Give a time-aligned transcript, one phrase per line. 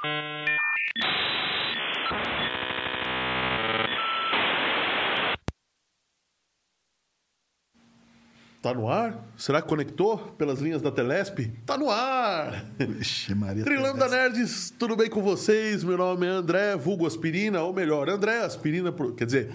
[0.00, 0.08] Tá
[8.74, 9.26] no ar?
[9.36, 11.52] Será que conectou pelas linhas da Telesp?
[11.66, 12.64] Tá no ar!
[12.98, 15.84] Ixi, Maria Trilanda Nerds, tudo bem com vocês?
[15.84, 19.52] Meu nome é André, vulgo Aspirina, ou melhor, André Aspirina, quer dizer,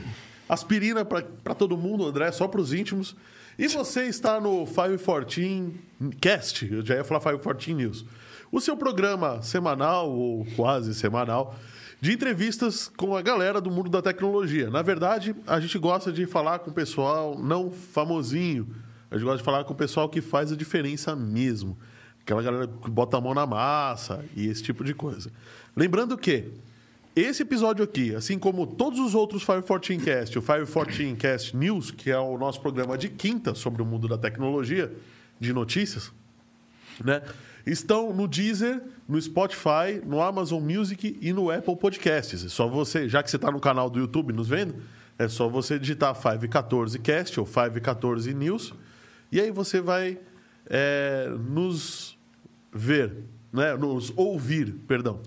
[0.47, 3.15] Aspirina para todo mundo, André só para os íntimos.
[3.57, 5.73] E você está no 514
[6.21, 8.05] Cast, eu já ia falar 514 News.
[8.55, 11.57] O seu programa semanal, ou quase semanal,
[11.99, 14.69] de entrevistas com a galera do mundo da tecnologia.
[14.69, 18.73] Na verdade, a gente gosta de falar com o pessoal não famosinho.
[19.11, 21.77] A gente gosta de falar com o pessoal que faz a diferença mesmo.
[22.21, 25.29] Aquela galera que bota a mão na massa e esse tipo de coisa.
[25.75, 26.49] Lembrando que
[27.13, 32.09] esse episódio aqui, assim como todos os outros 514 Cast, o 514 Cast News, que
[32.09, 34.89] é o nosso programa de quinta sobre o mundo da tecnologia,
[35.41, 36.09] de notícias,
[37.03, 37.21] né?
[37.65, 42.45] Estão no Deezer, no Spotify, no Amazon Music e no Apple Podcasts.
[42.45, 44.75] É só você, já que você está no canal do YouTube nos vendo,
[45.17, 48.73] é só você digitar 514 Cast ou 514 News
[49.31, 50.17] e aí você vai
[50.67, 52.17] é, nos
[52.71, 53.17] ver,
[53.51, 53.75] né?
[53.75, 55.21] nos ouvir, perdão.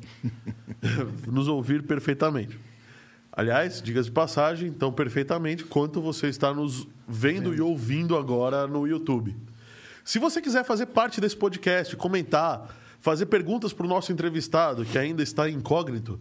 [1.26, 2.58] nos ouvir perfeitamente.
[3.32, 8.86] Aliás, dicas de passagem, então perfeitamente quanto você está nos vendo e ouvindo agora no
[8.86, 9.36] YouTube.
[10.08, 14.96] Se você quiser fazer parte desse podcast, comentar, fazer perguntas para o nosso entrevistado, que
[14.96, 16.18] ainda está incógnito,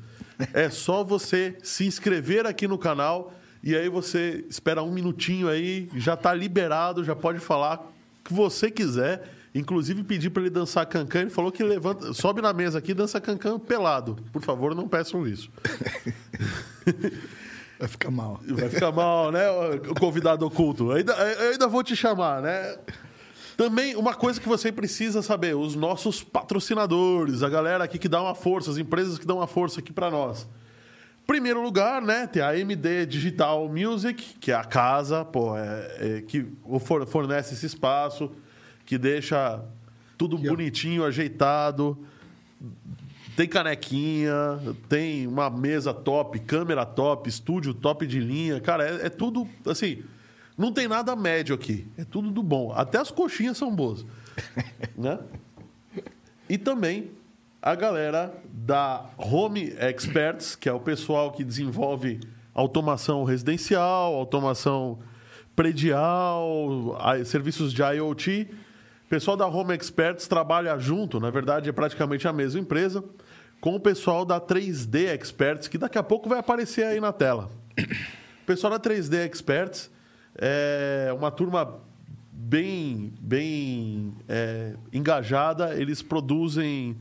[0.54, 3.32] é só você se inscrever aqui no canal
[3.64, 7.80] e aí você espera um minutinho aí, já está liberado, já pode falar
[8.20, 9.24] o que você quiser.
[9.56, 11.22] Inclusive pedir para ele dançar cancan.
[11.22, 14.18] Ele falou que levanta, sobe na mesa aqui e dança cancan pelado.
[14.34, 15.50] Por favor, não peçam isso.
[17.80, 18.42] Vai ficar mal.
[18.50, 19.50] Vai ficar mal, né?
[19.50, 20.92] O convidado oculto.
[20.92, 22.76] Ainda, eu ainda vou te chamar, né?
[23.58, 28.22] Também, uma coisa que você precisa saber: os nossos patrocinadores, a galera aqui que dá
[28.22, 30.48] uma força, as empresas que dão uma força aqui para nós.
[31.26, 32.28] Primeiro lugar, né?
[32.28, 36.46] Tem a MD Digital Music, que é a casa, pô, é, é, que
[36.82, 38.32] for- fornece esse espaço,
[38.86, 39.60] que deixa
[40.18, 40.40] tudo ó.
[40.40, 41.98] bonitinho, ajeitado.
[43.36, 44.34] Tem canequinha,
[44.88, 48.60] tem uma mesa top, câmera top, estúdio top de linha.
[48.62, 50.04] Cara, é, é tudo assim.
[50.58, 51.88] Não tem nada médio aqui.
[51.98, 52.74] É tudo do bom.
[52.74, 54.06] Até as coxinhas são boas.
[54.98, 55.20] né?
[56.50, 57.12] E também
[57.62, 62.20] a galera da Home Experts, que é o pessoal que desenvolve
[62.54, 64.98] automação residencial, automação
[65.56, 68.48] predial, serviços de IoT.
[69.06, 73.04] O pessoal da Home Experts trabalha junto, na verdade é praticamente a mesma empresa,
[73.60, 77.50] com o pessoal da 3D Experts, que daqui a pouco vai aparecer aí na tela.
[78.42, 79.90] O pessoal da 3D Experts
[80.38, 81.82] é uma turma
[82.32, 85.76] bem, bem é, engajada.
[85.76, 86.98] Eles produzem,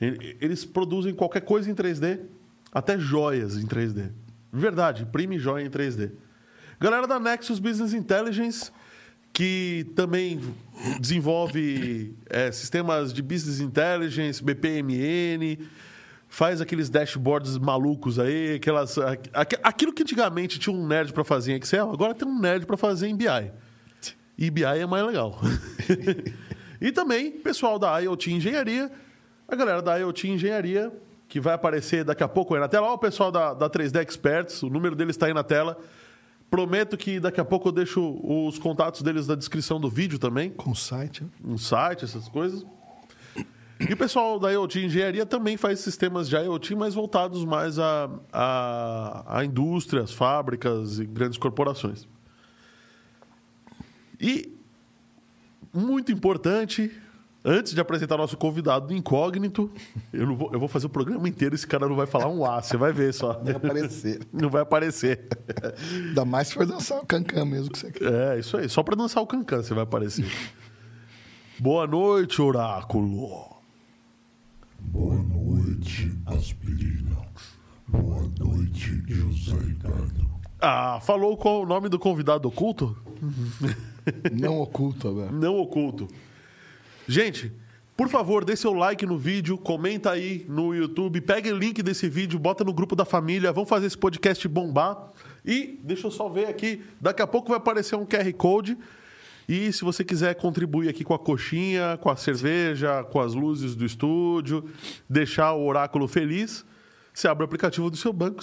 [0.00, 2.20] eles produzem qualquer coisa em 3D,
[2.72, 4.10] até joias em 3D.
[4.52, 6.10] Verdade, imprime joia em 3D.
[6.80, 8.72] Galera da Nexus Business Intelligence,
[9.32, 10.40] que também
[10.98, 15.58] desenvolve é, sistemas de business intelligence, BPMN,
[16.32, 21.52] faz aqueles dashboards malucos aí, aquelas, aqu- aquilo que antigamente tinha um nerd para fazer
[21.52, 23.26] em Excel, agora tem um nerd para fazer em BI.
[24.38, 25.38] E BI é mais legal.
[26.80, 28.90] e também, pessoal da IoT Engenharia,
[29.46, 30.92] a galera da IoT Engenharia,
[31.28, 32.86] que vai aparecer daqui a pouco aí na tela.
[32.86, 35.76] Olha o pessoal da, da 3D Experts, o número deles está aí na tela.
[36.48, 40.50] Prometo que daqui a pouco eu deixo os contatos deles na descrição do vídeo também
[40.50, 41.24] Com o site.
[41.44, 42.64] um site, essas coisas.
[43.88, 48.10] E o pessoal da IoT Engenharia também faz sistemas de IoT, mas voltados mais a,
[48.30, 52.06] a, a indústrias, fábricas e grandes corporações.
[54.20, 54.54] E,
[55.72, 56.92] muito importante,
[57.42, 59.70] antes de apresentar nosso convidado do incógnito,
[60.12, 62.44] eu, não vou, eu vou fazer o programa inteiro, esse cara não vai falar um
[62.44, 63.40] A, você vai ver só.
[63.42, 64.20] Vai aparecer.
[64.30, 65.26] Não vai aparecer.
[66.06, 68.12] Ainda mais se for dançar o cancan mesmo que você quer.
[68.12, 68.68] É, isso aí.
[68.68, 70.26] Só pra dançar o cancan você vai aparecer.
[71.58, 73.59] Boa noite, oráculo.
[74.82, 77.16] Boa noite, aspirina.
[77.86, 80.28] Boa noite, José Ricardo.
[80.60, 82.96] Ah, falou qual o nome do convidado oculto?
[84.32, 85.30] Não oculto agora.
[85.30, 86.08] Não oculto.
[87.06, 87.52] Gente,
[87.96, 92.08] por favor, dê seu like no vídeo, comenta aí no YouTube, pega o link desse
[92.08, 95.12] vídeo, bota no grupo da família, vamos fazer esse podcast bombar.
[95.44, 98.78] E deixa eu só ver aqui, daqui a pouco vai aparecer um QR Code.
[99.50, 103.74] E se você quiser contribuir aqui com a coxinha, com a cerveja, com as luzes
[103.74, 104.64] do estúdio,
[105.08, 106.64] deixar o oráculo feliz,
[107.12, 108.40] você abre o aplicativo do seu banco,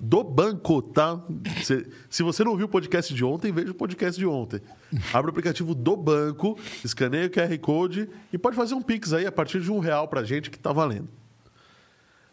[0.00, 1.22] do banco, tá?
[1.62, 4.60] Se, se você não viu o podcast de ontem, veja o podcast de ontem.
[5.14, 9.26] Abre o aplicativo do banco, escaneia o QR Code e pode fazer um Pix aí
[9.26, 11.08] a partir de um real pra gente que tá valendo.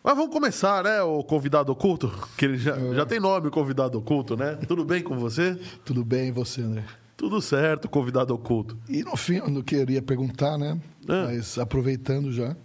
[0.04, 2.12] Mas vamos começar, né, o convidado oculto?
[2.36, 4.56] Que ele já, já tem nome, o convidado oculto, né?
[4.68, 5.56] Tudo bem com você?
[5.86, 7.05] Tudo bem, e você, André?
[7.18, 8.78] Tudo certo, convidado oculto.
[8.90, 10.80] E no fim, eu não queria perguntar, né?
[11.08, 11.26] Ah.
[11.28, 12.56] Mas aproveitando já,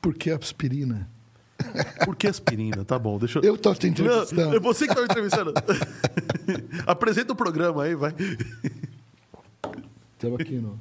[0.00, 1.08] por que aspirina?
[2.06, 2.86] Por que aspirina?
[2.86, 4.46] Tá bom, deixa Eu tô te entrevistando.
[4.46, 5.52] Não, é você que tá me entrevistando.
[6.86, 8.14] Apresenta o programa aí, vai.
[10.12, 10.78] Estamos aqui no,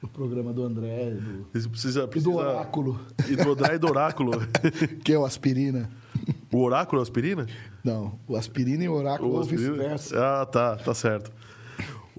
[0.00, 2.30] no programa do André do, Você precisa, e precisa...
[2.30, 4.32] do Oráculo, E do André e do Oráculo.
[5.02, 5.90] que é o aspirina.
[6.52, 7.46] O Oráculo é aspirina?
[7.82, 9.72] Não, o aspirina e o oráculo ou aspirina?
[9.72, 10.42] vice-versa.
[10.42, 11.32] Ah, tá, tá certo.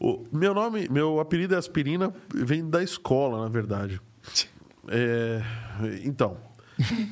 [0.04, 4.02] O meu nome, meu apelido é aspirina, vem da escola, na verdade.
[4.88, 5.40] É,
[6.04, 6.38] então,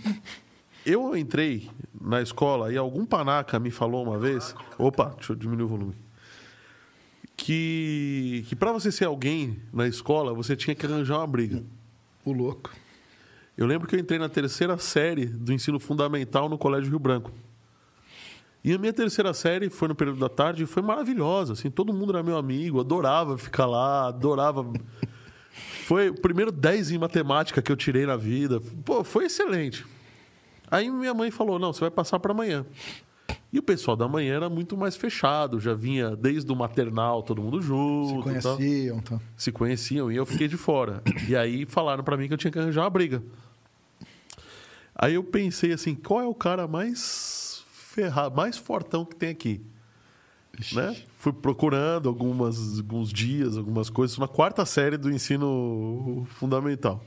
[0.84, 1.70] eu entrei
[2.02, 4.56] na escola e algum panaca me falou uma vez.
[4.76, 5.96] Opa, deixa eu diminuir o volume.
[7.38, 11.64] Que, que para você ser alguém na escola, você tinha que arranjar uma briga.
[12.26, 12.72] O louco.
[13.56, 17.32] Eu lembro que eu entrei na terceira série do ensino fundamental no Colégio Rio Branco.
[18.64, 21.54] E a minha terceira série foi no período da tarde e foi maravilhosa.
[21.54, 24.66] Assim, todo mundo era meu amigo, adorava ficar lá, adorava.
[25.86, 28.62] Foi o primeiro 10 em matemática que eu tirei na vida.
[28.86, 29.84] Pô, foi excelente.
[30.70, 32.64] Aí minha mãe falou: não, você vai passar para amanhã.
[33.52, 37.42] E o pessoal da manhã era muito mais fechado, já vinha desde o maternal, todo
[37.42, 38.30] mundo Se junto.
[38.30, 39.22] e tal conheciam, então.
[39.36, 41.02] se conheciam e eu fiquei de fora.
[41.28, 43.24] E aí falaram pra mim que eu tinha que arranjar uma briga.
[44.94, 47.49] Aí eu pensei assim, qual é o cara mais
[47.90, 49.62] ferrado, mais fortão que tem aqui?
[50.74, 50.96] Né?
[51.18, 57.04] Fui procurando algumas, alguns dias, algumas coisas, na quarta série do ensino fundamental.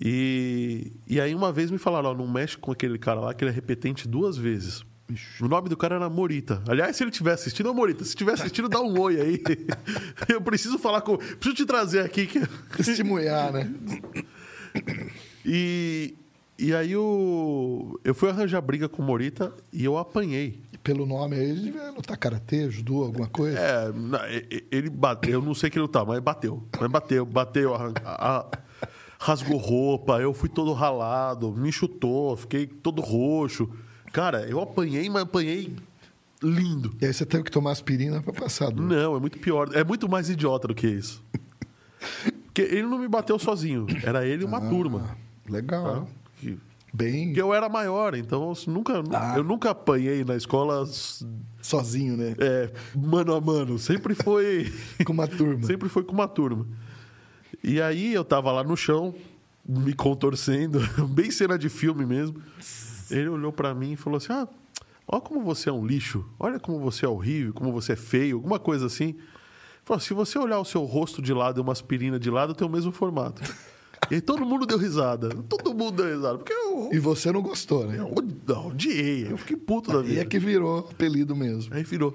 [0.00, 3.44] E, e aí uma vez me falaram, ó, não mexe com aquele cara lá, que
[3.44, 4.84] ele é repetente duas vezes.
[5.40, 6.62] O nome do cara era Morita.
[6.66, 9.42] Aliás, se ele estiver assistindo, ô Morita, se estiver assistindo, dá um oi aí.
[10.28, 11.18] Eu preciso falar com.
[11.18, 12.26] Preciso te trazer aqui.
[12.26, 12.40] Que...
[12.76, 13.70] Testemunhar, né?
[15.44, 16.14] E,
[16.58, 20.60] e aí eu, eu fui arranjar briga com o Morita e eu apanhei.
[20.72, 23.58] E pelo nome aí, ele devia lutar karatê, judô, alguma coisa.
[23.58, 23.92] É,
[24.70, 26.62] ele bateu, eu não sei que ele tá, mas bateu.
[26.80, 28.46] Mas bateu, bateu, arran- a-
[29.18, 33.68] rasgou roupa, eu fui todo ralado, me chutou, fiquei todo roxo.
[34.12, 35.74] Cara, eu apanhei, mas apanhei
[36.42, 36.94] lindo.
[37.00, 38.82] E aí você teve que tomar aspirina pra passar do...
[38.82, 39.70] Não, é muito pior.
[39.74, 41.22] É muito mais idiota do que isso.
[42.46, 43.86] Porque ele não me bateu sozinho.
[44.02, 45.16] Era ele e uma turma.
[45.48, 45.84] Legal.
[46.04, 46.06] tá?
[46.42, 46.58] Que,
[46.94, 49.34] Bem que eu era maior, então eu nunca, Ah.
[49.38, 50.84] eu nunca apanhei na escola
[51.62, 52.34] sozinho, né?
[52.38, 53.78] é, mano a mano.
[53.78, 54.70] Sempre foi.
[55.06, 55.62] Com uma turma.
[55.64, 56.66] Sempre foi com uma turma.
[57.64, 59.14] E aí eu tava lá no chão,
[59.66, 62.42] me contorcendo, bem cena de filme mesmo.
[63.10, 64.46] Ele olhou pra mim e falou assim: Ah,
[65.08, 68.36] olha como você é um lixo, olha como você é horrível, como você é feio,
[68.36, 69.14] alguma coisa assim.
[69.84, 72.66] Falou: se você olhar o seu rosto de lado e uma aspirina de lado, tem
[72.66, 73.40] o mesmo formato.
[74.10, 75.30] E aí todo mundo deu risada.
[75.48, 76.38] Todo mundo deu risada.
[76.38, 77.98] Porque eu, E você não gostou, né?
[77.98, 80.20] eu odi- odiei, eu fiquei puto da E vida.
[80.20, 81.74] é que virou apelido mesmo.
[81.74, 82.14] Aí virou.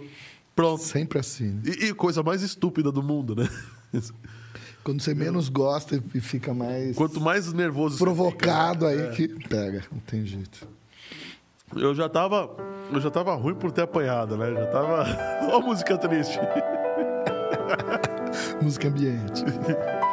[0.56, 0.84] Pronto.
[0.84, 1.60] Sempre assim.
[1.66, 3.48] E, e coisa mais estúpida do mundo, né?
[4.84, 9.28] Quando você menos gosta e fica mais Quanto mais nervoso você provocado fica, aí que
[9.48, 9.84] pega.
[9.92, 10.68] Não tem jeito.
[11.76, 12.56] Eu já tava.
[12.92, 14.54] Eu já tava ruim por ter apanhado, né?
[14.54, 15.06] Já tava.
[15.52, 16.40] Ó a música triste.
[18.62, 19.44] Música ambiente.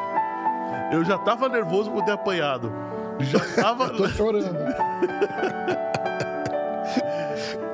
[0.95, 2.71] Eu já tava nervoso por ter apanhado.
[3.21, 3.91] Já tava.
[3.97, 4.45] Tô chorando.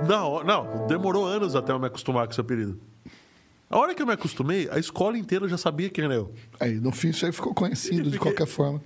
[0.08, 2.80] Não, não, demorou anos até eu me acostumar com esse apelido.
[3.68, 6.32] A hora que eu me acostumei, a escola inteira já sabia quem era eu.
[6.58, 8.80] Aí, no fim, isso aí ficou conhecido de qualquer forma.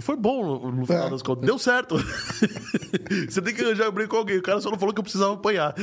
[0.00, 1.10] Foi bom no, no final É.
[1.10, 1.44] das contas.
[1.44, 1.96] Deu certo.
[3.28, 4.38] Você tem que arranjar briga com alguém.
[4.38, 5.74] O cara só não falou que eu precisava apanhar.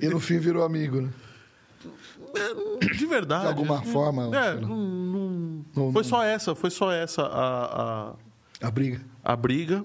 [0.00, 1.08] E no fim virou amigo, né?
[2.96, 3.42] De verdade.
[3.42, 8.12] De alguma forma, É, não- não- Não- foi só essa, foi só essa a-
[8.62, 9.00] a, A briga.
[9.24, 9.84] a briga,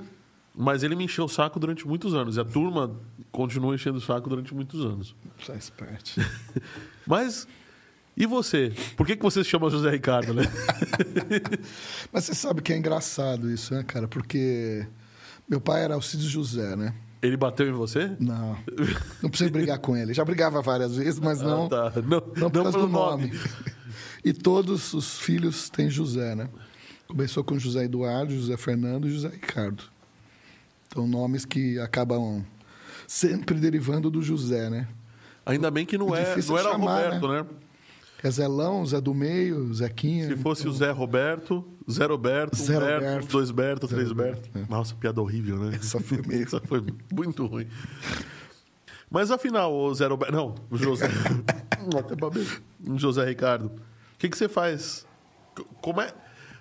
[0.56, 2.36] mas ele me encheu o saco durante muitos anos.
[2.38, 2.92] E a turma
[3.32, 5.16] continua enchendo o saco durante muitos anos.
[5.38, 6.20] Faz parte.
[7.06, 7.48] Mas,
[8.18, 8.74] e você?
[8.98, 10.44] Por que, que você se chama José Ricardo, né?
[12.12, 14.08] Mas você sabe que é engraçado isso, né, cara?
[14.08, 14.86] Porque
[15.48, 16.94] meu pai era Alcides José, né?
[17.22, 18.12] Ele bateu em você?
[18.20, 18.58] Não.
[19.22, 20.14] Não precisa brigar com ele.
[20.14, 21.94] Já brigava várias vezes, mas não, Ah, tá.
[22.02, 23.32] Não, não por causa pelo do nome.
[24.24, 26.50] E todos os filhos têm José, né?
[27.08, 29.84] Começou com José Eduardo, José Fernando e José Ricardo.
[30.88, 32.46] Então, nomes que acabam
[33.08, 34.88] sempre derivando do José, né?
[35.46, 37.46] Ainda bem que não, É é, não era chamar, Roberto, né?
[38.24, 40.28] É Zelão, Zé do Meio, Zequinha.
[40.28, 43.28] Se fosse o Zé Roberto, Zé Roberto, um Zé Berto, Roberto.
[43.32, 44.58] dois Berto, três Roberto, Berto.
[44.58, 44.72] é.
[44.74, 45.76] Nossa, piada horrível, né?
[45.76, 46.84] Essa foi meio- Essa foi
[47.14, 47.68] muito ruim.
[49.10, 50.32] Mas afinal, o Zé Roberto.
[50.34, 51.08] Não, o José.
[51.98, 52.46] Até babei.
[52.96, 53.66] José Ricardo.
[53.68, 55.06] O que, que você faz?
[55.82, 56.12] Como é.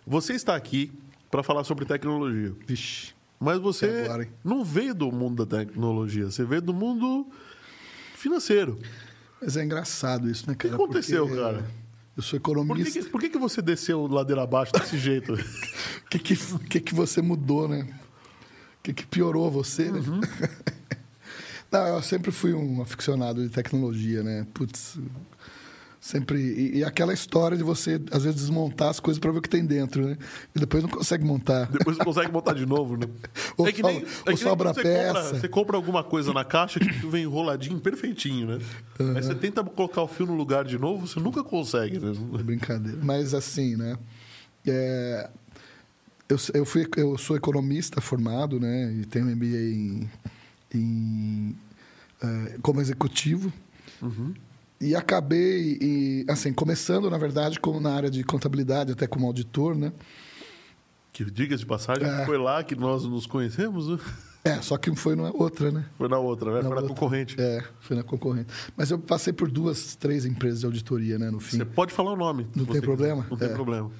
[0.06, 0.92] Você está aqui
[1.30, 2.54] para falar sobre tecnologia.
[2.66, 3.14] Vixe.
[3.40, 7.26] Mas você Até agora, não veio do mundo da tecnologia, você veio do mundo
[8.14, 8.78] financeiro.
[9.40, 10.74] Mas é engraçado isso, né, que cara?
[10.82, 11.64] aconteceu, Porque cara?
[12.16, 13.00] Eu sou Por que, economista.
[13.00, 15.34] que- por que, que você desceu ladeira abaixo desse jeito?
[16.06, 17.82] O que, que, que, que você mudou, né?
[18.78, 19.98] O que, que piorou você, né?
[19.98, 20.20] Uhum.
[21.70, 24.46] Não, eu sempre fui um aficionado de tecnologia, né?
[24.54, 24.98] Putz,
[26.06, 26.38] sempre.
[26.38, 29.48] E, e aquela história de você, às vezes, desmontar as coisas para ver o que
[29.48, 30.16] tem dentro, né?
[30.54, 31.66] E depois não consegue montar.
[31.70, 33.06] Depois você consegue montar de novo, né?
[33.56, 35.40] Ou é que nem, sobra- é que sobra você compra, peça.
[35.40, 38.58] você compra alguma coisa na caixa que vem enroladinho, perfeitinho, né?
[39.16, 42.12] Aí você tenta colocar o fio no lugar de novo, você nunca consegue, né?
[42.38, 42.98] É brincadeira.
[43.02, 43.98] Mas assim, né?
[44.66, 45.28] é,
[46.28, 48.92] eu, eu, fui, eu sou economista formado, né?
[48.92, 50.10] E tenho MBA em,
[50.74, 51.56] em,
[52.22, 53.52] é, como executivo.
[54.80, 59.74] E acabei, e, assim, começando, na verdade, como na área de contabilidade, até como auditor,
[59.74, 59.92] né?
[61.12, 62.26] Que diga de passagem, É.
[62.26, 63.98] foi lá que nós nos conhecemos, né?
[64.44, 65.86] É, só que foi na outra, né?
[65.96, 66.56] Foi na outra, né?
[66.58, 66.88] Na foi na outra.
[66.90, 67.34] concorrente.
[67.40, 68.52] É, foi na concorrente.
[68.76, 71.56] Mas eu passei por duas, três empresas de auditoria, né, no fim.
[71.56, 72.44] Você pode falar o nome.
[72.54, 72.82] Não tem quiser.
[72.82, 73.26] problema?
[73.30, 73.52] Não tem É.
[73.52, 73.90] problema.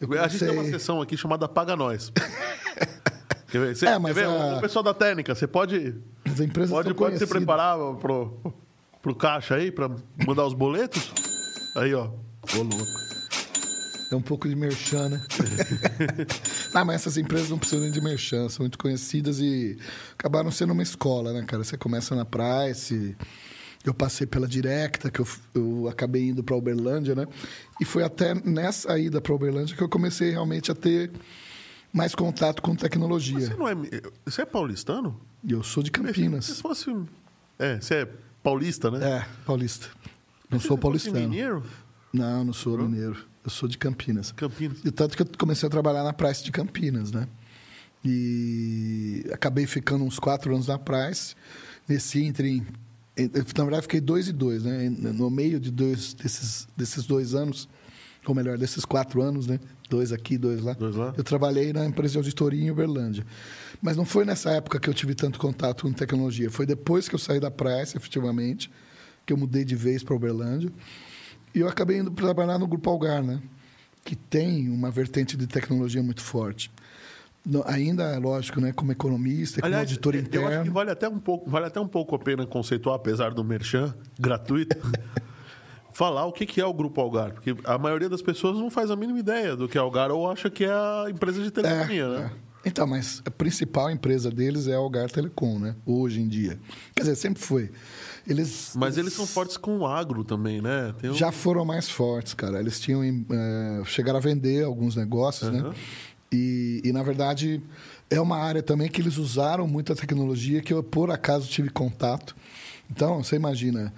[0.00, 2.10] Eu A gente tem uma comecei- sessão aqui chamada Paga Nós.
[3.50, 3.76] Quer ver?
[3.76, 4.26] Você, É, mas quer ver?
[4.28, 5.94] a- O pessoal da técnica, você pode,
[6.24, 8.40] As empresas pode, pode se preparar pro,
[9.02, 9.90] pro caixa aí, pra
[10.26, 11.12] mandar os boletos?
[11.76, 12.06] Aí, ó.
[12.54, 13.10] Ô, louco.
[14.10, 15.22] É um pouco de merchan, né?
[16.74, 19.78] não, mas essas empresas não precisam nem de merchan, são muito conhecidas e
[20.18, 21.62] acabaram sendo uma escola, né, cara?
[21.62, 23.16] Você começa na Price,
[23.84, 27.24] eu passei pela Directa, que eu, eu acabei indo para Uberlândia, né?
[27.80, 31.12] E foi até nessa ida para Uberlândia que eu comecei realmente a ter
[31.92, 33.40] mais contato com tecnologia.
[33.40, 33.76] Você não é.
[34.24, 35.20] Você é paulistano?
[35.48, 36.60] Eu sou de Se Campinas.
[36.60, 36.92] fosse.
[37.60, 38.08] É, você é
[38.42, 39.18] paulista, né?
[39.18, 39.88] É, paulista.
[40.50, 41.20] Não sou você fosse paulistano.
[41.20, 41.64] mineiro?
[42.12, 43.16] Não, não sou mineiro.
[43.44, 44.32] Eu sou de Campinas.
[44.32, 44.78] Campinas.
[44.84, 47.26] E tanto que eu comecei a trabalhar na Price de Campinas, né?
[48.04, 51.34] E acabei ficando uns quatro anos na Price.
[51.88, 52.64] Nesse entre
[53.18, 54.88] na verdade, fiquei dois e dois, né?
[54.88, 57.68] No meio de dois desses, desses dois anos,
[58.24, 59.60] ou melhor, desses quatro anos, né?
[59.90, 60.72] Dois aqui, dois lá.
[60.72, 61.12] Dois lá.
[61.16, 63.26] Eu trabalhei na empresa de auditoria em Uberlândia.
[63.82, 66.48] Mas não foi nessa época que eu tive tanto contato com tecnologia.
[66.50, 68.70] Foi depois que eu saí da Price, efetivamente,
[69.26, 70.70] que eu mudei de vez para Uberlândia.
[71.52, 73.42] E eu acabei indo trabalhar no Grupo Algar, né?
[74.04, 76.70] Que tem uma vertente de tecnologia muito forte.
[77.44, 78.72] Não- ainda, lógico, né?
[78.72, 80.72] Como economista, como auditor eu acho que interno.
[80.72, 84.76] vale até um pouco, vale até um pouco a pena conceituar, apesar do merchan gratuito,
[86.00, 87.32] falar o que é o Grupo Algar.
[87.34, 90.30] Porque a maioria das pessoas não faz a mínima ideia do que é Algar ou
[90.30, 92.30] acha que é a empresa de telefonia, É, né?
[92.34, 92.50] é.
[92.68, 95.76] Então, mas a principal empresa deles é a Algar Telecom, né?
[95.84, 96.58] Hoje em dia.
[96.94, 97.70] Quer dizer, sempre foi.
[98.26, 100.94] Eles Mas eles são fortes com o agro também, né?
[101.04, 102.60] Um- já foram mais fortes, cara.
[102.60, 105.68] Eles tinham eh, chegaram a vender alguns negócios, Aham.
[105.70, 105.74] né?
[106.32, 107.62] E, e, na verdade,
[108.08, 112.34] é uma área também que eles usaram muita tecnologia que eu, por acaso, tive contato.
[112.90, 113.92] Então, você imagina,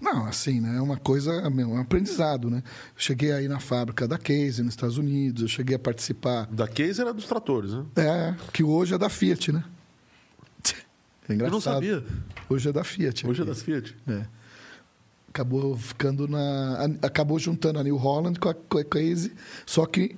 [0.00, 0.78] Não, assim, né?
[0.78, 2.62] É uma coisa, meu, é um aprendizado, né?
[2.64, 6.46] Eu cheguei aí na fábrica da Case, nos Estados Unidos, eu cheguei a participar.
[6.46, 7.84] Da Case era dos tratores, né?
[7.96, 9.62] É, que hoje é da Fiat, né?
[11.28, 11.52] É Eu engraçado.
[11.52, 12.04] não sabia.
[12.48, 13.26] Hoje é da Fiat.
[13.26, 13.94] Hoje é das Fiat.
[14.08, 14.24] É.
[15.32, 16.88] Acabou ficando na.
[17.02, 19.32] Acabou juntando a New Holland com a, com a Case,
[19.64, 20.16] só que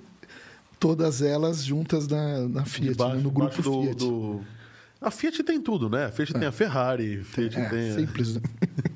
[0.80, 3.22] todas elas juntas na, na Fiat, Debaixo- né?
[3.22, 3.94] no grupo do, Fiat.
[3.96, 4.40] do-
[5.00, 6.06] A Fiat tem tudo, né?
[6.06, 7.90] A Fiat tem a Ferrari, a Fiat É, tem...
[7.90, 8.42] a- simples, né?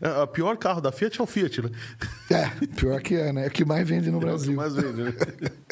[0.00, 1.70] É, O pior carro da Fiat é o Fiat, né?
[2.30, 3.44] É, pior que é, né?
[3.46, 4.54] É o que mais vende no É o que Brasil.
[4.54, 5.12] mais vende, né?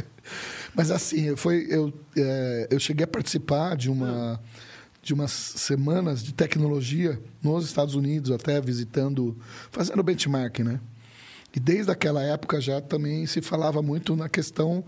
[0.74, 4.40] Mas assim, foi, eu, é, eu cheguei a participar de uma
[5.04, 9.36] de umas semanas de tecnologia nos Estados Unidos, até visitando,
[9.70, 10.80] fazendo benchmark, né?
[11.54, 14.82] E desde aquela época já também se falava muito na questão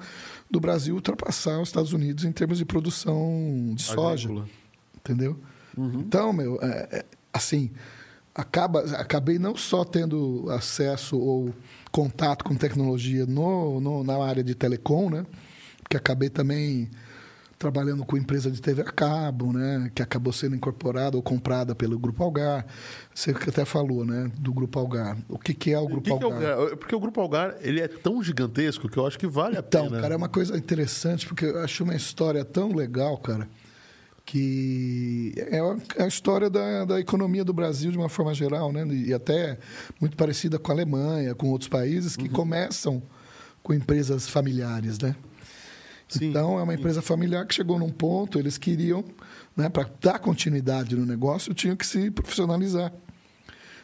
[0.51, 4.49] do Brasil ultrapassar os Estados Unidos em termos de produção de soja, Agrícola.
[4.97, 5.39] entendeu?
[5.79, 7.71] Então, meu, é, é, assim,
[8.35, 11.55] acaba, acabei não só tendo acesso ou
[11.93, 15.25] contato com tecnologia no, no- na área de telecom, né?
[15.89, 16.91] Que acabei também
[17.59, 19.91] trabalhando com empresa de TV a cabo, né?
[19.95, 22.67] Que acabou sendo incorporada ou comprada pelo Grupo Algar.
[23.15, 24.31] Você até falou, né?
[24.39, 25.17] Do Grupo Algar.
[25.29, 26.77] O que, que é o Grupo que que é o Algar?
[26.77, 29.87] Porque o Grupo Algar, ele é tão gigantesco que eu acho que vale a Então,
[29.89, 30.01] pena.
[30.03, 33.49] cara, é uma coisa interessante, porque eu acho uma história tão legal, cara,
[34.25, 38.73] que é a- é a história da, da economia do Brasil de uma forma geral,
[38.73, 38.85] né?
[38.89, 39.59] E até
[40.01, 42.23] muito parecida com a Alemanha, com outros países Uhum.
[42.25, 43.03] que começam
[43.63, 45.15] com empresas familiares, né?
[46.09, 46.79] Sim, então, é uma sim.
[46.79, 49.05] empresa familiar que chegou num ponto, eles queriam,
[49.57, 52.93] né, para dar continuidade no negócio, tinham que se profissionalizar.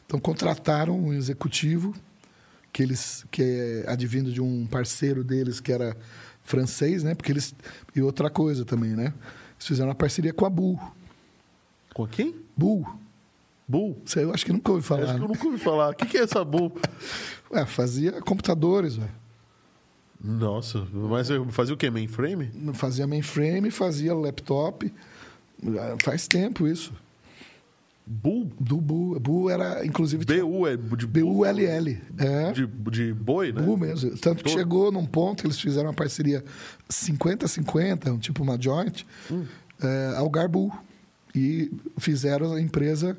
[0.06, 1.94] Então, contrataram um executivo
[2.72, 5.96] que eles que é advindo de um parceiro deles que era
[6.42, 7.14] francês, né?
[7.14, 7.54] Porque eles
[7.94, 9.12] e outra coisa também, né?
[9.54, 10.80] Eles fizeram uma parceria com a Bull.
[11.94, 12.34] Com quem?
[12.56, 12.86] Bull.
[13.68, 14.00] Bull?
[14.04, 15.04] Você, eu acho que nunca ouvi falar.
[15.04, 15.34] Acho que eu né?
[15.34, 15.90] nunca ouvi falar.
[15.90, 16.76] O que, que é essa Bull?
[17.50, 19.21] Ué, fazia computadores, velho.
[20.22, 21.90] Nossa, mas fazia o quê?
[21.90, 22.50] Mainframe?
[22.74, 24.92] Fazia mainframe, fazia laptop.
[25.64, 26.92] Ah, Faz tempo isso.
[28.06, 28.50] Bull?
[28.58, 29.18] Do Bull.
[29.18, 32.00] Bull era, inclusive, BU é de B-U-L-L.
[32.18, 32.52] É.
[32.52, 33.62] De, de boi, né?
[33.62, 34.10] Bull mesmo.
[34.18, 34.58] Tanto que Todo.
[34.58, 36.44] chegou num ponto que eles fizeram uma parceria
[36.90, 39.04] 50-50, um tipo uma joint,
[39.82, 40.72] é, Algar Bull.
[41.34, 43.16] E fizeram a empresa,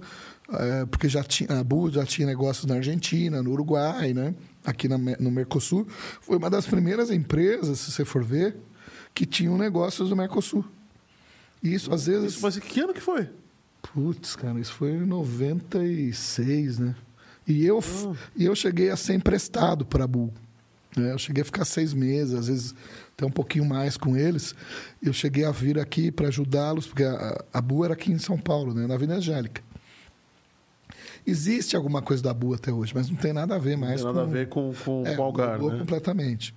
[0.52, 4.36] é, porque já tinha, a Bull já tinha negócios na Argentina, no Uruguai, né?
[4.66, 5.88] Aqui na no Mercosul.
[6.22, 8.56] Foi uma das primeiras empresas, se você for ver,
[9.14, 10.64] que tinham negócios no Mercosul.
[11.62, 12.34] E isso, às vezes.
[12.34, 13.30] Isso, mas que ano que foi?
[13.94, 16.96] Putz, cara, isso foi em 96, né?
[17.48, 20.34] E eu, f- e eu cheguei a ser emprestado para a Bull.
[20.96, 21.12] né?
[21.12, 22.74] Eu cheguei a ficar seis meses, às vezes
[23.14, 24.56] até um pouquinho mais com eles.
[25.02, 28.38] Eu cheguei a vir aqui para ajudá-los, porque a, a Bull era aqui em São
[28.38, 28.88] Paulo, né?
[28.88, 29.62] na Avenida Angélica.
[31.26, 34.02] Existe alguma coisa da Bull até hoje, mas não tem nada a ver Não mais
[34.02, 34.30] tem nada com...
[34.30, 35.80] a ver com, com, É, com o Algar, né?
[35.80, 36.54] completamente.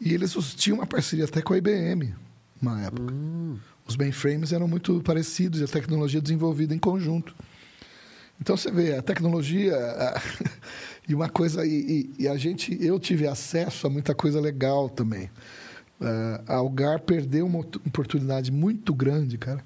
[0.00, 2.14] E eles tinham uma parceria até com a IBM,
[2.62, 3.12] na época.
[3.12, 3.56] Hum.
[3.86, 7.34] Os mainframes eram muito parecidos e a tecnologia desenvolvida em conjunto.
[8.40, 10.20] Então você vê a tecnologia a-
[11.08, 15.30] e uma coisa e, e- a gente eu tive acesso a muita coisa legal também.
[16.00, 19.64] Eh, a Algar perdeu uma oportunidade muito grande, cara,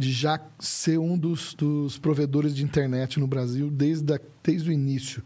[0.00, 4.72] de já ser um dos, dos provedores de internet no Brasil desde, a- desde o
[4.72, 5.22] início.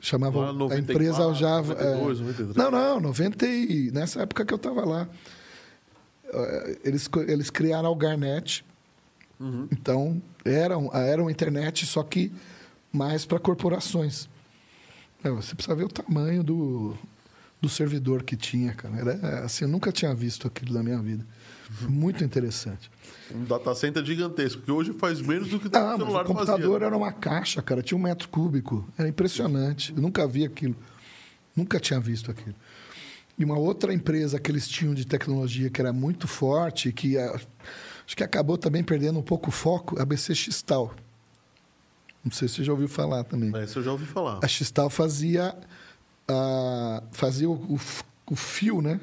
[0.00, 1.74] Chamava Lá a 94, empresa Aljava.
[1.74, 2.56] 92, é, 93.
[2.56, 5.08] não, não, 90 e, nessa época que eu estava lá.
[6.24, 8.64] Eh, Eles, eles criaram a Algarnet.
[9.38, 9.68] Uhum.
[9.70, 12.32] Então, era, um- era uma internet, só que
[12.92, 14.28] mais para corporações.
[15.22, 16.96] É, você precisa ver o tamanho do,
[17.60, 18.96] do servidor que tinha, cara.
[18.96, 21.24] Era, assim, eu nunca tinha visto aquilo na minha vida.
[21.88, 22.90] Muito interessante.
[23.34, 26.26] Um data center gigantesco, que hoje faz menos do que o Ah, mas celular o
[26.26, 26.86] computador fazia.
[26.86, 27.82] era uma caixa, cara.
[27.82, 28.86] Tinha um metro cúbico.
[28.98, 29.92] Era impressionante.
[29.94, 30.76] Eu nunca vi aquilo.
[31.56, 32.54] Nunca tinha visto aquilo.
[33.38, 37.34] E uma outra empresa que eles tinham de tecnologia que era muito forte, que ah,
[38.06, 40.94] acho que acabou também perdendo um pouco o foco, a BC Xtal.
[42.24, 43.50] Não sei se você já ouviu falar também.
[43.56, 44.38] Essa eu já ouvi falar.
[44.42, 45.56] A Xtal fazia,
[46.28, 47.80] a, fazia o, o
[48.30, 49.00] o fio né,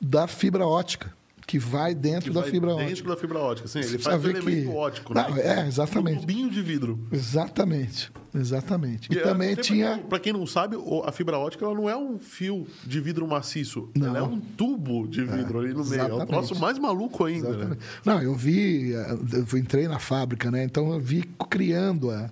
[0.00, 1.12] da fibra ótica,
[1.50, 3.08] que vai dentro Que da vai fibra dentro ótica.
[3.08, 3.80] da fibra ótica, sim.
[3.80, 5.42] Ele faz o elemento que- ótico, Não, né?
[5.64, 6.18] é, exatamente.
[6.18, 7.08] Um tubinho de vidro.
[7.10, 9.12] Exatamente, exatamente.
[9.12, 9.98] E, é, também tinha.
[10.08, 13.88] Pra quem não sabe, a fibra ótica ela não é um fio de vidro maciço.
[13.96, 14.06] Não.
[14.06, 16.00] Ela é um tubo de vidro ali no meio.
[16.00, 16.28] É o exatamente.
[16.28, 17.54] troço mais maluco ainda, né?
[17.56, 17.80] Exatamente.
[18.04, 20.62] Não, eu vi, eu entrei na fábrica, né?
[20.62, 22.30] Então eu vi criando a,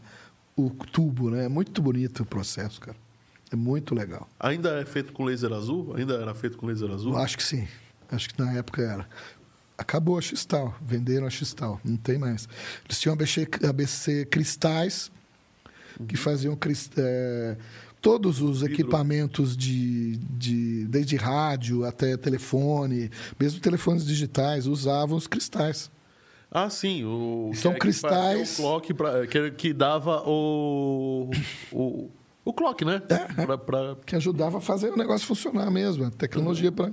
[0.57, 1.47] o tubo, né?
[1.47, 2.97] É muito bonito o processo, cara.
[3.51, 4.29] É muito legal.
[4.39, 5.95] Ainda é feito com laser azul?
[5.97, 7.15] Ainda era feito com laser azul?
[7.15, 7.67] Eu acho que sim.
[8.11, 9.09] Acho que na época era.
[9.77, 12.49] Acabou a Xtal, venderam a Xtal, não tem mais.
[12.85, 15.11] Eles tinham ABC, ABC Cristais,
[16.09, 17.57] que faziam cris- eh,
[18.01, 18.75] todos os Vidro.
[18.75, 20.85] equipamentos de, de.
[20.87, 25.91] desde rádio até telefone, mesmo telefones digitais, usavam os cristais.
[26.51, 27.05] Ah, sim.
[27.05, 28.57] O, São que- cristais.
[28.57, 31.31] Que, é o clock pra, que, que dava o,
[31.73, 32.11] o.
[32.45, 33.03] O clock, né?
[33.11, 33.45] É.
[33.45, 36.91] Pra, pra- que ajudava a fazer o negócio funcionar mesmo, a tecnologia para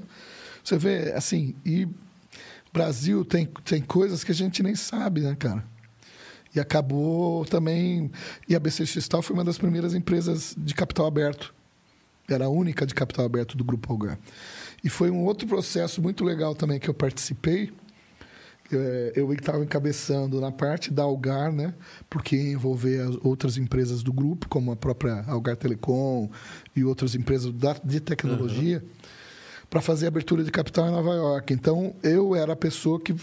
[0.65, 1.87] você vê assim e
[2.73, 5.63] Brasil tem tem coisas que a gente nem sabe, né, cara?
[6.53, 8.11] E acabou também
[8.49, 11.53] e a BC Cristal foi uma das primeiras empresas de capital aberto.
[12.27, 14.17] Era a única de capital aberto do grupo Algar.
[14.83, 17.71] E foi um outro processo muito legal também que eu participei.
[18.71, 21.73] Eh, Eu estava encabeçando na parte da Algar, né?
[22.09, 26.29] Porque envolver as outras empresas do grupo, como a própria Algar Telecom
[26.75, 28.83] e outras empresas de tecnologia,
[29.69, 31.53] para fazer a abertura de capital em Nova York.
[31.53, 33.15] Então, eu era a pessoa que,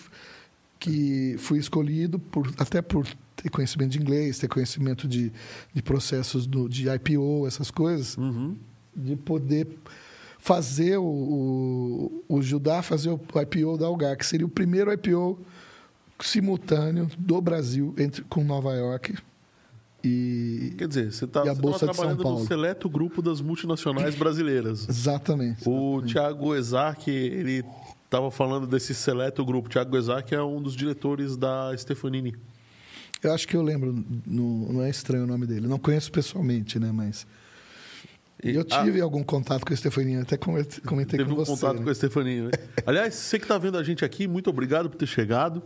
[0.78, 5.32] que fui escolhido, por, até por ter conhecimento de inglês, ter conhecimento de,
[5.72, 8.56] de processos do, de IPO, essas coisas, Uhum.
[8.94, 9.66] de poder
[10.38, 15.38] fazer o, o, o Judá fazer o IPO da Algar, que seria o primeiro IPO
[16.20, 19.14] simultâneo do Brasil entre, com Nova York
[20.04, 20.74] e.
[20.76, 24.86] Quer dizer, você está trabalhando no seleto grupo das multinacionais brasileiras.
[24.90, 25.68] Exatamente.
[25.68, 27.64] O Thiago Ezak, ele
[28.04, 29.68] estava falando desse seleto grupo.
[29.68, 32.34] O Thiago Ezak é um dos diretores da Stefanini.
[33.22, 35.68] Eu acho que eu lembro, não, não é estranho o nome dele.
[35.68, 36.90] Não conheço pessoalmente, né?
[36.92, 37.26] Mas.
[38.42, 41.52] E- eu tive algum contato com a Stefanina, até comentei, comentei Teve com um você.
[41.52, 41.84] contato né?
[41.84, 42.50] com a Stefanini, né?
[42.84, 45.62] Aliás, você que está vendo a gente aqui, muito obrigado por ter chegado.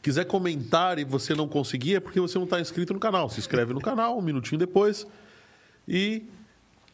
[0.00, 3.28] Quiser comentar e você não conseguir, é porque você não está inscrito no canal.
[3.28, 5.06] Se inscreve no canal, um minutinho depois.
[5.88, 6.22] E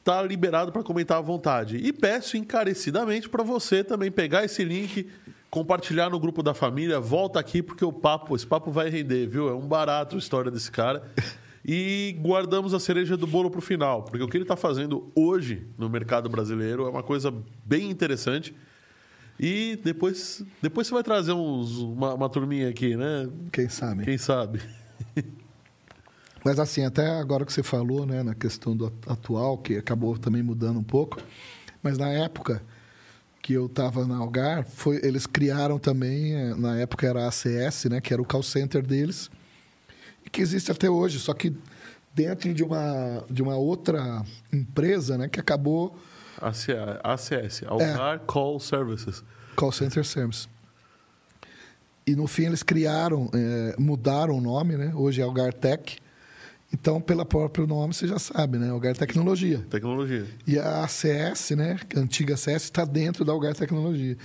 [0.03, 1.77] tá liberado para comentar à vontade.
[1.77, 5.07] E peço encarecidamente para você também pegar esse link,
[5.51, 9.49] compartilhar no grupo da família, volta aqui porque o papo, esse papo vai render, viu?
[9.49, 11.03] É um barato a história desse cara.
[11.69, 15.11] E guardamos a cereja do bolo para o final, porque o que ele está fazendo
[15.17, 18.55] hoje no mercado brasileiro é uma coisa bem interessante.
[19.39, 23.29] E depois, depois você vai trazer uns, uma, uma turminha aqui, né?
[23.51, 24.05] Quem sabe?
[24.05, 24.61] Quem sabe?
[26.45, 30.45] Mas assim, até agora que você falou, né, na questão do atual, que acabou também
[30.45, 31.21] mudando um pouco,
[31.83, 32.63] mas na época
[33.43, 37.87] que eu estava na Algar, foi, eles criaram também, eh, na época era a ACS,
[37.87, 39.29] né, que era o call center deles,
[40.37, 41.57] que existe até hoje, só que
[42.14, 44.22] dentro de uma, de uma outra
[44.53, 45.96] empresa, né, que acabou
[46.38, 49.25] ACA ACS, Algar Call Services.
[49.57, 50.46] Call Center Service.
[52.07, 54.92] E no fim eles criaram, eh, mudaram o nome, né?
[54.94, 55.96] Hoje é Algar Tech.
[56.79, 58.69] Então, pelo próprio nome, você já sabe, né?
[58.69, 59.65] Algar Tecnologia.
[59.71, 60.27] Tecnologia.
[60.47, 61.79] E a ACS, né?
[61.97, 64.17] A antiga ACS está dentro da Algar Tecnologia.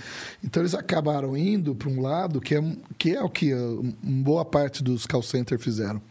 [0.44, 4.44] Então eles acabaram indo para um lado que é, que é o que uma boa
[4.44, 6.02] parte dos call centers fizeram,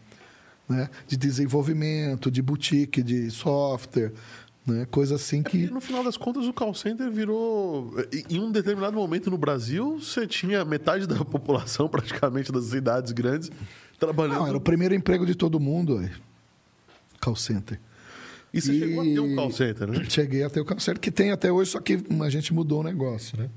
[0.68, 0.90] né?
[1.06, 4.12] De desenvolvimento, de boutique, de software,
[4.66, 4.84] né?
[4.90, 7.94] Coisa assim E que no final das contas, o call center virou.
[8.28, 13.48] Em um determinado momento no Brasil, você tinha metade da população, praticamente, das cidades grandes,
[13.96, 14.40] trabalhando.
[14.40, 16.10] não era o primeiro emprego de todo mundo, ué.
[17.22, 17.80] Call center.
[18.52, 20.04] E você chegou a ter um call center, né?
[20.08, 22.80] Cheguei a ter o call center, que tem até hoje, só que a gente mudou
[22.80, 23.48] o negócio, né?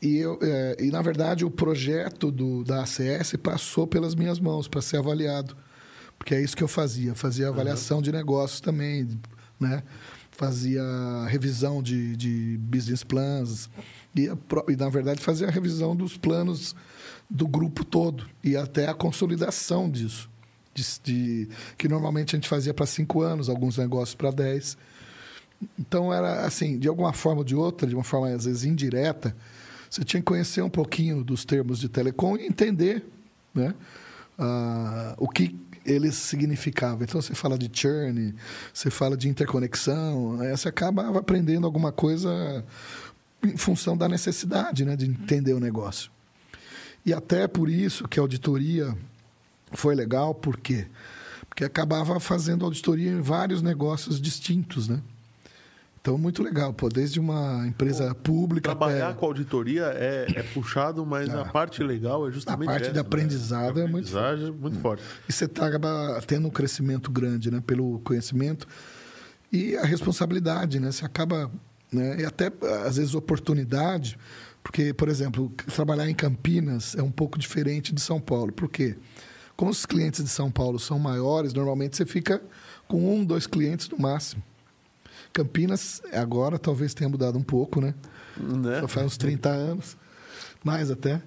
[0.00, 4.66] E, eu, é, e na verdade, o projeto do, da ACS passou pelas minhas mãos
[4.66, 5.56] para ser avaliado.
[6.18, 7.14] Porque é isso que eu fazia.
[7.14, 9.08] Fazia avaliação de negócios também,
[9.60, 9.82] né?
[10.32, 10.82] Fazia
[11.28, 13.70] revisão de, de business plans.
[14.16, 14.28] E,
[14.68, 16.74] e, na verdade, fazia a revisão dos planos
[17.30, 18.26] do grupo todo.
[18.42, 20.31] E até a consolidação disso.
[20.74, 24.76] De, de- que normalmente a gente fazia para cinco anos, alguns negócios para dez.
[25.78, 29.36] Então era assim, de alguma forma ou de outra, de uma forma às vezes indireta,
[29.88, 33.04] você tinha que conhecer um pouquinho dos termos de telecom e entender
[33.54, 33.74] né,
[34.38, 35.54] ah, o que
[35.84, 37.02] eles significavam.
[37.02, 38.34] Então você fala de churn,
[38.72, 42.64] você fala de interconexão, aí você acaba aprendendo alguma coisa
[43.44, 46.10] em função da necessidade né, de entender o negócio.
[47.04, 48.96] E até por isso que a auditoria
[49.72, 50.86] foi legal, por quê?
[51.48, 55.02] Porque acabava fazendo auditoria em vários negócios distintos, né?
[56.02, 59.20] Então, muito legal, pô, desde uma empresa pública Trabalhar até...
[59.20, 62.96] com auditoria é, é puxado, mas a parte legal é justamente A parte essa, de
[62.96, 63.00] né?
[63.00, 65.04] aprendizado é muito Aprendizagem é muito forte.
[65.28, 67.62] E você tá, acaba tendo um crescimento grande, né?
[67.64, 68.66] Pelo conhecimento
[69.52, 70.90] e a responsabilidade, né?
[70.90, 71.48] Você acaba...
[71.92, 72.22] Né?
[72.22, 72.50] E até,
[72.84, 74.18] às vezes, oportunidade,
[74.60, 78.50] porque, por exemplo, trabalhar em Campinas é um pouco diferente de São Paulo.
[78.50, 78.96] Por quê?
[79.56, 82.42] Como os clientes de São Paulo são maiores, normalmente você fica
[82.88, 84.42] com um, dois clientes no máximo.
[85.32, 87.94] Campinas, agora, talvez tenha mudado um pouco, né?
[88.36, 88.80] Né?
[88.80, 89.96] Só faz uns 30 anos,
[90.64, 91.22] mais até.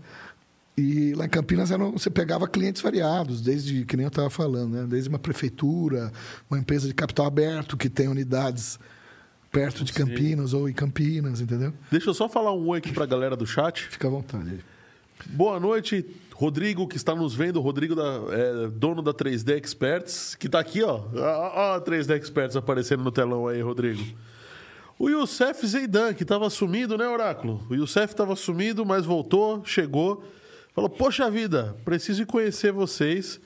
[0.77, 4.73] E lá em Campinas eram, você pegava clientes variados, desde, que nem eu estava falando,
[4.73, 4.85] né?
[4.87, 6.11] desde uma prefeitura,
[6.49, 8.77] uma empresa de capital aberto que tem unidades
[9.51, 9.99] perto de Sim.
[9.99, 11.73] Campinas ou em Campinas, entendeu?
[11.89, 13.83] Deixa eu só falar um oi aqui pra galera do chat.
[13.83, 14.59] Fica à vontade.
[15.27, 16.05] Boa noite,
[16.37, 17.61] Rodrigo, que está nos vendo.
[17.61, 21.01] Rodrigo, da, é, dono da 3D Experts, que está aqui, ó.
[21.15, 24.03] Ó, a 3D Experts aparecendo no telão aí, Rodrigo.
[24.99, 27.65] O Youssef Zeidan, que estava sumido, né, Oráculo?
[27.69, 30.25] O Youssef estava sumido, mas voltou, chegou.
[30.73, 33.39] Falou, poxa vida, preciso conhecer vocês,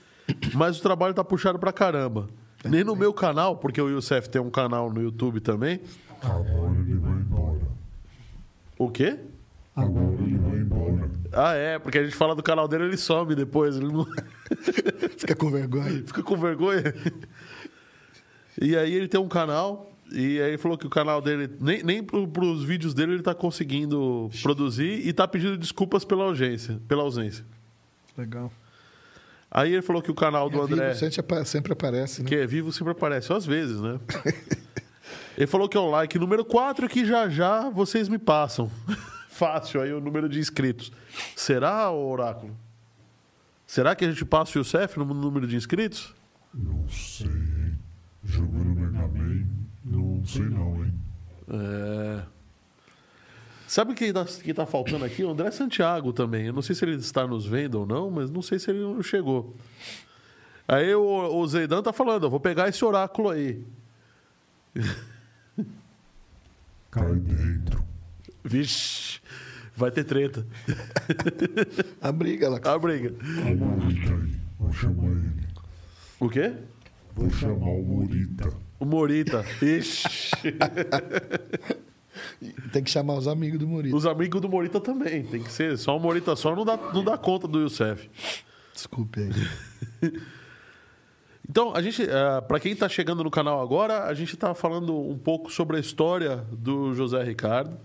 [0.55, 2.27] mas o trabalho tá puxado pra caramba.
[2.65, 5.79] Nem no meu canal, porque o Youssef tem um canal no YouTube também.
[6.21, 7.59] Vai embora.
[8.79, 9.19] O quê?
[9.81, 11.11] Agora ele vai embora.
[11.31, 13.75] Ah, é, porque a gente fala do canal dele, ele some depois.
[13.77, 14.05] Ele não...
[15.17, 16.03] Fica com vergonha.
[16.05, 16.93] Fica com vergonha.
[18.61, 21.81] E aí ele tem um canal, e aí ele falou que o canal dele, nem,
[21.83, 26.79] nem pro, pros vídeos dele ele tá conseguindo produzir e tá pedindo desculpas pela ausência.
[26.87, 27.45] Pela ausência.
[28.17, 28.51] Legal.
[29.51, 32.27] Aí ele falou que o canal do É vivo, André, sempre apa- sempre aparece, né?
[32.27, 33.99] que é vivo, sempre aparece, às vezes, né?
[35.35, 38.69] Ele falou que é o like número 4 que já já vocês me passam.
[39.39, 40.91] Fácil aí o número de inscritos.
[41.33, 42.53] Será, Oráculo?
[43.65, 46.13] Será que a gente passa o Youssef no número de inscritos?
[46.53, 47.79] Não sei, hein?
[48.21, 49.47] Jogando Mega Man,
[49.85, 50.93] não sei não, hein?
[51.47, 52.21] É.
[53.65, 55.23] Sabe quem tá, quem tá faltando aqui?
[55.23, 56.47] O André Santiago também.
[56.47, 58.79] Eu não sei se ele está nos vendo ou não, mas não sei se ele
[58.79, 59.55] não chegou.
[60.67, 63.65] Aí o, o Zeidan tá falando, eu vou pegar esse oráculo aí.
[66.91, 67.87] Cai dentro.
[68.43, 69.18] Vixe,
[69.79, 70.45] vai ter treta.
[72.01, 72.59] A briga lá.
[72.63, 73.13] A briga.
[73.55, 75.31] Morita vou chamar ele.
[76.19, 76.53] O quê?
[77.15, 78.53] Vou chamar o Morita.
[78.79, 79.45] O Morita.
[79.61, 80.51] Ixi.
[82.71, 83.97] Tem que chamar os amigos do Murilo.
[83.97, 85.23] Os amigos do Morita também.
[85.23, 85.77] Tem que ser.
[85.77, 88.09] Só o Morita só não dá, não dá conta do Youssef.
[88.73, 90.11] Desculpe aí.
[91.49, 92.03] Então, a gente,
[92.47, 95.79] para quem está chegando no canal agora, a gente está falando um pouco sobre a
[95.79, 97.75] história do José Ricardo,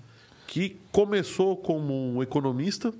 [0.46, 2.92] que começou como um economista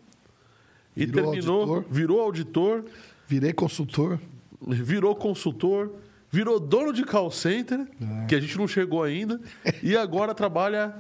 [0.97, 1.85] e Virou terminou, auditor.
[1.93, 2.85] virou auditor,
[3.29, 4.19] Virei consultor.
[4.61, 5.93] virou consultor,
[6.31, 8.27] virou dono de call center, É.
[8.27, 9.41] que a gente não chegou ainda,
[9.83, 10.95] e agora trabalha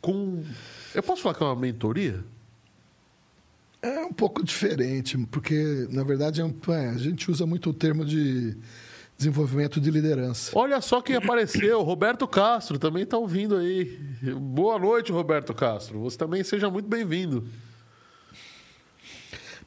[0.00, 0.42] com.
[0.94, 2.24] Eu posso falar que é uma mentoria?
[3.82, 7.72] É um pouco diferente, porque, na verdade, é um- é, a gente usa muito o
[7.74, 8.54] termo de
[9.20, 10.50] desenvolvimento de liderança.
[10.54, 13.84] Olha só quem apareceu, Roberto Castro também está ouvindo aí.
[14.34, 16.00] Boa noite, Roberto Castro.
[16.00, 17.46] Você também seja muito bem-vindo.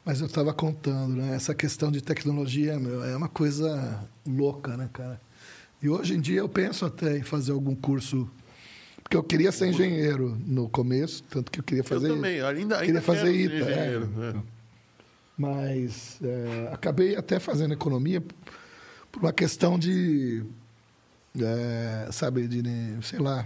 [0.04, 1.36] Mas eu estava contando, né?
[1.36, 5.22] Essa questão de tecnologia meu, é uma coisa louca, né, cara?
[5.82, 8.28] E hoje em dia eu penso até em fazer algum curso.
[9.04, 12.10] Porque eu queria ser engenheiro no começo, tanto que eu queria fazer.
[12.10, 14.00] eu também, ainda, ainda queria fazer ITA, é.
[14.00, 14.44] né?
[15.38, 18.24] Mas é, acabei até fazendo economia
[19.14, 20.44] por uma questão de.
[21.40, 22.62] é, sabe, de.
[22.64, 23.46] né, sei lá.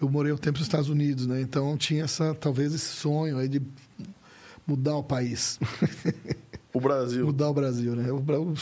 [0.00, 1.40] Eu morei um tempo nos Estados Unidos, né?
[1.40, 3.62] Então tinha essa, talvez esse sonho aí de
[4.66, 5.60] mudar o país.
[6.74, 7.24] O Brasil.
[7.26, 8.06] mudar o Brasil, né?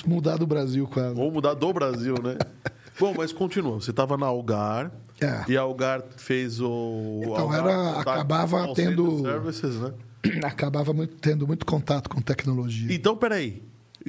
[0.06, 1.18] Mudar do Brasil quase.
[1.18, 2.36] Ou mudar do Brasil, né?
[3.00, 3.76] Bom, mas continua.
[3.80, 5.44] Você estava na Algar É.
[5.50, 7.20] e a Algar fez o.
[7.22, 9.94] Então, Algar era- acabava tendo- Services, né?
[10.44, 12.92] Acabava muito- tendo muito contato com tecnologia.
[12.94, 13.62] Então, peraí.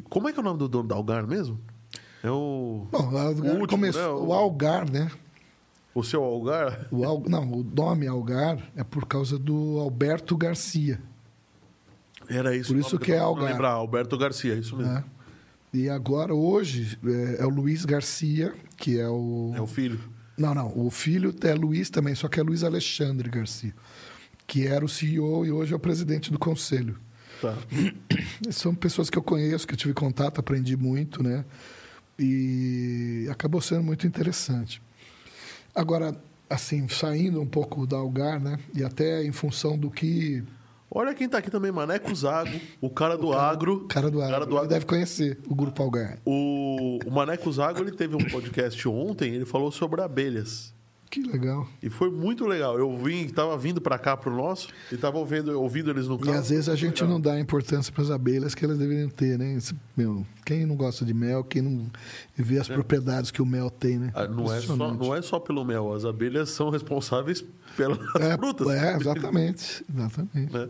[0.10, 1.58] Como é que é o nome do dono da Algar mesmo?
[2.24, 2.86] É o.
[2.92, 4.28] Bom, o Algar, último, começou, né?
[4.28, 5.12] o Algar, né?
[5.94, 6.88] O seu Algar?
[6.92, 11.02] O Al- não, o nome Algar é por causa do Alberto Garcia.
[12.30, 12.72] Era isso.
[12.74, 13.52] Por isso nome que é Algar.
[13.52, 14.94] lembrar, Alberto Garcia, isso mesmo.
[14.94, 15.04] né?
[15.74, 19.52] E agora, hoje, é, é o Luiz Garcia, que é o.
[19.56, 20.00] É o filho.
[20.38, 20.72] Não, não.
[20.78, 23.74] O filho é Luiz também, só que é Luiz Alexandre Garcia,
[24.48, 26.98] que era o CEO e hoje é o presidente do conselho.
[27.42, 27.56] Tá.
[28.52, 31.44] São pessoas que eu conheço, que eu tive contato, aprendi muito, né?
[32.24, 34.82] E acabou sendo muito interessante.
[35.74, 36.16] Agora,
[36.50, 38.60] assim, saindo um pouco da Algar, né?
[38.76, 40.44] E até em função do que
[40.94, 43.76] Olha quem tá aqui também, Maneco Zago, o cara do agro.
[43.86, 44.68] o cara do O Algar cara do agro.
[44.70, 46.20] deve conhecer, o Grupo Algar.
[46.26, 50.74] O, o Maneco Zago, ele teve um podcast ontem, ele falou sobre abelhas.
[51.12, 51.68] Que legal.
[51.84, 52.80] E foi muito legal.
[52.80, 56.20] Eu vim, tava vindo para cá pro nosso e tava ouvindo, ouvindo eles no E
[56.20, 56.38] carro.
[56.38, 59.54] às vezes a gente não dá importância para as abelhas que elas deveriam ter, né?
[59.56, 61.92] Esse- meu, quem não gosta de mel, quem não
[62.36, 64.10] vê as propriedades que o mel tem, né?
[64.16, 67.44] Ah, Não é, só, não é só pelo mel, as abelhas são responsáveis
[67.76, 68.68] pelas É, frutas.
[68.70, 70.54] é, exatamente, exatamente.
[70.54, 70.70] Né?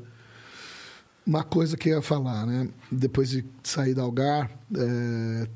[1.23, 2.67] Uma coisa que eu ia falar, né?
[2.91, 5.47] Depois de sair da Algar, é,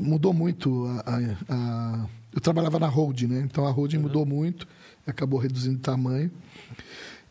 [0.00, 3.40] mudou muito a, a- a- Eu trabalhava na holding, né?
[3.44, 4.66] Então a holding mudou muito,
[5.06, 6.30] acabou reduzindo o tamanho.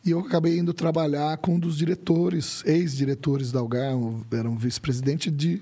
[0.05, 3.93] E eu acabei indo trabalhar com um dos diretores, ex-diretores da Algar,
[4.31, 5.61] era um vice-presidente de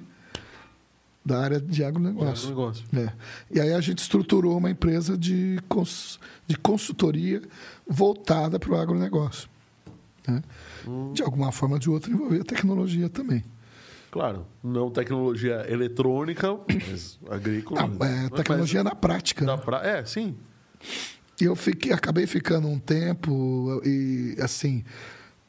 [1.26, 2.50] da área de agronegócio.
[2.50, 2.84] Negócio.
[2.94, 3.12] É.
[3.52, 7.42] E aí a gente estruturou uma empresa de, cons- de consultoria
[7.88, 9.48] voltada para o agronegócio.
[10.28, 10.42] né?
[10.88, 11.12] Hum.
[11.14, 13.44] De alguma forma ou de outra envolver a tecnologia também.
[14.12, 16.58] Claro, não tecnologia eletrônica,
[16.90, 17.82] mas agrícola.
[17.82, 19.46] Ah, é, Mas- tecnologia na prática.
[19.46, 19.62] dá né?
[19.64, 20.36] pra- É, sim.
[21.40, 24.84] Eu fiquei, acabei ficando um tempo e, assim,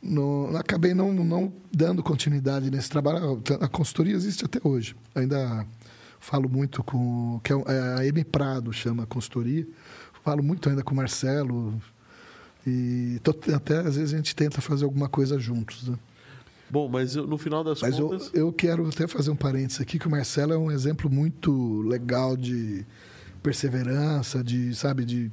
[0.02, 3.42] no- acabei não, não dando continuidade nesse trabalho.
[3.60, 4.94] A consultoria existe até hoje.
[5.14, 5.66] Ainda
[6.20, 7.40] falo muito com...
[7.42, 7.56] que é
[7.98, 9.66] a Emi Prado chama a consultoria.
[10.22, 11.80] Falo muito ainda com o Marcelo.
[12.66, 15.88] E tô- até às vezes a gente tenta fazer alguma coisa juntos.
[15.88, 15.96] Né?
[16.70, 18.30] Bom, mas eu- no final das Mas eu, contas.
[18.32, 22.36] eu quero até fazer um parênteses aqui, que o Marcelo é um exemplo muito legal
[22.36, 22.86] de
[23.42, 25.32] perseverança, de, sabe, de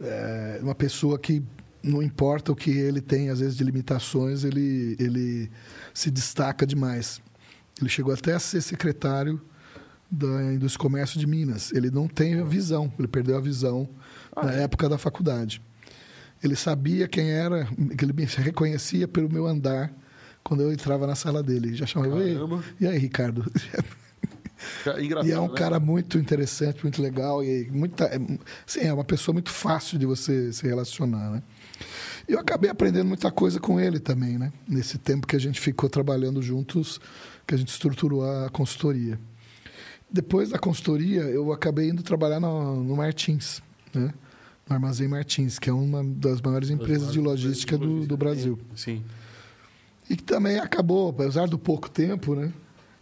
[0.00, 1.42] é, uma pessoa que
[1.82, 5.50] não importa o que ele tem, às vezes, de limitações, ele, ele
[5.94, 7.20] se destaca demais.
[7.80, 9.40] Ele chegou até a ser secretário
[10.10, 11.72] da indústria e comércio de Minas.
[11.72, 13.88] Ele não tem a visão, ele perdeu a visão
[14.36, 14.62] Ah, na é?
[14.64, 15.62] época da faculdade.
[16.42, 19.92] Ele sabia quem era, que ele me reconhecia pelo meu andar
[20.42, 21.68] quando eu entrava na sala dele.
[21.68, 22.64] Ele já chamava, "Ei, Caramba.
[22.80, 23.44] e aí, Ricardo?
[25.00, 25.54] Engraçado, E é um né?
[25.54, 28.18] cara muito interessante, muito legal e muita, é,
[28.66, 31.42] sim, é uma pessoa muito fácil de você se relacionar, né?
[32.28, 34.52] E eu acabei aprendendo muita coisa com ele também, né?
[34.68, 37.00] Nesse tempo que a gente ficou trabalhando juntos,
[37.46, 39.18] que a gente estruturou a consultoria.
[40.10, 43.60] Depois da consultoria, eu acabei indo trabalhar no, no Martins,
[43.92, 44.12] né?
[44.68, 48.58] No Armazém Martins, que é uma das maiores empresas de logística do, do Brasil.
[48.76, 49.02] Sim.
[50.12, 52.52] E que também acabou, apesar do pouco tempo, né?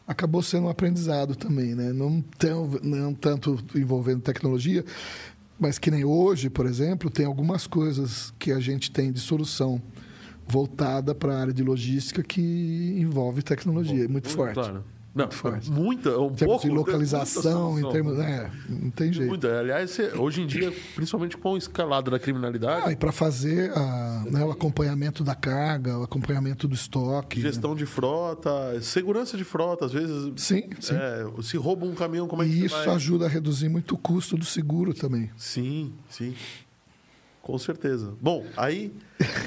[0.07, 1.93] Acabou sendo um aprendizado também, né?
[1.93, 4.85] Não, tão, não tanto envolvendo tecnologia,
[5.59, 9.83] mas que nem hoje, por exemplo, tem algumas coisas que a gente tem de solução
[10.47, 14.55] voltada para a área de logística que envolve tecnologia, muito forte.
[14.55, 14.85] Claro.
[15.13, 15.29] Não,
[15.67, 16.69] muita, um Em termos pouco.
[16.69, 18.13] de localização, em termos.
[18.15, 18.23] solução.
[18.35, 19.29] É, não tem jeito.
[19.29, 19.59] Muita.
[19.59, 23.73] Aliás, você- hoje em dia, principalmente com a escalada da criminalidade, Ah, e para fazer
[23.77, 27.41] a, né, o acompanhamento da carga, o acompanhamento do estoque.
[27.41, 27.47] né?
[27.49, 30.33] gestão de frota, segurança de frota, às vezes.
[30.37, 30.95] Sim, sim.
[30.95, 32.95] é, se rouba um caminhão, como é que e isso vai?
[32.95, 35.29] ajuda a reduzir muito o custo do seguro também.
[35.37, 36.35] Sim, sim.
[37.43, 38.15] Com certeza.
[38.21, 38.93] Bom, aí,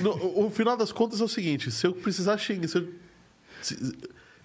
[0.01, 2.67] no, o final das contas é o seguinte: se eu precisar xingar.
[2.67, 2.89] Se eu,
[3.61, 3.95] se,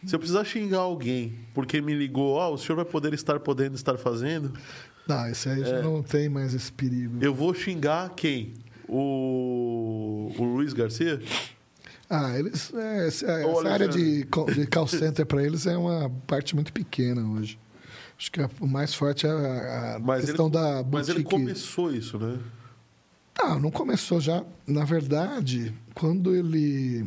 [0.07, 3.75] se eu precisar xingar alguém porque me ligou, ah, o senhor vai poder estar podendo
[3.75, 4.53] estar fazendo,
[5.07, 7.19] Não, esse aí já não tem mais esse perigo.
[7.21, 8.55] eu vou xingar quem?
[8.89, 11.21] O, o Luiz Garcia?
[12.11, 12.73] Ah, eles.
[12.75, 16.55] é, essa Ô, essa área de, call- de call center para eles é uma parte
[16.55, 17.59] muito pequena hoje.
[18.19, 21.43] Acho que o mais forte é a, a questão ele, da Mas ele boutique.
[21.43, 22.39] começou isso, né?
[23.39, 24.43] Não, não começou já.
[24.67, 27.07] Na verdade, quando ele.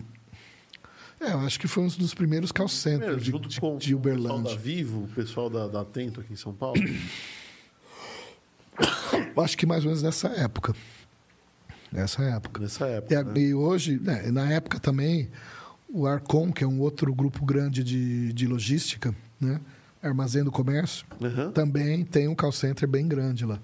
[1.21, 3.99] É, eu acho que foi um dos primeiros call centers de, de, com de o
[3.99, 4.57] pessoal da Uberlândia.
[4.57, 6.81] Vivo, o pessoal da, da Atento aqui em São Paulo.
[9.37, 10.73] Acho que mais ou menos nessa época.
[11.91, 12.61] Nessa época.
[12.61, 13.19] Nessa E, época.
[13.19, 13.39] a- né?
[13.39, 15.29] e hoje, né, na época também,
[15.89, 19.59] o Arcom, que é um outro grupo grande de, de logística, né?
[20.01, 21.51] Armazém do Comércio, Aham.
[21.51, 23.59] também tem um call center bem grande lá.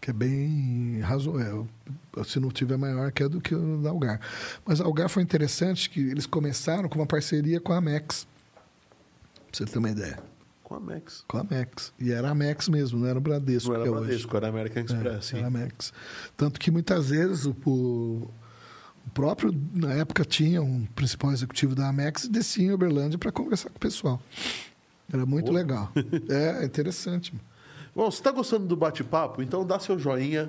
[0.00, 1.66] Que é bem razoável.
[2.24, 4.20] Se não tiver maior que é do que o da Algar.
[4.64, 8.26] Mas a Algar foi interessante que eles começaram com uma parceria com a Amex.
[9.34, 10.18] Pra você ter uma ideia.
[10.62, 11.24] Com a Max.
[11.26, 11.92] Com a Amex.
[11.98, 13.70] E era a Amex mesmo, não era o Bradesco.
[13.70, 14.00] Não era é hoje.
[14.02, 15.32] Bradesco, era American Express.
[15.34, 15.92] É, era Amex.
[16.36, 18.30] Tanto que muitas vezes o, o-
[19.06, 23.32] o próprio, na época, tinha um principal executivo da Amex e descia em Uberlândia para
[23.32, 24.20] conversar com o pessoal.
[25.10, 25.52] Era muito Pô.
[25.52, 25.90] legal.
[26.28, 27.32] É, é interessante.
[27.98, 30.48] Bom, se está gostando do bate-papo, então dá seu joinha.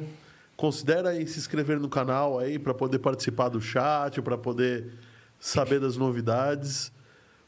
[0.56, 4.92] Considera aí se inscrever no canal aí para poder participar do chat, para poder
[5.40, 6.92] saber das novidades.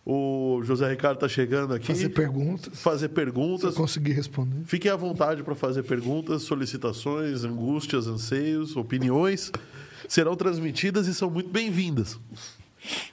[0.04, 1.86] O José Ricardo está chegando aqui.
[1.86, 2.82] Fazer perguntas.
[2.82, 3.76] Fazer Se eu perguntas.
[3.76, 4.64] conseguir responder.
[4.66, 9.52] Fiquem à vontade para fazer perguntas, solicitações, angústias, anseios, opiniões.
[10.08, 12.20] Serão transmitidas e são muito bem-vindas.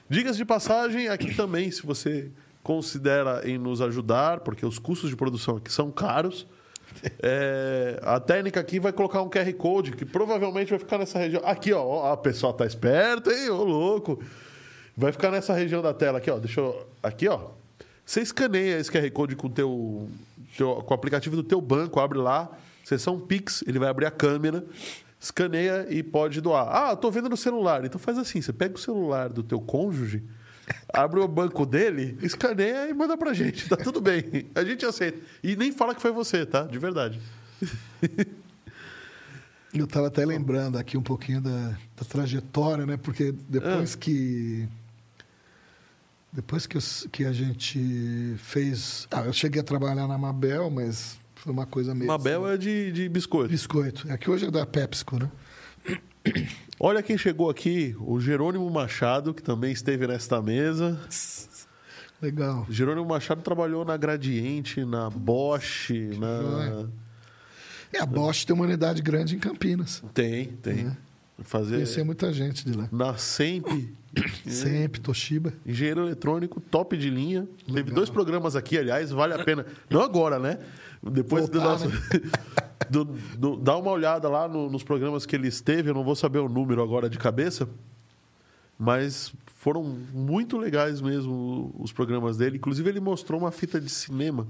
[0.09, 2.31] Dicas de passagem aqui também, se você
[2.63, 6.47] considera em nos ajudar, porque os custos de produção aqui são caros.
[7.21, 11.41] É, a técnica aqui vai colocar um QR Code que provavelmente vai ficar nessa região.
[11.45, 13.49] Aqui, ó, a pessoa tá esperta, hein?
[13.49, 14.21] Ô, louco.
[14.95, 16.37] Vai ficar nessa região da tela aqui, ó.
[16.37, 16.87] Deixa eu.
[17.01, 17.39] Aqui, ó.
[18.05, 20.09] Você escaneia esse QR Code com teu,
[20.57, 22.49] teu- com o aplicativo do teu banco, abre lá,
[22.83, 24.65] seção Pix, ele vai abrir a câmera,
[25.19, 26.67] escaneia e pode doar.
[26.67, 27.85] Ah, tô vendo no celular.
[27.85, 30.23] Então faz assim, você pega o celular do teu cônjuge,
[30.93, 33.67] abre o banco dele, escaneia e manda pra gente.
[33.67, 34.47] Tá tudo bem.
[34.55, 35.19] A gente aceita.
[35.43, 36.63] E nem fala que foi você, tá?
[36.63, 37.19] De verdade.
[39.73, 42.97] Eu estava até lembrando aqui um pouquinho da, da trajetória, né?
[42.97, 44.67] Porque depois que.
[46.31, 49.07] Depois que, eu que a gente fez.
[49.11, 52.07] Ah, eu cheguei a trabalhar na Mabel, mas foi uma coisa meio.
[52.07, 53.49] Mabel é de, de biscoito.
[53.49, 54.11] Biscoito.
[54.11, 55.31] É que hoje é da PepsiCo, né?
[56.81, 60.97] Olha quem chegou aqui, o Jerônimo Machado, que também esteve nesta mesa.
[62.21, 62.65] Legal.
[62.69, 66.87] Jerônimo Machado trabalhou na Gradiente, na Bosch, na.
[67.91, 70.01] E a Bosch tem uma unidade grande em Campinas.
[70.13, 70.95] Tem, tem.
[71.39, 71.75] Fazer.
[71.75, 72.87] Conheci muita gente de lá.
[72.91, 73.67] Na Semp,
[74.47, 75.53] Sempre, Toshiba.
[75.65, 77.47] engenheiro eletrônico, top de linha.
[77.73, 79.65] Teve dois programas aqui, aliás, vale a pena.
[79.89, 80.57] Não agora, né?
[81.01, 81.89] Depois do Voltar, nosso.
[82.89, 83.05] do-
[83.37, 86.39] do- dá uma olhada lá no- nos programas que ele esteve, eu não vou saber
[86.39, 87.67] o número agora de cabeça.
[88.77, 92.57] Mas foram muito legais mesmo os programas dele.
[92.57, 94.47] Inclusive, ele mostrou uma fita de cinema.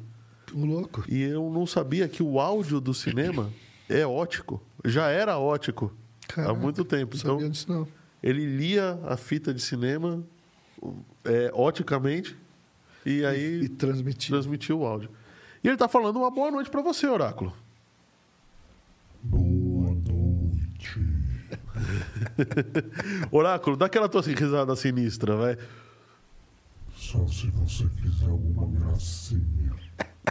[0.54, 1.04] O louco.
[1.08, 3.50] E eu não sabia que o áudio do cinema
[3.88, 4.62] é ótico.
[4.86, 5.92] Já era ótico
[6.24, 7.16] há Caraca, muito tempo.
[7.26, 7.88] Não Então, disso, não.
[8.22, 10.24] ele lia a fita de cinema
[11.26, 12.36] é, oticamente
[13.06, 14.30] e aí E transmitir.
[14.30, 15.10] transmitiu o áudio.
[15.64, 17.54] E ele tá falando uma boa noite pra você, Oráculo.
[19.22, 21.00] Boa noite.
[23.32, 25.58] Oráculo, dá aquela tua risada sinistra, vai.
[26.96, 29.74] Só se você quiser alguma gracinha.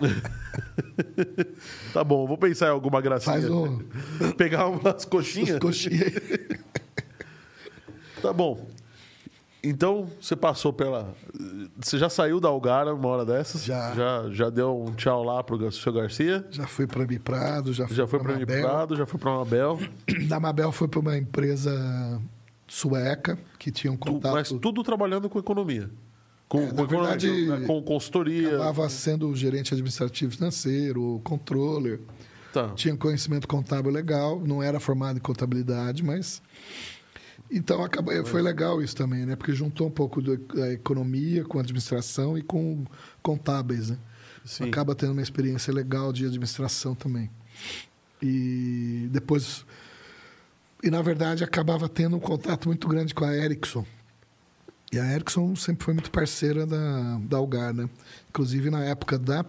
[1.93, 3.35] Tá bom, vou pensar em alguma gracinha.
[3.35, 3.79] Faz um.
[4.39, 5.59] Pegar umas coxinhas.
[5.59, 6.05] Coxinha.
[8.23, 8.65] Tá bom.
[9.69, 11.15] Então, você passou pela.
[11.81, 13.65] Você já saiu da Algara uma hora dessas?
[13.65, 13.95] Já.
[13.95, 16.47] Já, já deu um tchau lá pro seu Garcia?
[16.51, 18.63] Já fui para Biprado, já fui Já foi para Mabel.
[18.69, 19.79] Prado, já foi pra Mabel.
[20.29, 22.21] Da Mabel foi para uma empresa
[22.67, 24.33] sueca que tinha um Tu- contato.
[24.35, 25.91] mas tudo trabalhando com economia.
[26.49, 27.67] Com, É, com, economia, verdade, né?
[27.67, 28.49] com consultoria.
[28.57, 32.01] Acabava sendo gerente administrativo financeiro, controller.
[32.53, 32.69] Tá.
[32.71, 36.41] Tinha conhecimento contábil legal, não era formado em contabilidade, mas.
[37.51, 39.35] Então acabou, foi legal isso também, né?
[39.35, 42.85] Porque juntou um pouco da economia com administração e com
[43.23, 43.99] contábeis, né?
[44.45, 44.69] Sim.
[44.69, 47.31] Acaba tendo uma experiência legal de administração também.
[48.23, 49.65] E depois.
[50.83, 53.85] E na verdade acabava tendo um contato muito grande com a Ericsson.
[54.93, 57.89] E a Ericsson sempre foi muito parceira da, da Algar, né?
[58.31, 59.45] Inclusive na época da,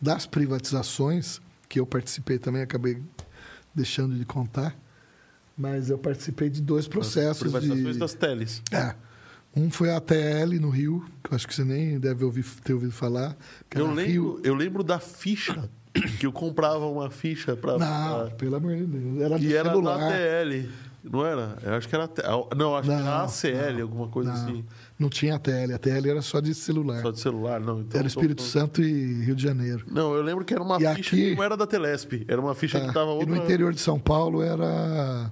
[0.00, 3.02] das privatizações, que eu participei também, acabei
[3.74, 4.76] deixando de contar.
[5.56, 7.98] Mas eu participei de dois processos Privatizações de...
[7.98, 8.62] das teles.
[8.72, 8.94] É.
[9.56, 12.72] Um foi a TL no Rio, que eu acho que você nem deve ouvir, ter
[12.74, 13.36] ouvido falar.
[13.72, 14.40] Eu lembro, Rio...
[14.42, 15.70] eu lembro da ficha,
[16.18, 17.78] que eu comprava uma ficha pra.
[17.78, 19.20] Não, pra- pelo amor de Deus.
[19.22, 19.98] Era E era celular.
[19.98, 20.68] da TL,
[21.04, 21.56] não era?
[21.62, 22.10] Eu acho que era.
[22.56, 24.42] Não, acho que era Não, ACL, não, alguma coisa não.
[24.42, 24.64] assim.
[24.98, 25.72] Não tinha a TL.
[25.74, 27.02] A TL era só de celular.
[27.02, 27.80] Só de celular, não.
[27.80, 29.84] Então, era Espírito tô- Santo e Rio de Janeiro.
[29.90, 32.24] Não, eu lembro que era uma E ficha aqui- que não era da Telesp.
[32.28, 32.86] Era uma ficha Tá.
[32.86, 33.26] que tava E outra.
[33.34, 35.30] no interior de São Paulo era.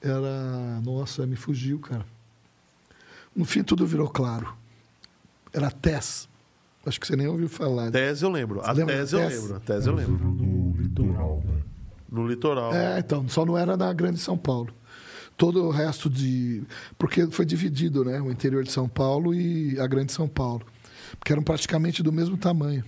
[0.00, 0.80] Era.
[0.84, 2.04] Nossa, me fugiu, cara.
[3.34, 4.54] No fim tudo virou claro.
[5.52, 6.28] Era TES.
[6.86, 7.90] Acho que você nem ouviu falar.
[7.90, 8.60] Tese eu lembro.
[8.60, 9.54] A Você lembra tese da eu lembro.
[9.56, 10.24] A tese eu lembro.
[10.24, 11.62] No litoral, né?
[12.12, 12.74] No litoral.
[12.74, 14.72] É, então, só não era na Grande São Paulo.
[15.36, 16.62] Todo o resto de.
[16.96, 18.20] Porque foi dividido, né?
[18.20, 20.62] O interior de São Paulo e a Grande São Paulo.
[21.18, 22.84] Porque eram praticamente do mesmo tamanho.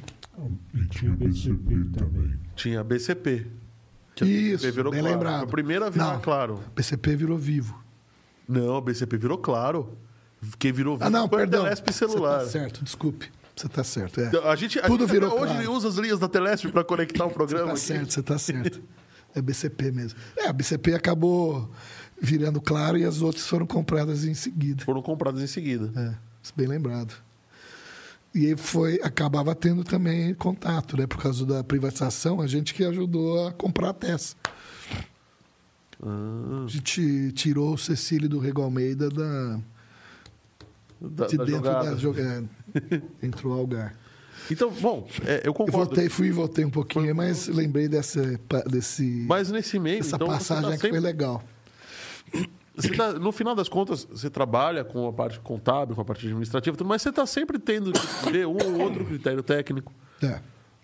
[0.74, 2.38] E tinha BCP também.
[2.54, 3.46] Tinha a BCP.
[4.14, 5.14] Que Isso, BCP virou bem claro.
[5.16, 5.42] lembrado.
[5.44, 6.20] A primeira a virar Não.
[6.20, 6.60] claro.
[6.74, 7.82] PCP virou vivo.
[8.48, 9.96] Não, a BCP virou claro.
[10.58, 11.60] Quem virou Ah, não, foi perdão.
[11.62, 12.40] a Telesp celular.
[12.40, 13.30] Você tá certo, desculpe.
[13.56, 14.20] Você tá certo.
[14.20, 14.30] É.
[14.50, 15.72] A gente, a Tudo gente virou hoje claro.
[15.72, 17.66] usa as linhas da Telesp para conectar o Você programa.
[17.66, 17.80] tá aqui.
[17.80, 18.82] certo, você tá certo.
[19.34, 20.18] É BCP mesmo.
[20.36, 21.70] É, a BCP acabou
[22.20, 24.84] virando claro e as outras foram compradas em seguida.
[24.84, 25.90] Foram compradas em seguida.
[25.96, 26.14] É,
[26.56, 27.14] bem lembrado.
[28.34, 31.06] E foi, acabava tendo também contato, né?
[31.06, 34.36] Por causa da privatização, a gente que ajudou a comprar a TES.
[36.02, 39.58] Ah, A gente tirou o Cecílio do Rego Almeida da,
[41.00, 41.90] da, de da dentro jogada.
[41.90, 42.44] da jogada.
[43.22, 43.94] Entrou ao Algar.
[44.50, 45.86] Então, bom, é, eu Eu concordo.
[45.86, 48.38] voltei, fui e voltei um pouquinho, mas lembrei dessa,
[48.70, 51.42] desse, Mas nesse meio, dessa então, passagem você tá que foi sempre- legal.
[52.76, 56.26] Você tá- no final das contas, você trabalha com a parte contábil, com a parte
[56.26, 60.40] administrativa, mas você está sempre tendo que ver um ou outro critério técnico, É.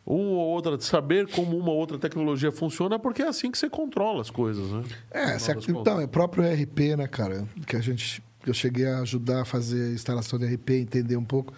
[0.06, 3.68] um ou outra, saber como uma ou outra tecnologia funciona, porque é assim que você
[3.70, 4.82] controla as coisas, né?
[5.10, 7.46] É, das então, é próprio RP, né, cara?
[7.66, 8.22] Que a gente.
[8.44, 11.54] Eu cheguei a ajudar a fazer a instalação de RP, entender um pouco.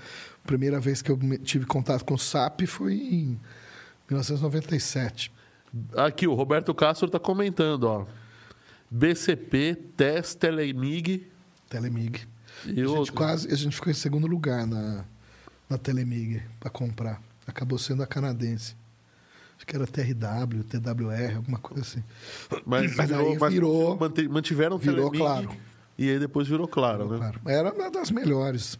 [0.46, 3.40] Primeira vez que eu tive contato com o SAP foi em
[4.10, 5.32] 1997.
[5.96, 8.04] Aqui, o Roberto Castro está comentando, ó.
[8.90, 11.26] BCP, TES, Telemig
[11.68, 12.26] Telemig.
[12.66, 13.14] e a gente outro.
[13.14, 13.52] quase.
[13.52, 15.04] A gente ficou em segundo lugar na,
[15.68, 17.20] na Telemig para comprar.
[17.46, 18.76] Acabou sendo a canadense.
[19.56, 22.02] Acho que era TRW, TWR, alguma coisa assim.
[22.66, 25.56] Mas, Mas virou, aí mas virou- mante- mantiveram virou Telemig claro.
[25.98, 27.18] e aí depois virou claro, né?
[27.18, 27.40] Claro.
[27.46, 28.78] Era uma das melhores.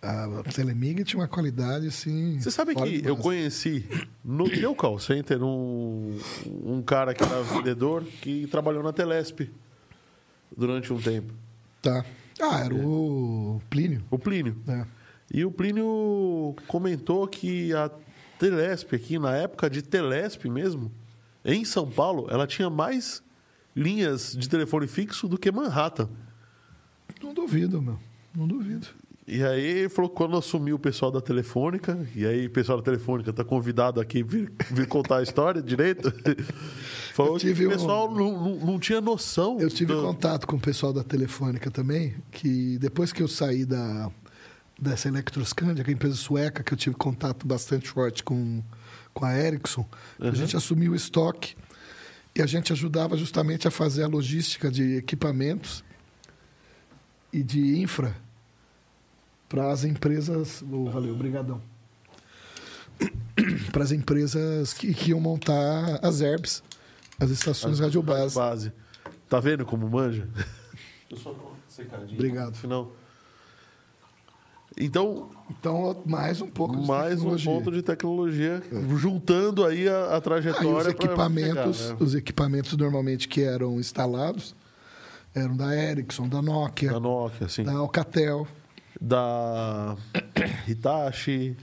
[0.00, 2.38] A Telemig tinha uma qualidade assim.
[2.40, 3.84] Você sabe que eu conheci
[4.24, 9.50] no meu call center um, um cara que era vendedor que trabalhou na Telesp
[10.56, 11.32] durante um tempo.
[11.82, 12.04] Tá.
[12.40, 14.04] Ah, era o Plínio.
[14.08, 14.56] O Plínio.
[14.64, 14.86] né?
[15.32, 17.90] E o Plínio comentou que a
[18.38, 20.92] Telesp aqui, na época de Telesp mesmo,
[21.44, 23.22] em São Paulo, ela tinha mais
[23.74, 26.08] linhas de telefone fixo do que Manhattan.
[27.20, 27.98] Não duvido, meu.
[28.34, 28.86] Não duvido.
[29.30, 32.78] E aí ele falou que quando assumiu o pessoal da Telefônica, e aí o pessoal
[32.78, 36.10] da Telefônica está convidado aqui vir, vir contar a história direito,
[37.12, 39.60] falou que o um- pessoal não, não, não tinha noção.
[39.60, 43.66] Eu tive do- contato com o pessoal da Telefônica também, que depois que eu saí
[43.66, 44.10] da,
[44.80, 48.62] dessa Electroscandia, que é a empresa sueca, que eu tive contato bastante forte com,
[49.12, 49.86] com a Ericsson,
[50.18, 51.54] a gente assumiu o estoque
[52.34, 55.84] e a gente ajudava justamente a fazer a logística de equipamentos
[57.30, 58.16] e de infra
[59.48, 60.62] para as empresas.
[60.70, 61.60] Oh, valeu, obrigadão.
[63.72, 66.62] para as empresas que, que iam montar as herbs,
[67.18, 68.34] as estações radiobase.
[68.34, 68.72] Base.
[69.28, 70.28] Tá vendo como manja?
[71.10, 72.50] Eu só dou secadinha Obrigado.
[72.50, 72.92] no final.
[74.80, 78.62] Então, Então, mais um pouco de mais um ponto de tecnologia,
[78.96, 80.68] juntando aí a, a Aí trajetória.
[80.76, 81.96] os pra equipamentos, chegar, né?
[82.00, 84.54] os equipamentos normalmente que eram instalados
[85.34, 87.62] eram da Ericsson, da Nokia, Da Nokia, assim.
[87.64, 88.46] da Alcatel.
[89.00, 89.96] Da
[90.66, 91.56] Hitachi,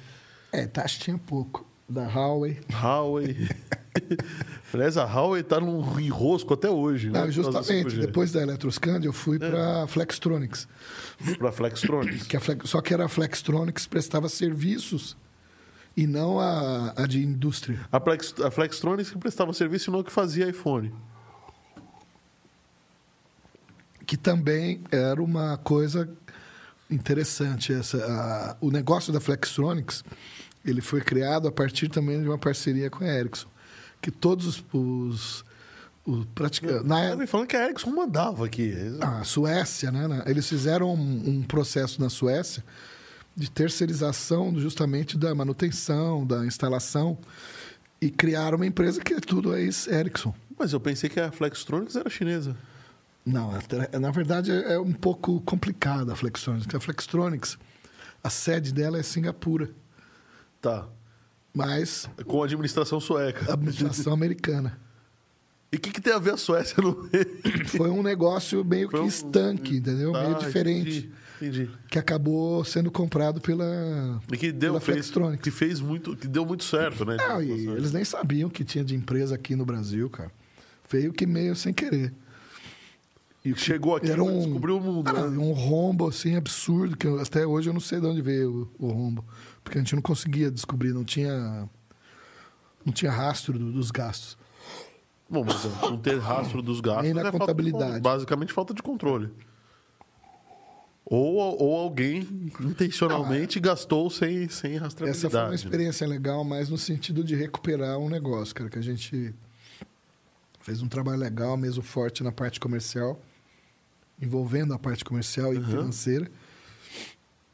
[0.52, 1.66] É, Tachi tinha pouco.
[1.88, 2.60] Da Huawei.
[2.72, 3.48] Huawei.
[4.74, 7.10] Aliás, a Huawei tá num enrosco até hoje.
[7.10, 8.00] né, Não, do justamente, 5G.
[8.00, 10.68] depois da Electroscan, eu fui para Flextronics.
[11.38, 12.26] Pra Flextronics.
[12.28, 15.16] Que a Flex- só que era a Flextronics prestava serviços
[15.96, 17.80] e não a, a de indústria.
[17.92, 20.92] A, Flex, a Flextronics que prestava serviço e não que fazia iPhone.
[24.06, 26.10] que também era uma coisa
[26.90, 27.74] interessante.
[27.74, 30.04] Essa, a- o negócio da Flextronics
[30.64, 33.48] ele foi criado a partir também de uma parceria com a Ericsson,
[34.02, 35.46] que todos os,
[36.06, 38.74] os, pratica- na me falando que a Ericsson mandava aqui.
[39.02, 42.64] a Suécia, né, na- eles fizeram um, um processo na Suécia
[43.36, 47.18] de terceirização justamente da manutenção, da instalação
[48.02, 50.34] e criaram uma empresa que é tudo ex-Ericsson.
[50.58, 52.56] Mas eu pensei que a Flextronics era chinesa.
[53.26, 56.76] Não, até- na verdade é um pouco complicada a Flextronics.
[56.76, 57.58] A Flextronics,
[58.24, 59.70] a sede dela é Singapura,
[60.62, 60.88] Tá.
[61.54, 63.50] mas Com a administração sueca.
[63.50, 64.80] a administração americana.
[65.72, 67.68] E o que, que tem a ver a Suécia no meio?
[67.68, 70.12] Foi um negócio meio Foi que um- estanque, entendeu?
[70.14, 71.10] Tá, meio diferente.
[71.42, 71.64] Entendi.
[71.64, 71.70] entendi.
[71.90, 75.44] Que acabou sendo comprado pela, E que deu, pela fez, Flextronics.
[75.44, 77.18] que fez muito, que deu muito certo, né?
[77.18, 80.32] Não, e eles nem sabiam que tinha de empresa aqui no Brasil, cara.
[80.90, 82.14] Veio que meio sem querer.
[83.46, 85.08] E Chegou aqui era e um, descobriu o mundo.
[85.10, 85.38] Ah, né?
[85.38, 88.88] um rombo assim absurdo que eu- até hoje eu não sei de onde veio o,
[88.88, 89.24] o rombo,
[89.64, 91.70] porque a gente não conseguia descobrir, não tinha
[92.84, 94.36] não tinha rastro do- dos gastos.
[95.30, 98.00] Bom, mas não ter rastro dos gastos Nem na é falta de contabilidade.
[98.02, 99.32] basicamente falta de controle.
[101.08, 102.28] Ou, ou alguém
[102.60, 105.28] intencionalmente gastou sem, sem rastreabilidade.
[105.28, 108.82] Essa foi uma experiência legal, mas no sentido de recuperar um negócio, cara, que a
[108.82, 109.34] gente
[110.62, 113.20] fez um trabalho legal, mesmo forte na parte comercial,
[114.22, 116.30] envolvendo a parte comercial e financeira.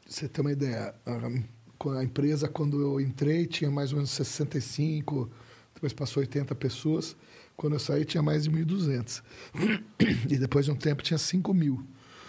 [0.06, 1.30] Você tem uma ideia, a,
[1.78, 5.30] com a empresa, quando eu entrei, tinha mais ou menos 65,
[5.74, 7.16] depois passou 80 pessoas.
[7.56, 9.22] Quando eu saí, tinha mais de 1.200.
[10.28, 11.84] E depois de um tempo, tinha 5 mil.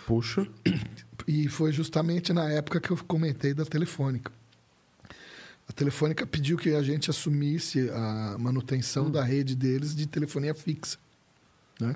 [0.06, 0.48] Puxa.
[1.28, 4.32] E foi justamente na época que eu comentei da Telefônica.
[5.68, 10.98] A Telefônica pediu que a gente assumisse a manutenção da rede deles de telefonia fixa.
[11.80, 11.96] Né?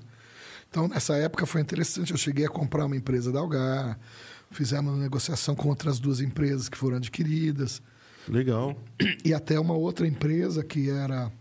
[0.78, 2.12] Então, nessa época foi interessante.
[2.12, 3.98] Eu cheguei a comprar uma empresa da Algar,
[4.52, 7.82] fizemos uma negociação com outras duas empresas que foram adquiridas,
[8.30, 8.78] Legal.
[9.26, 11.32] e até uma outra empresa que era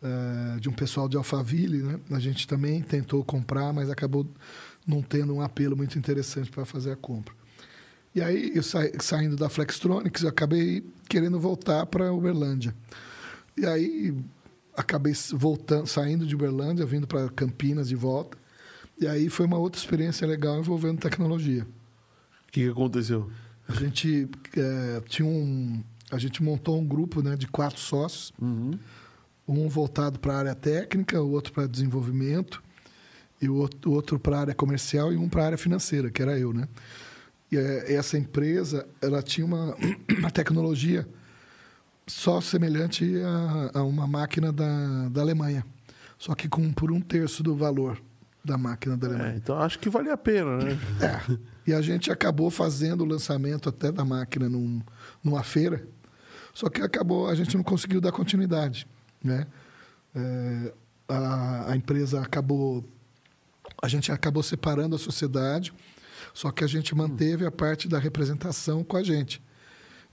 [0.00, 1.82] eh, de um pessoal de Alphaville.
[1.82, 1.98] Né?
[2.12, 4.24] A gente também tentou comprar, mas acabou
[4.86, 7.34] não tendo um apelo muito interessante para fazer a compra.
[8.14, 12.72] E aí, eu sa saindo da Flextronics, eu acabei querendo voltar para Uberlândia.
[13.56, 14.14] E aí,
[14.76, 18.36] acabei voltando, saindo de Uberlândia, vindo para Campinas de volta.
[19.00, 21.66] E aí foi uma outra experiência legal envolvendo tecnologia.
[22.48, 23.30] O que, que aconteceu?
[23.68, 28.78] A gente eh, tinha um, a gente montou um grupo né, de quatro sócios, Uhum.
[29.46, 32.62] um voltado para a área técnica, o outro para desenvolvimento
[33.40, 36.38] e o outro, para a área comercial e um para a área financeira, que era
[36.38, 36.68] eu, né?
[37.52, 39.76] E eh, essa empresa, ela tinha uma,
[40.18, 41.06] uma tecnologia
[42.06, 45.64] só semelhante a, a uma máquina da, da Alemanha,
[46.18, 48.00] só que com por um terço do valor
[48.44, 49.32] da máquina da Alemanha.
[49.32, 50.78] É, então acho que vale a pena, né?
[51.00, 51.38] É.
[51.66, 54.80] E a gente acabou fazendo o lançamento até da máquina num,
[55.22, 55.86] numa feira,
[56.54, 58.86] só que acabou, a gente não conseguiu dar continuidade,
[59.22, 59.46] né?
[60.14, 60.72] É,
[61.08, 62.84] a, a empresa acabou,
[63.82, 65.74] a gente acabou separando a sociedade,
[66.32, 69.42] só que a gente manteve a parte da representação com a gente.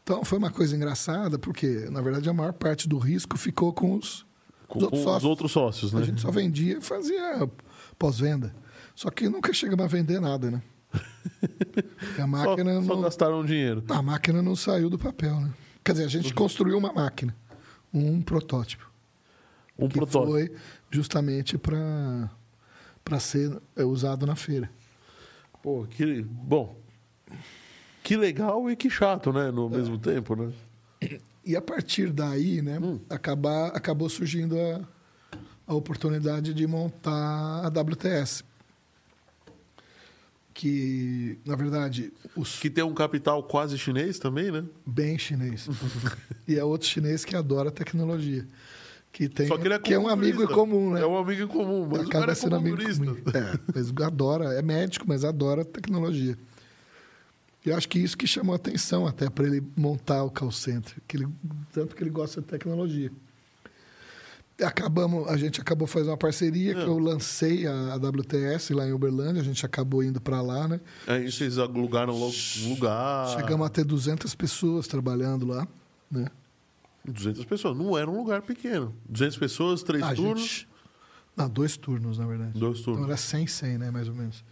[0.03, 3.95] Então foi uma coisa engraçada, porque na verdade a maior parte do risco ficou com
[3.95, 4.25] os,
[4.67, 5.23] Com, os outros os sócios.
[5.29, 6.01] outros sócios, né?
[6.01, 7.49] A gente só vendia e fazia
[7.97, 8.53] pós-venda.
[8.95, 10.61] Só que nunca chegamos a vender nada, né?
[11.97, 13.83] Porque a Só, máquina só não, gastaram dinheiro.
[13.89, 15.51] a máquina não saiu do papel, né?
[15.83, 17.35] Quer dizer, a gente construiu uma máquina,
[17.93, 18.89] um protótipo,
[19.79, 20.31] Um que protótipo.
[20.31, 20.53] foi
[20.91, 24.69] justamente para ser usado na feira.
[25.63, 26.21] Pô, que.
[26.21, 26.77] Bom.
[28.03, 29.49] Que legal e que chato, né?
[29.49, 30.51] No mesmo tempo, né?
[31.45, 32.99] E a partir daí, né, Hum.
[33.09, 34.81] acabar, acabou surgindo a,
[35.67, 38.43] a oportunidade de montar a WTS.
[40.53, 44.63] que, na verdade, os Que tem um capital quase chinês também, né?
[44.85, 45.67] bem chinês.
[46.47, 48.45] e é outro chinês que adora tecnologia.
[49.11, 51.01] Que, tem, Só que ele é um amigo em comum, né?
[51.01, 53.15] É um amigo em comum, mas o cara é sendo amigo comum.
[53.33, 56.37] É, mas adora, é médico, mas adora tecnologia.
[57.65, 60.95] E acho que isso que chamou a atenção até para ele montar o call center,
[61.07, 61.27] que ele,
[61.71, 63.11] tanto que ele gosta de tecnologia.
[64.61, 66.85] Acabamos, a gente acabou fazendo uma parceria que É.
[66.85, 70.79] eu lancei a, a WTS lá em Uberlândia, a gente acabou indo para lá, né?
[71.07, 72.33] Aí vocês alugaram logo
[72.67, 73.29] lugar.
[73.35, 75.67] Chegamos a ter 200 pessoas trabalhando lá,
[76.09, 76.27] né?
[77.03, 77.75] 200 pessoas.
[77.75, 78.93] Não era um lugar pequeno.
[79.09, 80.41] 200 pessoas, três A turnos.
[80.41, 80.67] gente-
[81.35, 82.51] Não, dois turnos, na verdade.
[82.57, 83.09] Dois Então turnos.
[83.09, 83.89] era 100, 100, né?
[83.89, 84.45] Mais ou menos.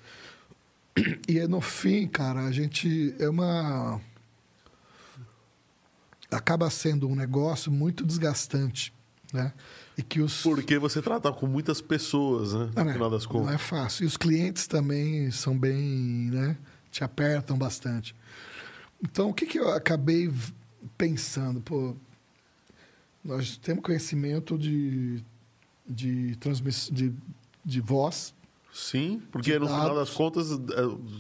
[1.28, 4.00] E no fim, cara, a gente é uma.
[6.30, 8.94] Acaba sendo um negócio muito desgastante,
[9.34, 9.54] né?
[9.98, 10.42] E que os.
[10.42, 12.70] Porque você trata com muitas pessoas, né?
[12.76, 12.94] Ah, No né?
[12.94, 13.54] final das Não contas.
[13.56, 14.04] é fácil.
[14.04, 16.58] E os clientes também são bem, né?
[16.90, 18.16] Te apertam bastante.
[19.04, 20.32] Então, o que, que eu acabei
[20.98, 21.60] pensando?
[21.62, 21.96] Pô,
[23.24, 25.22] nós temos conhecimento de,
[25.88, 27.14] de transmissão de,
[27.66, 28.34] de voz.
[28.74, 30.56] Sim, porque no final das contas é,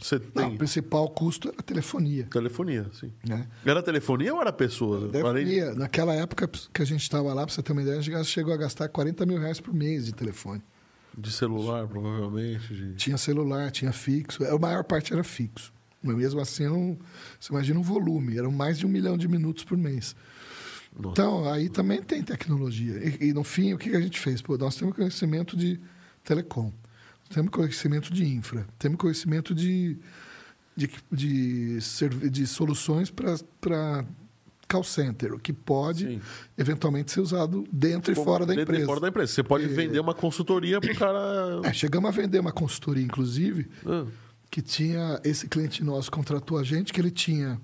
[0.02, 2.24] você Não, tem o principal custo era a telefonia.
[2.32, 3.12] telefonia, sim.
[3.28, 3.46] Né?
[3.66, 4.52] Era telefonia ou era?
[4.52, 5.76] Além de- Telefonia.
[5.76, 8.54] Naquela época que a gente estava lá, para você ter uma ideia, a gente chegou
[8.54, 10.62] a gastar 40 mil reais por mês de telefone.
[11.18, 12.74] De celular, provavelmente.
[12.74, 14.46] de- Tinha celular, tinha fixo.
[14.46, 15.74] A maior parte era fixo.
[16.02, 16.98] Mas mesmo assim, não,
[17.38, 18.38] você imagina um volume.
[18.38, 20.16] Eram mais de um milhão de minutos por mês.
[20.98, 21.12] Nossa.
[21.12, 22.94] Então, aí também tem tecnologia.
[23.20, 24.42] E, e, no fim, o que a gente fez?
[24.42, 25.80] Pô, nós temos conhecimento de
[26.24, 26.72] telecom.
[27.34, 28.66] Temos conhecimento de infra.
[28.78, 29.98] Temos conhecimento de,
[30.76, 31.80] de, de,
[32.30, 34.06] de soluções para
[34.68, 36.22] call center, o que pode Sim.
[36.58, 38.84] eventualmente ser usado dentro e fora da Dentro empresa.
[38.84, 39.34] E fora da empresa.
[39.34, 41.20] Você pode E- vender uma consultoria pro cara.
[41.66, 44.06] É, chegamos a vender uma consultoria, inclusive, Ah,
[44.50, 47.60] que tinha esse cliente nosso contratou a gente que ele tinha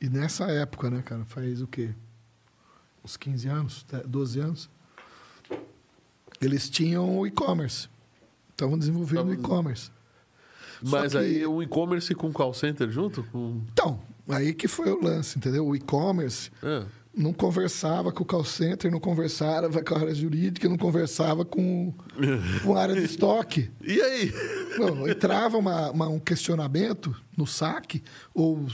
[0.00, 1.90] e nessa época, né, cara, faz o quê?
[3.04, 4.70] Uns 15 anos, 12 anos.
[6.40, 7.88] Eles tinham o e-commerce.
[8.64, 9.90] Estavam desenvolvendo o Estavam- e-commerce.
[10.82, 13.22] Mas que- aí o e-commerce com call center junto?
[13.24, 13.62] Com...
[13.72, 15.66] Então, aí que foi o lance, entendeu?
[15.66, 16.84] O e-commerce Ah,
[17.16, 21.94] não conversava com o call center, não conversava com a área jurídica, não conversava com,
[22.64, 23.70] com a área de estoque.
[23.82, 24.32] E aí?
[24.78, 28.02] Não, entrava uma- uma- um questionamento no saque
[28.34, 28.66] ou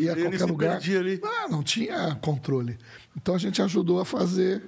[0.00, 0.80] ia a qualquer lugar.
[1.24, 2.78] Ah, não tinha controle.
[3.16, 4.62] Então a gente ajudou a fazer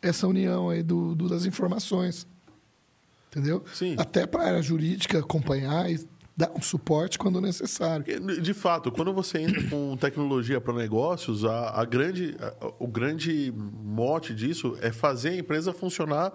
[0.00, 2.26] essa união aí do, do- das informações.
[3.32, 3.64] Entendeu?
[3.72, 3.94] Sim.
[3.98, 5.98] Até para a área jurídica acompanhar e
[6.36, 8.04] dar um suporte quando necessário.
[8.42, 13.50] De fato, quando você entra com tecnologia para negócios, a, a grande, a- o grande
[13.56, 16.32] mote disso é fazer a empresa funcionar.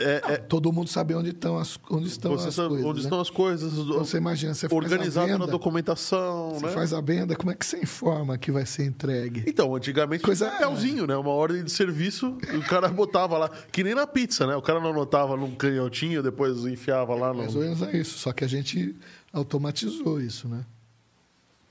[0.00, 2.86] É, é- Todo mundo sabe onde estão as, onde estão você as sabe coisas.
[2.86, 3.04] onde né?
[3.04, 6.50] estão as coisas, Então, você imagina, você faz a organizado na venda, documentação.
[6.54, 6.72] Você né?
[6.72, 9.44] faz a venda, como é que você informa que vai ser entregue?
[9.46, 11.16] Então, antigamente Coisa- um papelzinho, né?
[11.16, 14.56] Uma ordem de serviço, o cara botava lá, que nem na pizza, né?
[14.56, 17.38] O cara não anotava num canhotinho, depois enfiava lá no.
[17.38, 18.18] Mais ou menos é isso.
[18.18, 18.96] Só que a gente
[19.32, 20.64] automatizou isso, né?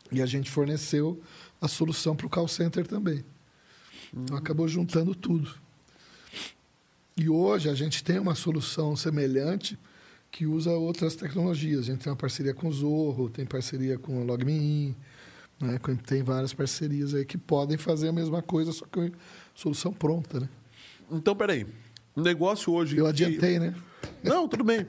[0.10, 1.22] E a gente forneceu
[1.62, 3.26] a solução para o call center também.
[4.14, 5.52] Então acabou juntando tudo.
[7.20, 9.78] E hoje a gente tem uma solução semelhante
[10.32, 11.82] que usa outras tecnologias.
[11.82, 14.96] A gente tem uma parceria com o Zorro, tem parceria com a LogMeIn,
[15.60, 15.78] né?
[16.06, 19.12] Tem várias parcerias aí que podem fazer a mesma coisa, só que
[19.54, 20.48] solução pronta, né?
[21.12, 21.68] Então, peraí.
[22.16, 22.96] O negócio hoje.
[22.96, 23.76] Eu que- adiantei, né?
[24.24, 24.86] Não, tudo bem.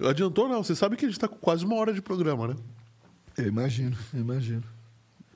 [0.00, 0.62] Adiantou, não.
[0.62, 2.56] Você sabe que a gente tá com quase uma hora de programa, né?
[3.38, 4.62] Eu imagino, eu imagino.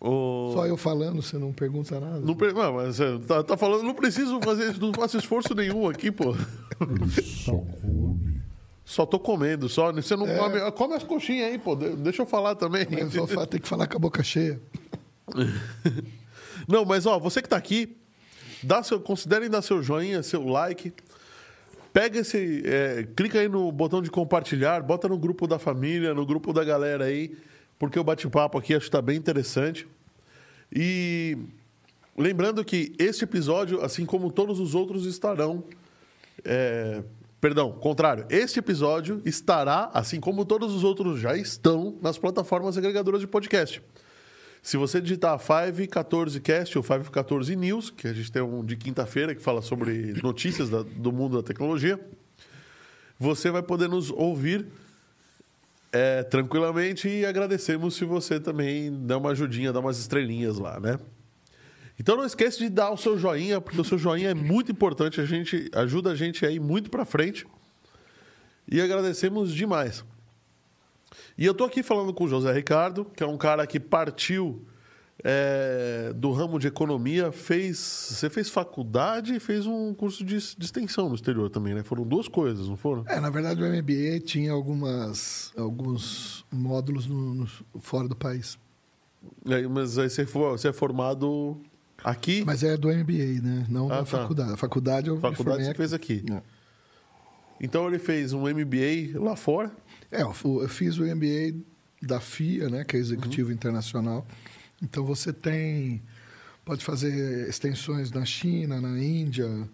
[0.05, 0.51] O...
[0.53, 2.19] Só eu falando, você não pergunta nada.
[2.19, 5.89] Não, pre- não, mas você tá, tá falando, não preciso fazer, não faço esforço nenhum
[5.89, 6.35] aqui, pô.
[7.23, 8.43] Só come.
[8.85, 9.93] Só tô comendo, só.
[9.93, 10.37] Você não É.
[10.37, 10.73] come.
[10.73, 11.77] Come as coxinhas aí, pô.
[11.77, 12.85] de- Deixa eu falar também.
[12.91, 14.61] Mas só fa- tem que falar com a boca cheia.
[16.69, 17.97] Não, mas ó, você que tá aqui,
[18.63, 20.93] dá seu, considerem dar seu joinha, seu like.
[21.93, 22.63] Pega esse.
[22.65, 26.65] é, clica aí no botão de compartilhar, bota no grupo da família, no grupo da
[26.65, 27.37] galera aí,
[27.79, 29.87] porque o bate-papo aqui acho que tá bem interessante.
[30.75, 31.37] E
[32.17, 35.65] lembrando que este episódio, assim como todos os outros, estarão.
[36.45, 37.03] é,
[37.41, 38.25] perdão, contrário.
[38.31, 43.83] Este episódio estará, assim como todos os outros já estão, nas plataformas agregadoras de podcast.
[44.63, 49.43] Se você digitar 514cast ou 514 News, que a gente tem um de quinta-feira que
[49.43, 51.99] fala sobre notícias da- do mundo da tecnologia,
[53.19, 54.67] você vai poder nos ouvir
[55.93, 60.99] é, tranquilamente e agradecemos se você também dá uma ajudinha, dá umas estrelinhas lá, né?
[62.01, 65.21] Então não esqueça de dar o seu joinha, porque o seu joinha é muito importante,
[65.21, 67.47] a gente ajuda a gente aí muito para frente.
[68.67, 70.03] E agradecemos demais.
[71.37, 74.67] E eu tô aqui falando com o José Ricardo, que é um cara que partiu
[75.25, 77.79] é, do ramo de economia, fez.
[77.79, 81.83] Você fez faculdade e fez um curso de, de extensão no exterior também, né?
[81.83, 83.05] Foram duas coisas, não foram?
[83.07, 87.49] É, na verdade o MBA tinha algumas, alguns módulos no- no-
[87.81, 88.59] fora do país.
[89.47, 91.57] Aí, mas aí você, for, você é formado
[92.03, 92.43] aqui?
[92.45, 93.67] Mas é do MBA, né?
[93.69, 94.07] Não Ah, da tá.
[94.07, 94.53] faculdade.
[94.53, 96.25] A faculdade eu faculdade você fez aqui.
[96.33, 96.43] É.
[97.61, 99.71] Então ele fez um MBA lá fora.
[100.11, 101.55] É, eu eu fiz o MBA
[102.03, 103.55] da FIA, né, que é Executivo Uhum.
[103.55, 104.27] Internacional.
[104.83, 106.03] Então você tem
[106.65, 109.69] pode fazer extensões na China, na Índia,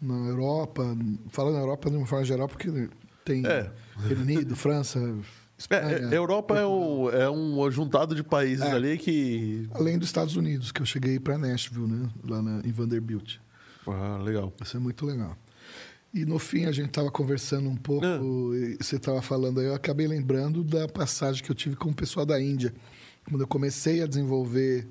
[0.00, 0.96] na Europa.
[1.28, 2.88] Fala na Europa de uma forma geral porque
[3.24, 3.70] tem É.
[4.06, 5.14] Reino Unido, França, É,
[5.58, 6.08] Espanha.
[6.10, 8.72] é, Europa é um, é um juntado de países É.
[8.72, 9.68] ali que.
[9.72, 13.36] Além dos Estados Unidos, que eu cheguei para Nashville, né, lá na, em Vanderbilt.
[13.86, 14.52] Ah, legal.
[14.62, 15.36] Isso é muito legal.
[16.14, 18.04] E no fim a gente estava conversando um pouco,
[18.54, 21.94] e você estava falando aí, eu acabei lembrando da passagem que eu tive com o
[21.94, 22.72] pessoal da Índia.
[23.28, 24.88] Quando eu comecei a desenvolver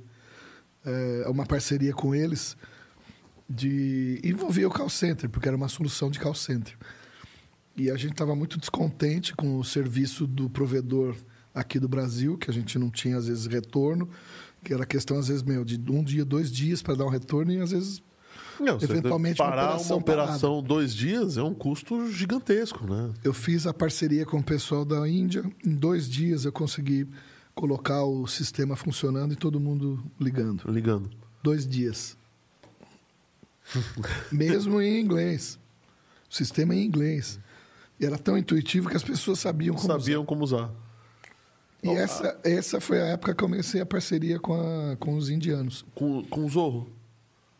[0.85, 2.55] eh, uma parceria com eles,
[3.49, 6.75] de envolver o call center, porque era uma solução de call center.
[7.75, 11.15] E a gente estava muito descontente com o serviço do provedor
[11.53, 14.09] aqui do Brasil, que a gente não tinha, às vezes, retorno,
[14.63, 17.51] que era questão, às vezes, meu, de um dia, dois dias para dar um retorno,
[17.51, 18.01] e às vezes
[18.59, 23.11] Não, Eventualmente, uma parar uma operação operação dois dias é um custo gigantesco, né?
[23.23, 25.43] Eu fiz a parceria com o pessoal da Índia.
[25.65, 27.07] Em dois dias eu consegui
[27.61, 30.63] colocar o sistema funcionando e todo mundo ligando.
[30.71, 31.11] Ligando.
[31.43, 32.17] Dois dias.
[34.31, 35.59] Mesmo em inglês.
[36.27, 37.39] O sistema em inglês.
[37.99, 40.63] E era tão intuitivo que as pessoas sabiam como Sabiam como usar.
[40.63, 40.73] usar.
[41.83, 45.29] E essa, essa foi a época que eu comecei a parceria com, a- com os
[45.29, 45.85] indianos.
[45.93, 46.89] Com, com o Zorro.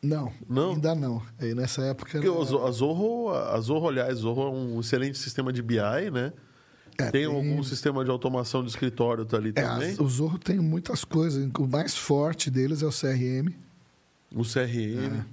[0.02, 0.72] Não, Não?
[0.72, 1.22] ainda não.
[1.38, 2.20] Aí nessa época...
[2.20, 5.76] Porque Zo- a Zorro, a Zorro, aliás, Zorro é um excelente sistema de BI,
[6.12, 6.34] né?
[7.02, 9.96] É, tem, algum sistema de automação de escritório tá ali É, também.
[10.00, 11.50] o Zorro tem muitas coisas.
[11.58, 13.54] O mais forte deles é o CRM.
[14.36, 15.24] O CRM.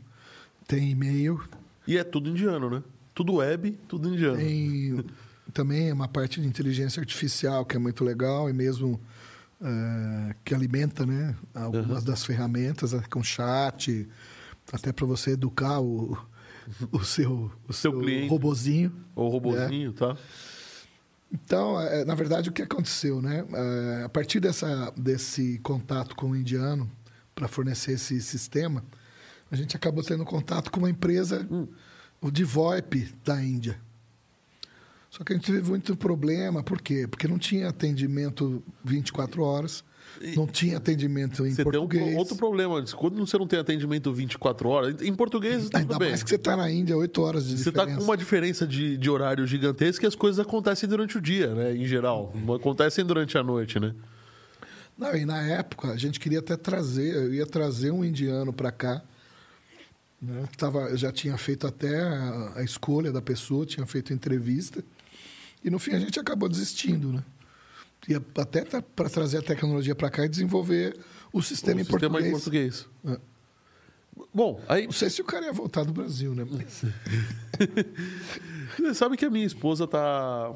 [0.67, 1.41] Tem e-mail,
[1.87, 2.83] E é tudo indiano, né?
[3.15, 4.37] Tudo web, tudo indiano.
[4.37, 5.05] tem
[5.53, 9.01] também uma parte de inteligência artificial que é muito legal e mesmo
[9.61, 14.07] eh, que alimenta né, algumas das ferramentas eh, com chat,
[14.73, 16.17] até para você educar o,
[16.93, 18.29] o seu, o seu cliente.
[18.29, 18.93] robozinho.
[19.17, 20.17] Ou robozinho, tá?
[21.33, 23.45] Então, eh, na verdade, o que aconteceu, né?
[23.53, 26.91] Eh, a partir dessa, desse contato com o indiano
[27.35, 28.83] para fornecer esse sistema,
[29.51, 31.47] a gente acabou tendo contato com uma empresa,
[32.21, 33.79] o de VoIP da Índia.
[35.11, 37.07] Só que a gente teve muito problema, por quê?
[37.07, 39.83] Porque não tinha atendimento 24 horas,
[40.37, 42.17] não tinha atendimento em Você tem um português.
[42.17, 42.83] outro problema.
[42.97, 46.09] Quando você não tem atendimento 24 horas, em português tudo Ainda bem.
[46.11, 47.99] mais que você está na Índia, 8 horas de Você está diferença.
[47.99, 51.77] com uma diferença de, de horário gigantesca e as coisas acontecem durante o dia, né?
[51.77, 52.33] Em geral.
[52.35, 53.95] Não acontecem durante a noite, né?
[54.97, 58.73] Não, e na época a gente queria até trazer, eu ia trazer um indiano para
[58.73, 59.01] cá.
[60.21, 60.45] Né?
[60.57, 64.83] Tava, eu já tinha feito até a, a escolha da pessoa, tinha feito entrevista.
[65.65, 67.23] E no fim a gente acabou desistindo, né?
[68.07, 70.97] Ia até para trazer a tecnologia para cá e desenvolver
[71.33, 72.27] o sistema, o em, sistema português.
[72.27, 72.87] em português.
[73.07, 73.19] É.
[74.33, 76.45] Bom, aí Não sei se o cara ia voltar do Brasil, né?
[78.79, 80.55] Você sabe que a minha esposa tá.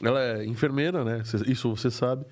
[0.00, 1.22] Ela é enfermeira, né?
[1.46, 2.24] Isso você sabe.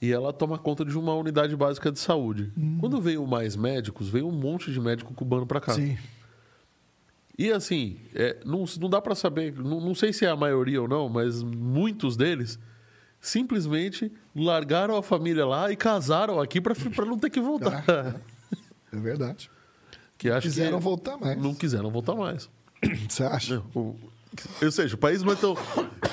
[0.00, 2.52] E ela toma conta de uma unidade básica de saúde.
[2.56, 2.78] Hum.
[2.78, 5.72] Quando veio mais médicos, veio um monte de médico cubano pra cá.
[5.72, 5.98] Sim.
[7.36, 10.82] E assim, é, não, não dá pra saber, não, não sei se é a maioria
[10.82, 12.60] ou não, mas muitos deles
[13.26, 16.74] simplesmente largaram a família lá e casaram aqui pra
[17.06, 17.84] não ter que voltar.
[18.92, 19.50] É verdade.
[20.16, 21.36] que acho Quiseram que voltar mais.
[21.36, 22.48] não quiseram voltar mais.
[23.08, 23.60] Você acha?
[23.74, 23.98] Ou
[24.70, 25.56] seja, o país não é tão.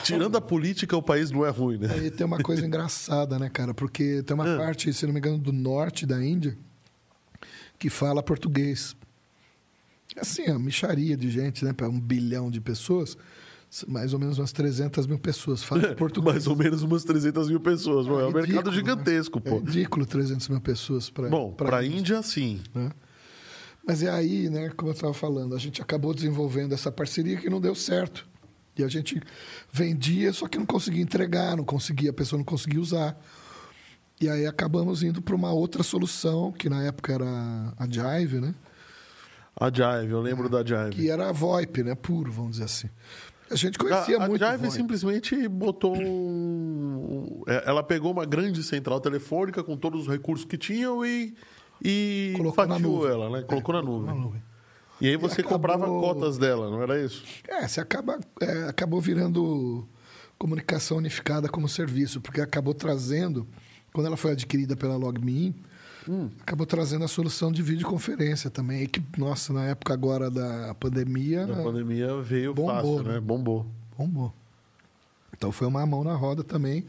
[0.03, 1.89] Tirando a política, o país não é ruim, né?
[1.93, 3.71] Aí tem uma coisa engraçada, né, cara?
[3.71, 4.57] Porque tem uma Ah.
[4.57, 6.57] parte, se não me engano, do norte da Índia
[7.77, 8.95] que fala português.
[10.17, 11.71] Assim, a micharia de gente, né?
[11.73, 13.15] Para um bilhão de pessoas,
[13.87, 16.33] mais ou menos umas 300 mil pessoas falam português.
[16.33, 18.05] Mais ou menos umas 300 mil pessoas.
[18.07, 18.75] É um ridículo, mercado né?
[18.75, 19.59] gigantesco, É pô.
[19.59, 22.61] ridículo 300 mil pessoas para Bom, pra a Índia, sim.
[22.75, 22.91] né?
[23.87, 27.49] Mas é aí, né, como eu estava falando, a gente acabou desenvolvendo essa parceria que
[27.49, 28.27] não deu certo.
[28.77, 29.19] E a gente
[29.71, 33.19] vendia, só que não conseguia entregar, não conseguia, a pessoa não conseguia usar.
[34.19, 37.25] E aí acabamos indo para uma outra solução, que na época era
[37.77, 38.53] a Jive, né?
[39.59, 40.91] A Jive, eu lembro da Jive.
[40.91, 41.95] Que era a VoIP, né?
[41.95, 42.89] Puro, vamos dizer assim.
[43.51, 44.73] A gente conhecia a, a muito Jive VoIP.
[44.73, 47.43] simplesmente botou um...
[47.47, 51.33] é, Ela pegou uma grande central telefônica com todos os recursos que tinham e,
[51.83, 53.11] e Colocou na nuvem.
[53.11, 53.41] ela, né?
[53.43, 54.15] Colocou na na nuvem.
[54.19, 54.43] nuvem.
[54.99, 57.23] E aí você acabou- comprava cotas dela, não era isso?
[57.47, 59.87] É, você acaba, é, acabou virando
[60.37, 63.47] comunicação unificada como serviço, porque acabou trazendo,
[63.93, 65.55] quando ela foi adquirida pela LogMeIn,
[66.41, 68.83] acabou trazendo a solução de videoconferência também.
[68.83, 73.13] E que, nossa, na época agora da pandemia, A pandemia veio Bombou, fácil, né?
[73.13, 73.19] né?
[73.19, 73.65] Bombou.
[73.97, 74.33] bombou.
[75.35, 76.85] Então foi uma mão na roda também,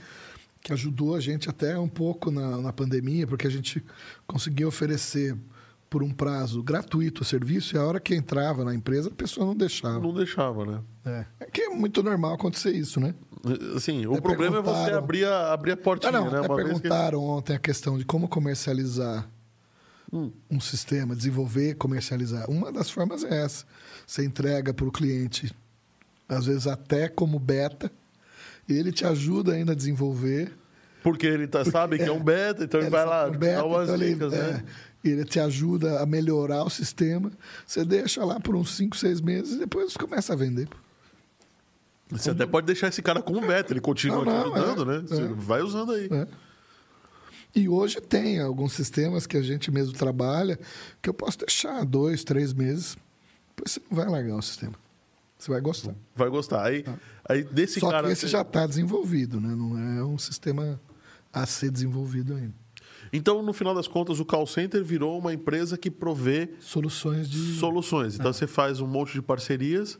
[0.60, 3.82] que ajudou a gente até um pouco na, na pandemia, porque a gente
[4.26, 5.36] conseguia oferecer
[5.88, 9.44] por um prazo gratuito o serviço e a hora que entrava na empresa a pessoa
[9.44, 10.00] não deixava.
[10.00, 10.80] Não deixava, né?
[11.04, 11.24] É.
[11.40, 13.14] É que é muito normal acontecer isso, né?
[13.76, 16.38] Assim, o Até problema é você perguntaram- abrir a, abrir a portinha, Ah, não, né?
[16.38, 16.80] até Uma vez que...
[16.82, 19.28] perguntaram ontem a questão de como comercializar
[20.12, 20.30] Hum.
[20.50, 22.48] um sistema, desenvolver, comercializar.
[22.50, 23.64] Uma das formas é essa.
[24.06, 25.52] Você entrega para o cliente,
[26.28, 27.90] às vezes até como beta,
[28.68, 30.52] e ele te ajuda ainda a desenvolver.
[31.02, 33.58] Porque ele tá, sabe que é um beta, então ele, vai lá sabe o beta,
[33.60, 34.64] então ele- dicas, né?
[35.04, 37.32] é, ele te ajuda a melhorar o sistema.
[37.66, 40.68] Você deixa lá por uns 5, 6 meses e depois começa a vender.
[42.12, 44.96] Você até pode deixar esse cara com um beta, ele continua Não, não, ajudando, é,
[45.00, 45.04] né?
[45.08, 45.28] Você é.
[45.28, 46.08] vai usando aí.
[46.10, 46.26] né?
[47.54, 50.58] E hoje tem alguns sistemas que a gente mesmo trabalha
[51.02, 52.96] que eu posso deixar dois, três meses.
[53.54, 54.74] Depois você não vai largar o sistema.
[55.38, 55.94] Você vai gostar.
[56.14, 56.64] Vai gostar.
[56.64, 56.84] Aí,
[57.28, 57.86] aí desse Tá.
[57.86, 58.06] Só cara.
[58.06, 59.54] que esse já está desenvolvido, né?
[59.54, 60.80] Não é um sistema
[61.32, 62.54] a ser desenvolvido ainda.
[63.12, 67.58] Então, no final das contas, o call center virou uma empresa que provê Soluções de.
[67.58, 68.14] soluções.
[68.14, 68.16] É.
[68.18, 69.98] Então você faz um monte de parcerias.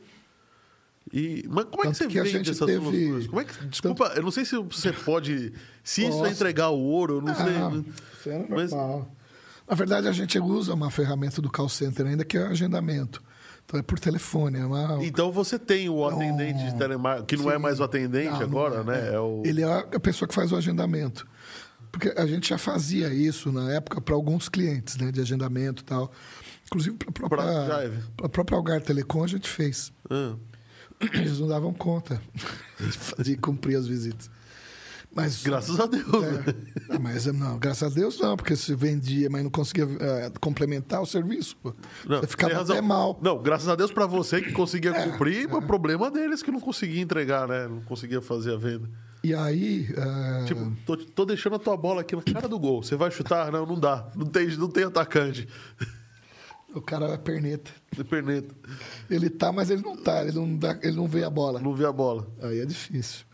[1.15, 3.27] E mas como é que Tanto você que a vende gente essas teve- soluções?
[3.27, 5.53] Como é que desculpa, eu não sei se você pode,
[5.83, 7.53] se isso é entregar o ouro, eu não sei.
[7.53, 7.83] Não, né?
[8.19, 8.71] isso era Mas-.
[8.71, 13.21] Na verdade, a gente usa uma ferramenta do call center ainda que é o agendamento.
[13.65, 14.57] Então é por telefone.
[14.59, 14.99] É uma...
[15.05, 17.61] Então você tem o atendente de telemarketing, que não é Sim.
[17.61, 19.09] mais o atendente Não, não agora, é, né?
[19.11, 19.13] é.
[19.13, 19.41] É o...
[19.45, 21.25] Ele é a pessoa que faz o agendamento.
[21.91, 25.11] Porque a gente já fazia isso na época para alguns clientes, né?
[25.11, 26.11] De agendamento e tal.
[26.65, 29.93] Inclusive para a própria, pra própria Algar Telecom a gente fez.
[30.09, 30.33] Ah.
[31.13, 32.21] Eles não davam conta
[33.19, 34.29] de cumprir as visitas.
[35.15, 36.07] Mas, Graças a Deus.
[36.07, 36.43] né?
[36.89, 40.31] é, ah, mas não, graças a Deus não, porque se vendia, mas não conseguia eh,
[40.41, 41.71] complementar o serviço, pô.
[42.07, 43.19] Não, você ficava até mal.
[43.21, 46.49] Não, graças a Deus pra você que conseguia É, cumprir, mas o problema deles que
[46.49, 47.67] não conseguia entregar, né?
[47.67, 48.89] Não conseguia fazer a venda.
[49.23, 49.87] E aí.
[49.95, 52.81] eh, Tipo, tô, tô deixando a tua bola aqui na cara do gol.
[52.81, 53.51] Você vai chutar?
[53.51, 54.09] Não, não dá.
[54.15, 55.47] Não tem, não tem atacante.
[56.73, 57.71] O cara é perneta.
[57.91, 58.53] De perneta.
[59.09, 61.59] Ele tá, mas ele não tá, ele não, dá, ele não vê a bola.
[61.59, 62.27] Não vê a bola.
[62.41, 63.25] Aí é difícil.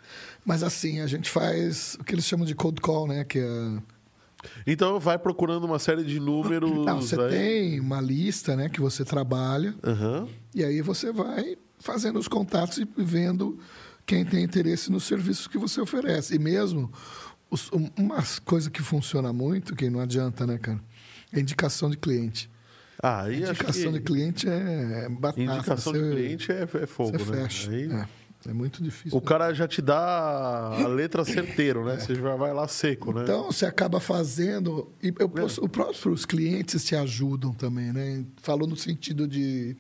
[0.46, 3.24] Mas assim, a gente faz o que eles chamam de cold call, né?
[3.24, 3.78] Que é.
[4.66, 6.86] Então vai procurando uma série de números.
[6.86, 7.30] Não, você aí.
[7.30, 8.70] tem uma lista, né?
[8.70, 9.76] Que você trabalha.
[9.84, 10.28] Aham.
[10.56, 13.60] E aí você vai fazendo os contatos e vendo
[14.06, 16.36] quem tem interesse nos serviços que você oferece.
[16.36, 16.92] E mesmo
[17.74, 20.80] um- uma coisa que funciona muito, que não adianta, né, cara?
[21.32, 22.50] É indicação de cliente.
[23.02, 25.42] Ah, acho indicação que de cliente é batata.
[25.42, 27.44] indicação você, de cliente é, é fogo, você né?
[27.44, 27.72] fecha.
[27.72, 28.08] Aí É,
[28.50, 29.18] é muito difícil.
[29.18, 29.98] O cara já te dá
[30.84, 31.98] a letra certeiro, né?
[31.98, 33.24] Você já vai lá seco, né?
[33.24, 34.92] Então, você acaba fazendo.
[35.02, 38.26] E eu posso- os próprios clientes te ajudam também, né?
[38.42, 39.78] Falou no sentido de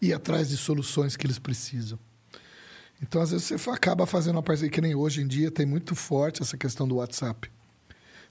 [0.00, 1.98] ir atrás de soluções que eles precisam.
[3.02, 5.94] Então, às vezes, você acaba fazendo uma parceria, que nem hoje em dia tem muito
[5.96, 7.50] forte essa questão do WhatsApp.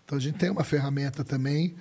[0.05, 1.76] Então, a gente tem uma ferramenta também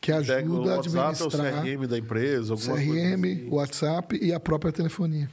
[0.00, 3.48] que ajuda a é o administrar CRM da empresa, alguma coisa CRM, assim.
[3.50, 5.30] WhatsApp e a própria telefonia.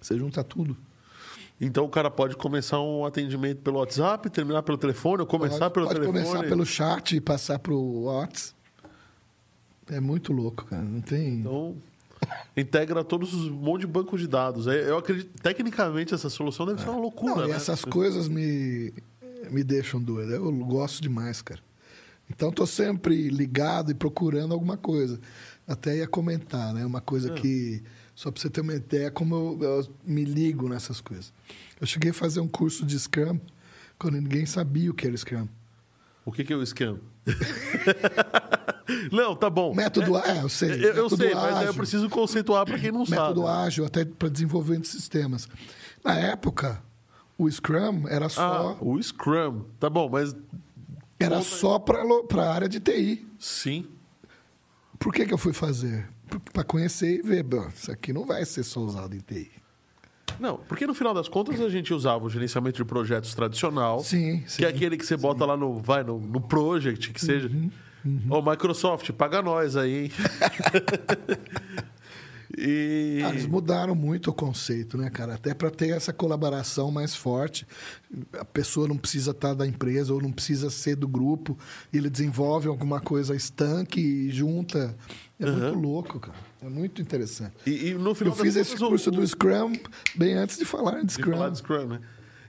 [0.00, 0.76] Você junta tudo.
[1.60, 5.74] Então o cara pode começar um atendimento pelo WhatsApp, terminar pelo telefone, ou começar pode,
[5.74, 6.24] pelo pode telefone.
[6.24, 8.54] começar pelo chat e passar para o WhatsApp.
[9.88, 10.82] É muito louco, cara.
[10.82, 11.40] Não tem.
[11.40, 11.76] Então,
[12.56, 14.66] integra todos os um monte de banco de dados.
[14.66, 17.56] É, Eu acredito, tecnicamente, essa solução deve ser uma loucura, Não, e né?
[17.56, 18.92] essas coisas me,
[19.50, 20.32] me deixam doido.
[20.32, 21.60] Eu gosto demais, cara.
[22.30, 25.20] Então, tô sempre ligado e procurando alguma coisa.
[25.66, 26.84] Até ia comentar, né?
[26.84, 27.82] Uma coisa que,
[28.14, 31.32] só para você ter uma ideia, como eu, eu me ligo nessas coisas.
[31.80, 33.38] Eu cheguei a fazer um curso de Scrum
[33.98, 35.48] quando ninguém sabia o que era Scrum.
[36.24, 36.98] O que, que é o scam?
[39.12, 39.74] Não, tá bom.
[39.74, 40.70] Método é, eu sei.
[40.70, 41.74] Eu, eu método sei, mas aí eu ágil.
[41.74, 43.66] preciso conceituar para quem não método sabe.
[43.66, 45.48] ágil, até para desenvolvimento de sistemas.
[46.04, 46.82] Na época,
[47.38, 49.64] o Scrum era Ah, só, o Scrum.
[49.78, 50.34] Tá bom, mas
[51.18, 52.02] era só para
[52.42, 53.26] a área de TI.
[53.38, 53.86] sim.
[54.98, 56.08] Por que, que eu fui fazer?
[56.54, 59.50] Para conhecer e ver, bom, isso aqui não vai ser só usado em TI.
[60.40, 64.00] Não, porque no final das contas a gente usava o gerenciamento de projetos tradicional.
[64.00, 64.64] Sim, Que sim.
[64.64, 67.50] é aquele que você bota lá no, vai, no, no project, que seja.
[68.30, 70.12] Ô, Microsoft, paga nós aí, hein?
[72.56, 73.20] e.
[73.24, 75.34] Ah, eles mudaram muito o conceito, né, cara?
[75.34, 77.66] Até para ter essa colaboração mais forte.
[78.38, 81.58] A pessoa não precisa estar da empresa ou não precisa ser do grupo.
[81.92, 84.96] Ele desenvolve alguma coisa estanque e junta.
[85.40, 86.38] É muito louco, cara.
[86.62, 87.54] É muito interessante.
[87.66, 89.72] E, e no final Eu fiz esse curso o- do Scrum
[90.14, 91.32] bem antes de falar de de Scrum.
[91.32, 92.00] falar de Scrum, né?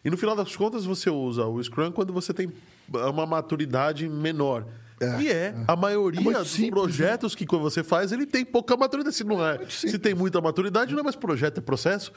[0.06, 2.50] E no final das contas, você usa o Scrum quando você tem
[2.90, 4.66] uma maturidade menor.
[5.00, 8.44] É, e é, a maioria É dos simples, projetos que quando você faz, ele tem
[8.44, 9.16] pouca maturidade.
[9.16, 12.12] Se não é, se tem muita maturidade, não é mais projeto, é processo,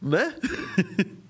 [0.00, 0.34] né?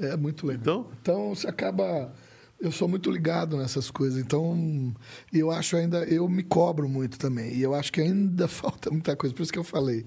[0.00, 0.62] É muito legal.
[0.62, 0.86] Então?
[1.02, 2.12] Então, você acaba.
[2.60, 4.94] Eu sou muito ligado nessas coisas, então
[5.32, 6.04] eu acho ainda.
[6.04, 7.52] Eu me cobro muito também.
[7.54, 9.34] E eu acho que ainda falta muita coisa.
[9.34, 10.06] Por isso que eu falei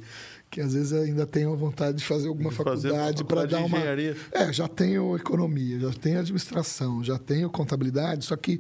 [0.50, 3.78] que às vezes ainda tenho vontade de fazer alguma De fazer faculdade para dar uma.
[3.78, 4.18] engenharia.
[4.34, 8.60] É, já tenho economia, já tenho administração, já tenho contabilidade, só que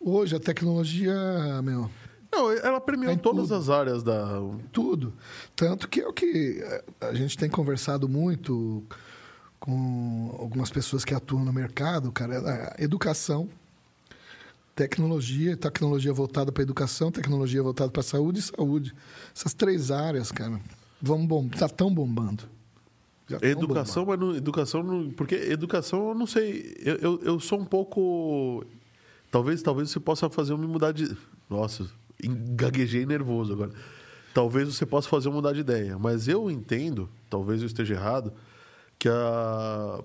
[0.00, 1.14] hoje a tecnologia,
[1.62, 1.90] meu,
[2.32, 3.54] Não, ela premiou Tem todas tudo.
[3.56, 4.40] as áreas da.
[4.72, 5.12] tudo.
[5.54, 8.82] Tanto que é o que eh, a gente tem conversado muito
[9.58, 12.38] com algumas pessoas que atuam no mercado, cara, é
[12.80, 13.48] a educação,
[14.74, 18.94] tecnologia, tecnologia voltada para educação, tecnologia voltada para saúde e saúde.
[19.36, 20.58] Essas três áreas, cara,
[21.00, 22.44] vão bom, tá tão bombando.
[23.42, 27.64] Educação, mas não, educação não, porque educação eu não sei, eu, eu, eu sou um
[27.64, 28.64] pouco
[29.30, 31.16] talvez talvez você possa fazer eu me mudar de
[31.48, 31.86] nossa,
[32.22, 33.70] gaguejei nervoso agora.
[34.32, 38.32] Talvez você possa fazer eu mudar de ideia, mas eu entendo, talvez eu esteja errado,
[38.98, 40.00] que a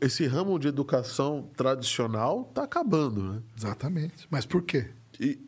[0.00, 3.42] esse ramo de educação tradicional está acabando, né?
[3.56, 4.26] Exatamente.
[4.30, 4.90] Mas por quê?
[5.20, 5.38] E,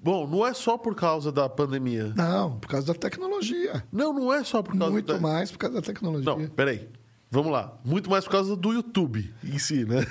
[0.00, 2.12] bom, não é só por causa da pandemia.
[2.16, 3.84] Não, por causa da tecnologia.
[3.92, 5.20] Não, não é só por causa Muito da...
[5.20, 6.24] mais por causa da tecnologia.
[6.24, 6.88] Não, peraí.
[7.30, 7.78] Vamos lá.
[7.84, 10.04] Muito mais por causa do YouTube em si, né?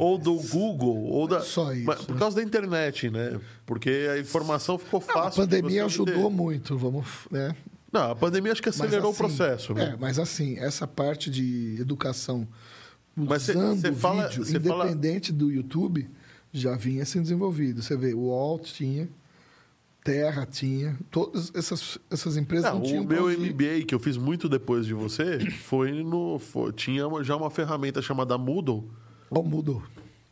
[0.00, 1.40] ou do Google, ou da.
[1.40, 3.38] só isso, Mas por causa da internet, né?
[3.64, 5.42] Porque a informação ficou Não, fácil.
[5.42, 7.54] a de pandemia ajudou muito, vamos, né?
[7.92, 9.92] Não, a pandemia acho que acelerou assim, o processo, né?
[9.94, 12.48] É, mas assim, essa parte de educação
[13.14, 16.10] Mas usando cê o fala- vídeo, cê fala- independente do YouTube,
[16.52, 17.80] já vinha sendo desenvolvido.
[17.80, 19.08] Você vê, o Walt tinha,
[20.04, 23.26] Terra tinha, todas essas, essas empresas não, Não, tinham o meu.
[23.30, 26.38] MBA, que eu fiz muito depois de você, foi no.
[26.38, 28.90] foi- tinha uma- já uma ferramenta chamada Moodle,
[29.30, 29.82] Ó, mudou.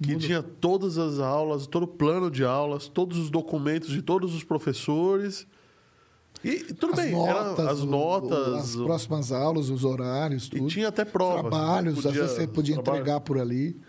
[0.02, 0.26] que Mudou.
[0.26, 4.44] tinha todas as aulas, todo o plano de aulas, todos os documentos de todos os
[4.44, 5.46] professores.
[6.44, 8.54] E tudo as bem, era notas, as o- notas.
[8.54, 10.66] as o- próximas aulas, os horários, E tudo.
[10.66, 11.40] tinha até provas.
[11.42, 13.00] Trabalhos, às Podia- vezes você podia trabalho.
[13.00, 13.80] entregar por ali.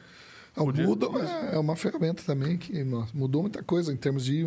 [0.56, 4.24] O Podia- Moodle é, é uma ferramenta também que nossa, mudou muita coisa em termos
[4.24, 4.46] de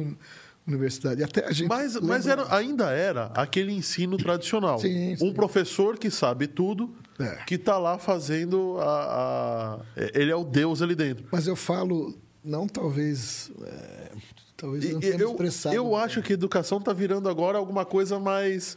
[0.67, 1.23] universidade.
[1.23, 4.79] Até a gente Mas, mas era, ainda era aquele ensino tradicional.
[4.79, 5.33] Sim, Um sim.
[5.33, 7.37] professor que sabe tudo, É.
[7.47, 8.85] que está lá fazendo a,
[9.97, 11.25] a- Ele é o Deus ali dentro.
[11.31, 13.51] Mas eu falo, não talvez.
[13.63, 14.11] é,
[14.57, 15.75] talvez não tenha eu, expressado.
[15.75, 18.77] eu acho que educação está virando agora alguma coisa mais.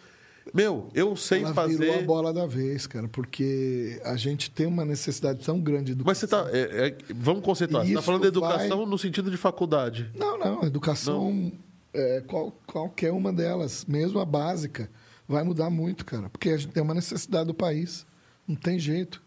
[0.52, 1.78] Meu, eu sei ela fazer.
[1.78, 6.04] virou a bola da vez, cara, porque a gente tem uma necessidade tão grande do.
[6.04, 6.48] Mas você tá.
[6.52, 7.84] é- é- vamos concentrar.
[7.84, 10.10] E Você está falando de educação vai- no sentido de faculdade.
[10.16, 11.52] Não, não, educação,
[11.94, 14.90] é, qual, qualquer uma delas, mesmo a básica,
[15.28, 18.06] vai mudar muito, cara, porque a gente tem uma necessidade do país.
[18.48, 19.22] Não tem jeito.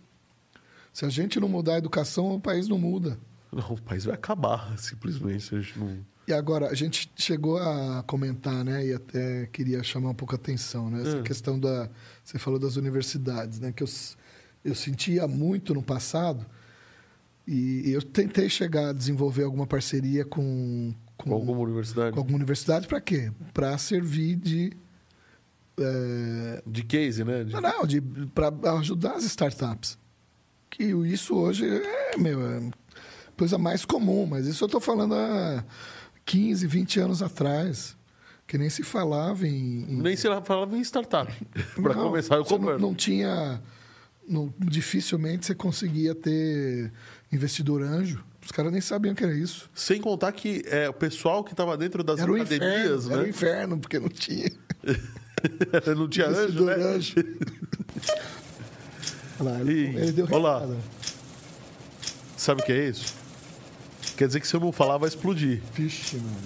[0.93, 3.19] Se a gente não mudar a educação, o país não muda.
[3.53, 5.55] Não, o país vai acabar, simplesmente.
[5.77, 6.05] Não...
[6.27, 8.87] E agora, a gente chegou a comentar, né?
[8.87, 11.03] E até queria chamar um pouco a atenção, né?
[11.03, 11.23] Essa Hum.
[11.23, 11.89] questão da.
[12.25, 13.73] Você falou das universidades, né?
[13.73, 13.89] Que eu,
[14.65, 16.45] eu sentia muito no passado.
[17.47, 22.13] E eu tentei chegar a desenvolver alguma parceria com, com, Com alguma universidade?
[22.13, 23.31] com alguma universidade para quê?
[23.55, 24.73] Para servir de.
[25.79, 27.45] é, De case, né?
[27.45, 28.01] De- não, não, de
[28.35, 29.99] para ajudar as startups.
[30.71, 32.71] Que isso hoje é, meu, é
[33.37, 35.65] coisa mais comum, mas isso eu estou falando há
[36.25, 37.97] 15, 20 anos atrás,
[38.47, 39.83] que nem se falava em.
[39.91, 41.31] em- Nem se falava em startup.
[41.83, 43.61] Para começar, eu você não, não tinha.
[44.27, 46.91] não- dificilmente você conseguia ter
[47.31, 48.25] investidor anjo.
[48.45, 49.71] Os caras nem sabiam que era isso.
[49.75, 53.21] Sem contar que é, o pessoal que estava dentro das Era o academias, inferno, era
[53.21, 53.29] o né?
[53.31, 54.51] inferno, porque não tinha
[55.97, 56.75] não tinha anjo, né?
[56.75, 57.15] anjo.
[59.41, 60.55] Olha lá, ele, Ih, ele deu olha lá.
[60.61, 60.77] recado.
[62.37, 63.15] Sabe o que é isso?
[64.17, 65.63] Quer dizer que se eu não falar, vai explodir.
[65.75, 66.37] Vixe, mano.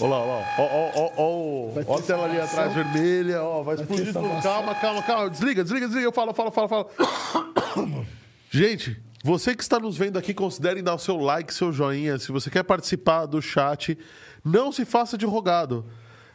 [0.00, 0.46] Olha lá, olha lá.
[0.58, 4.12] Ó, ó, ó, ó, Vai ó a tela ali atrás vermelha, ó, vai Vai explodir
[4.12, 4.42] tudo.
[4.42, 5.30] Calma, calma, calma.
[5.30, 6.06] Desliga, desliga, desliga.
[6.06, 6.90] Eu falo, falo, falo, falo.
[8.50, 12.18] Gente, você que está nos vendo aqui, considere dar o seu like, seu joinha.
[12.18, 13.96] Se você quer participar do chat,
[14.44, 15.86] não se faça de rogado.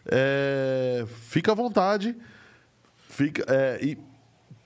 [0.06, 2.16] É, fica à vontade.
[3.10, 3.98] Fica, é, e,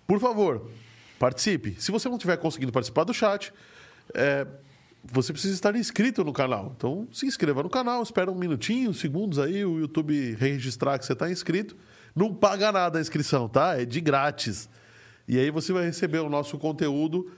[0.06, 0.70] por favor,
[1.18, 1.76] participe.
[1.80, 3.52] Se você não estiver conseguindo participar do chat,
[4.14, 4.46] é,
[5.04, 6.74] você precisa estar inscrito no canal.
[6.78, 11.14] Então, se inscreva no canal, espera um minutinho, segundos aí, o YouTube registrar que você
[11.14, 11.76] está inscrito.
[12.16, 13.82] Não paga nada a inscrição, tá?
[13.82, 14.70] É de grátis.
[15.28, 17.32] E aí você vai receber o nosso conteúdo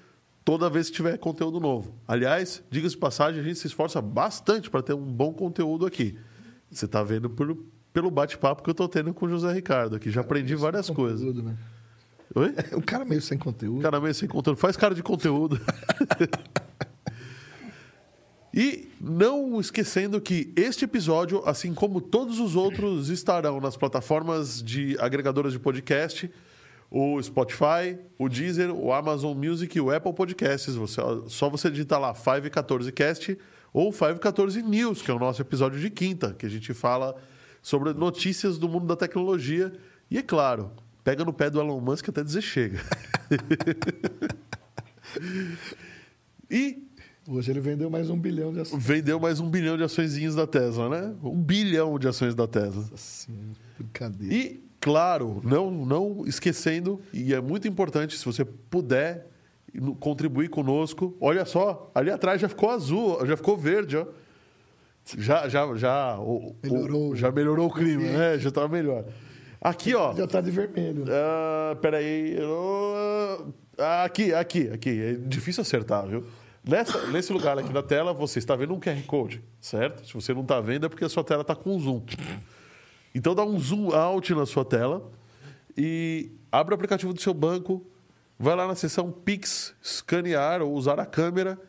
[0.46, 1.94] toda vez que tiver conteúdo novo.
[2.08, 6.18] Aliás, diga-se de passagem, a gente se esforça bastante para ter um bom conteúdo aqui.
[6.70, 7.58] Você está vendo por-
[7.94, 10.10] pelo bate-papo que eu estou tendo com o José Ricardo aqui.
[10.10, 11.20] Já aprendi várias coisas.
[11.22, 11.56] Conteúdo, né?
[12.36, 12.54] Oi?
[12.72, 13.82] É um cara meio sem conteúdo.
[13.82, 14.58] Cara meio sem conteúdo.
[14.58, 15.60] Faz cara de conteúdo.
[18.54, 24.96] e não esquecendo que este episódio, assim como todos os outros, estarão nas plataformas de
[25.00, 26.30] agregadoras de podcast,
[26.96, 30.76] o Spotify, o Deezer, o Amazon Music e o Apple Podcasts.
[30.76, 33.36] Você, só você digitar lá 514cast
[33.74, 37.16] ou 514 News, que é o nosso episódio de quinta, que a gente fala
[37.64, 39.74] sobre notícias do mundo da tecnologia.
[40.12, 40.70] E é claro,
[41.04, 42.78] pega no pé do Elon Musk até dizer chega.
[46.48, 46.84] e
[47.28, 48.84] Hoje ele vendeu mais um bilhão de ações.
[48.84, 51.16] vendeu mais um bilhão de açõezinhas da Tesla, né?
[51.24, 52.84] Um bilhão de ações da Tesla.
[52.94, 54.34] Assim, brincadeira.
[54.34, 59.28] E, claro, não, não esquecendo, e é muito importante, se você puder
[60.00, 61.16] contribuir conosco.
[61.22, 64.06] Olha só, ali atrás já ficou azul, já ficou verde, ó.
[65.18, 67.16] Já, já, já, o- o- Melhorou.
[67.16, 68.38] já melhorou o clima, né?
[68.38, 69.06] Já tá melhor.
[69.60, 70.14] Aqui, ó.
[70.14, 71.06] Já tá de vermelho.
[71.10, 72.38] Ah, peraí.
[73.78, 75.02] Ah, aqui, aqui, aqui.
[75.02, 76.24] É difícil acertar, viu?
[76.66, 80.06] Nessa, nesse lugar aqui na tela, você está vendo um QR Code, certo?
[80.08, 82.02] Se você não está vendo, é porque a sua tela está com zoom.
[83.14, 85.12] Então dá um zoom out na sua tela
[85.78, 87.86] e abre o aplicativo do seu banco,
[88.40, 91.60] vai lá na seção Pix, escanear ou usar a câmera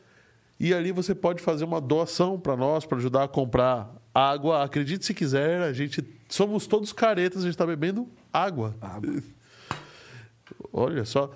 [0.59, 4.63] e ali você pode fazer uma doação para nós, para ajudar a comprar água.
[4.63, 8.75] Acredite se quiser, a gente somos todos caretas, a gente está bebendo água.
[10.73, 11.31] Olha só.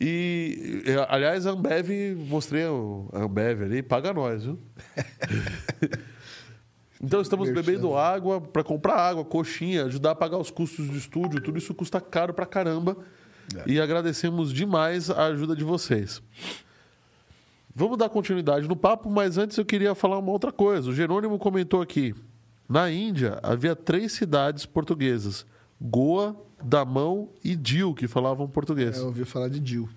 [0.00, 4.58] E, e, aliás, a Ambev, mostrei a Ambev ali, paga nós, viu?
[7.02, 7.62] então estamos Merchan.
[7.62, 11.74] bebendo água para comprar água, coxinha, ajudar a pagar os custos do estúdio, tudo isso
[11.74, 12.96] custa caro pra caramba.
[13.66, 16.20] E agradecemos demais a ajuda de vocês.
[17.74, 20.90] Vamos dar continuidade no papo, mas antes eu queria falar uma outra coisa.
[20.90, 22.14] O Jerônimo comentou aqui.
[22.68, 25.46] Na Índia havia três cidades portuguesas:
[25.80, 28.98] Goa, Damão e Dil, que falavam português.
[28.98, 29.88] É, eu ouvi falar de Jill.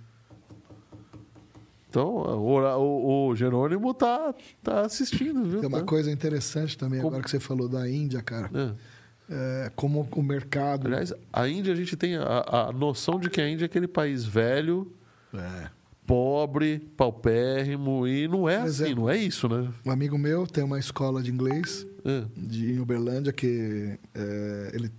[1.92, 4.34] Então, o, o- o Jerônimo tá,
[4.64, 5.60] tá assistindo, viu?
[5.60, 8.50] Tem uma Tá- coisa interessante também, Como- agora que você falou da Índia, cara.
[8.54, 9.02] É.
[9.34, 10.88] É, como o mercado.
[10.88, 13.88] Aliás, a Índia, a gente tem a, a noção de que a Índia é aquele
[13.89, 14.89] país velho,
[15.34, 15.70] É.
[16.08, 19.70] pobre, paupérrimo, e não é Por assim, não é isso, né?
[19.86, 22.24] Um amigo meu tem uma escola de inglês É.
[22.38, 24.89] de em Uberlândia que é, ele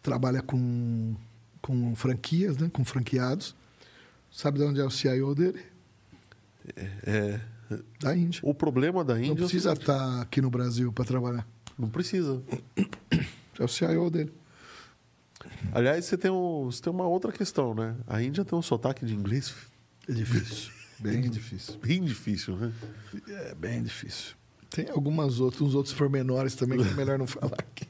[0.00, 1.14] trabalha com,
[1.60, 2.70] com franquias, né?
[2.72, 3.54] Com franqueados.
[4.32, 5.58] Sabe de onde é o CIO dele?
[7.06, 7.40] É.
[8.00, 8.40] Da Índia.
[8.42, 11.46] O problema da Não Índia é o precisa estar aqui no Brasil para trabalhar.
[11.78, 12.42] não precisa.
[13.58, 14.32] É o CIO dele.
[15.72, 17.94] Aliás, você tem, um, você tem uma outra questão, né?
[18.06, 19.54] A Índia tem um sotaque de inglês
[20.08, 20.72] É difícil.
[20.98, 21.78] Bem difícil.
[21.78, 22.72] bem difícil, né?
[23.28, 24.34] É bem difícil.
[24.68, 27.86] Tem algumas outras, uns outros pormenores também que é melhor não falar aqui.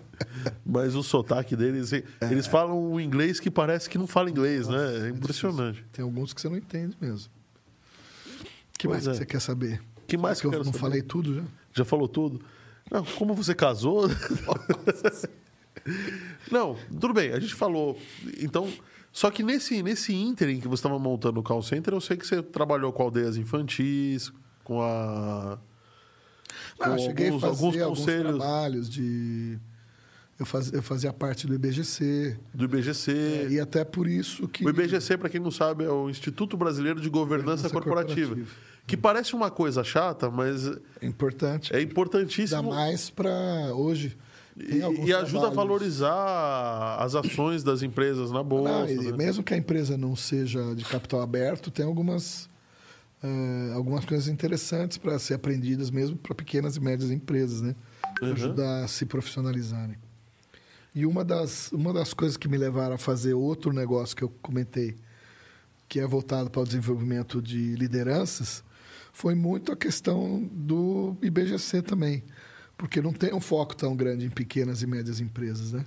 [0.64, 1.92] Mas o sotaque deles,
[2.30, 5.06] eles falam um inglês que parece que não fala inglês, né?
[5.06, 5.84] É impressionante.
[5.92, 7.30] Tem alguns que você não entende mesmo.
[8.80, 9.10] O que Pois mais é.
[9.10, 9.82] que você quer saber?
[10.06, 10.78] Que mais Será que eu não saber?
[10.78, 11.42] falei tudo já?
[11.74, 12.40] Já falou tudo?
[12.90, 14.08] Não, como você casou?
[16.50, 17.98] não, tudo bem, a gente falou.
[18.40, 18.68] Então,
[19.12, 22.26] só que nesse, nesse ínterim que você estava montando o call center, eu sei que
[22.26, 24.32] você trabalhou com aldeias infantis,
[24.64, 25.58] com a.
[26.78, 28.36] Não, eu com cheguei alguns- a fazer alguns alguns, conselhos.
[28.38, 29.58] trabalhos de...
[30.38, 32.36] Eu fazia, eu fazia parte do IBGC.
[32.54, 33.12] do IBGC.
[33.12, 34.64] é, e até por isso que...
[34.64, 38.28] O IBGC, para quem não sabe, é o Instituto Brasileiro de Governança, Governança Corporativa.
[38.34, 38.69] Corporativa.
[38.86, 40.66] Que parece uma coisa chata, mas
[41.00, 41.72] É importante.
[41.72, 42.70] é Ainda importantíssimo.
[42.70, 43.30] mais para
[43.74, 44.16] hoje.
[44.58, 48.86] E, e ajuda a trabalhos- valorizar as ações das empresas na bolsa.
[48.86, 49.16] Não, né?
[49.16, 52.48] Mesmo que a empresa não seja de capital aberto, tem algumas,
[53.22, 57.74] eh, algumas coisas interessantes para ser aprendidas mesmo para pequenas e médias empresas, né?
[58.20, 58.32] Uhum.
[58.32, 59.96] ajudar a se profissionalizarem.
[60.94, 64.28] E uma das, uma das coisas que me levaram a fazer outro negócio que eu
[64.42, 64.96] comentei,
[65.88, 68.62] que é voltado para o desenvolvimento de lideranças,
[69.12, 72.22] foi muito a questão do IBGC também.
[72.76, 75.84] Porque não tem um foco tão grande em pequenas e médias empresas, né?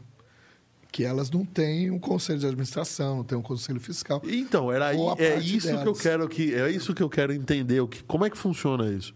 [0.91, 4.21] Que elas não têm um conselho de administração, não têm um conselho fiscal.
[4.25, 6.01] Então, era é isso que eu delas.
[6.01, 9.11] quero que é isso que eu quero entender, o que, como é que funciona isso?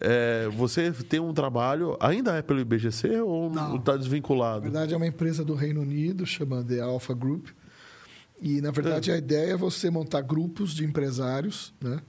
[0.00, 3.76] É, você tem um trabalho, ainda é pelo IBGC ou Não.
[3.76, 4.60] está Na desvinculado?
[4.64, 7.48] verdade, é uma empresa do Reino Unido, chama The Alpha Group.
[8.40, 12.00] E, na verdade, a ideia é você montar grupos de empresários, né?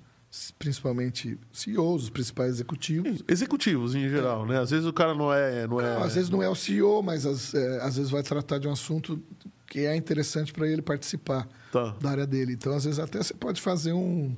[0.60, 3.24] Principalmente CEOs, os principais executivos.
[3.28, 4.60] Executivos em geral, né?
[4.60, 5.96] Às vezes o cara não é, não é.
[5.96, 8.68] Não, às vezes não é o CEO, mas às, é, às vezes vai tratar de
[8.68, 9.22] um assunto
[9.68, 11.96] que é interessante para ele participar Tá.
[12.02, 12.54] da área dele.
[12.54, 14.36] Então, às vezes, até você pode fazer um,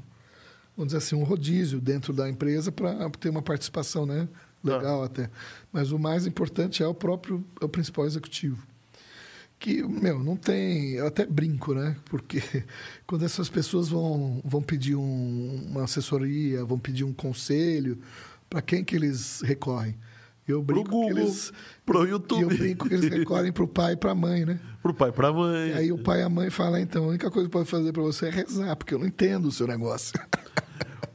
[0.75, 4.27] vamos dizer assim, um rodízio dentro da empresa para ter uma participação né?
[4.63, 5.29] legal até.
[5.71, 8.67] Mas o mais importante é o próprio, é o principal executivo.
[9.61, 10.93] Que, meu, não tem.
[10.93, 11.95] Eu até brinco, né?
[12.05, 12.41] Porque
[13.05, 17.99] quando essas pessoas vão, vão pedir um, uma assessoria, vão pedir um conselho,
[18.49, 19.95] para quem que eles recorrem?
[20.47, 21.53] Eu brinco Google, que eles.
[21.85, 22.41] pro e YouTube.
[22.41, 24.59] Eu brinco que eles recorrem para o pai e para a mãe, né?
[24.81, 25.69] Pro pai, pra mãe.
[25.69, 27.91] E aí o pai e a mãe falam, então, a única coisa que pode fazer
[27.91, 30.13] para você é rezar, porque eu não entendo o seu negócio.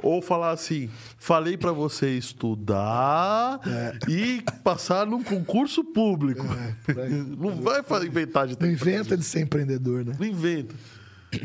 [0.02, 0.88] Ou falar assim,
[1.18, 3.60] falei pra você estudar
[4.08, 6.44] e passar num concurso público.
[6.44, 7.08] É.
[7.36, 10.14] Não vai inventar de Não inventa de ser empreendedor, né?
[10.16, 10.74] Não inventa.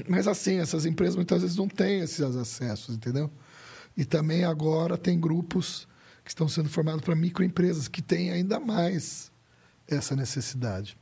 [0.08, 3.32] Mas assim, essas empresas muitas vezes não têm esses acessos, entendeu?
[3.98, 5.88] E também agora tem grupos
[6.24, 9.32] que estão sendo formados para microempresas, que têm ainda mais
[9.88, 10.98] essa necessidade.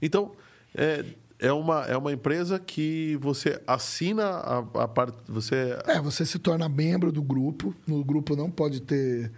[0.00, 0.32] Então,
[0.74, 1.04] é,
[1.38, 5.18] é, uma, é uma empresa que você assina a, a parte.
[5.28, 5.76] Você.
[5.86, 7.74] É, você se torna membro do grupo.
[7.86, 9.32] No grupo não pode ter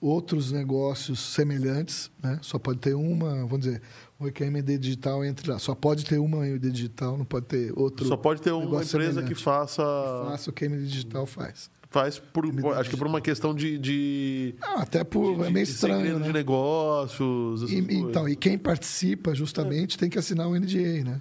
[0.00, 2.38] outros negócios semelhantes, né?
[2.42, 3.80] Só pode ter uma, vamos dizer,
[4.18, 5.58] o MD Digital entra lá.
[5.58, 8.06] Só pode ter uma MD Digital, não pode ter outro.
[8.06, 9.28] Só pode ter uma empresa semelhante.
[9.28, 9.82] que faça.
[10.26, 11.70] faça o que a MD Digital faz.
[11.92, 12.46] Faz por.
[12.74, 13.78] Acho que por uma questão de.
[13.78, 16.26] de Não, até por de- é meio de estranho, né?
[16.26, 17.62] de negócios.
[17.64, 21.20] essas E, então, e quem participa justamente tem que assinar o NDA, né?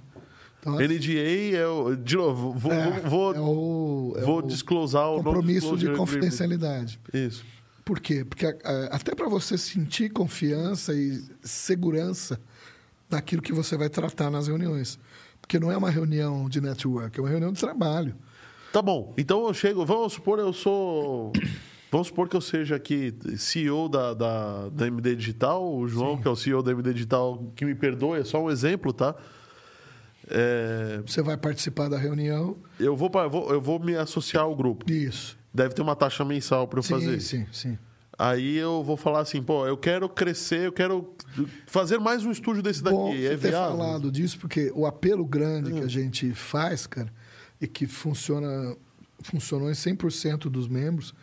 [0.62, 1.94] Então, NDA é o.
[1.96, 6.98] De novo, vou, é, vou, é o, é vou o disclosar o compromisso de confidencialidade.
[7.14, 7.44] Isso.
[7.84, 8.24] Por quê?
[8.24, 8.46] Porque
[8.92, 12.40] até para você sentir confiança e segurança
[13.10, 14.98] daquilo que você vai tratar nas reuniões.
[15.42, 18.16] Porque não é uma reunião de network, é uma reunião de trabalho.
[18.72, 19.14] Tá bom.
[19.18, 19.86] Então eu chego.
[19.86, 21.32] Vamos supor, eu sou.
[21.92, 26.26] Vamos supor que eu seja aqui CEO da, da, da MD Digital, o João, que
[26.26, 29.14] é o CEO da MD Digital, que me perdoe, é só um exemplo, tá?
[30.30, 32.56] É, Você vai participar da reunião.
[32.80, 33.12] eu, vou,
[33.50, 34.90] eu vou, me associar ao grupo.
[34.90, 35.38] Isso.
[35.54, 37.20] Deve ter uma taxa mensal para eu Sim, fazer.
[37.20, 37.78] sim, sim.
[38.18, 41.14] Aí eu vou falar assim, pô, eu quero crescer, eu quero
[41.66, 42.96] fazer mais um estúdio desse daqui.
[42.96, 45.80] Bom é você ter falado disso, porque o apelo grande Hum.
[45.80, 47.12] que a gente faz, cara,
[47.62, 48.76] e que funciona,
[49.24, 51.14] funcionou em 100% dos membros,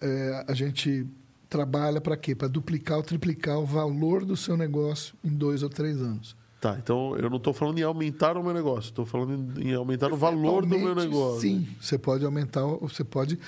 [0.00, 1.06] é, a gente
[1.48, 2.34] trabalha para quê?
[2.34, 6.36] Para duplicar ou triplicar o valor do seu negócio em dois ou três anos.
[6.60, 10.12] Tá, então eu não estou falando em aumentar o meu negócio, estou falando em aumentar
[10.12, 11.40] o valor do meu negócio.
[11.42, 13.38] Sim, você pode aumentar, você pode.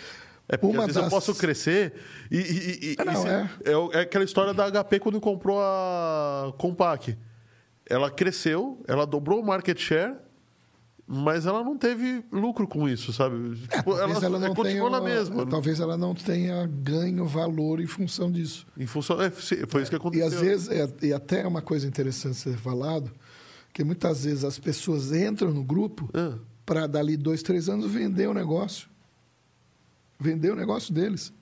[0.48, 1.94] É porque Uma às vezes das- eu posso crescer
[2.30, 2.36] e.
[2.38, 3.50] e- e- Ah, não, é.
[3.64, 3.76] é.
[3.76, 7.16] o- é aquela história da HP quando comprou a Compaq.
[7.86, 10.14] Ela cresceu, ela dobrou o market share,
[11.10, 13.58] mas ela não teve lucro com isso, sabe?
[13.70, 15.46] É, Tipo, talvez ela, não continuou tenha, na mesma.
[15.46, 18.66] Talvez ela não tenha ganho valor em função disso.
[18.76, 20.26] Em função, é, foi isso que E aconteceu.
[20.26, 23.10] às vezes, é, e até é uma coisa interessante ser falado,
[23.72, 26.36] que muitas vezes as pessoas entram no grupo Ah,
[26.66, 28.86] para dali dois, três anos vender o negócio.
[30.20, 31.32] Vender o negócio deles.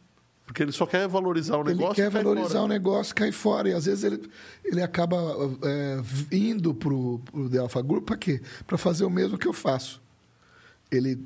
[0.46, 2.00] Porque ele só quer valorizar o negócio.
[2.02, 2.62] ele quer valorizar fora.
[2.62, 3.68] o negócio, cai fora.
[3.68, 4.30] E às vezes ele,
[4.64, 5.16] ele acaba
[5.64, 6.00] é,
[6.34, 7.20] indo para o
[7.50, 8.40] The Alpha Group para quê?
[8.66, 10.00] Para fazer o mesmo que eu faço.
[10.90, 11.18] Ele,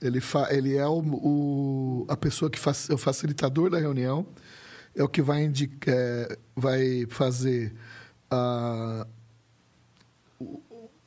[0.00, 4.24] ele, fa, ele é o, o- a pessoa que faz, é o facilitador da reunião,
[4.94, 7.74] é o que vai, indicar, é, vai fazer
[8.30, 9.04] a,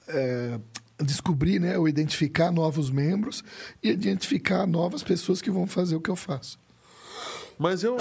[0.07, 0.59] é,
[1.01, 3.43] descobrir, né, ou identificar novos membros
[3.81, 6.59] e identificar novas pessoas que vão fazer o que eu faço.
[7.57, 7.97] Mas eu.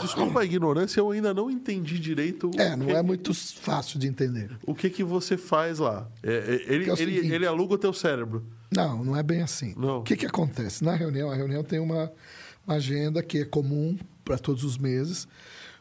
[0.00, 4.06] Desculpa a ignorância, eu ainda não entendi direito É, não que- é muito fácil de
[4.06, 4.50] entender.
[4.66, 6.08] o que, que você faz lá.
[6.22, 6.32] É,
[6.68, 7.32] é, ele, é o ele, seguinte.
[7.34, 8.44] ele aluga o teu cérebro.
[8.70, 9.74] Não, não é bem assim.
[9.76, 9.98] Não.
[10.00, 10.82] O que, que acontece?
[10.84, 12.10] Na reunião, a reunião tem uma,
[12.66, 15.26] uma agenda que é comum para todos os meses.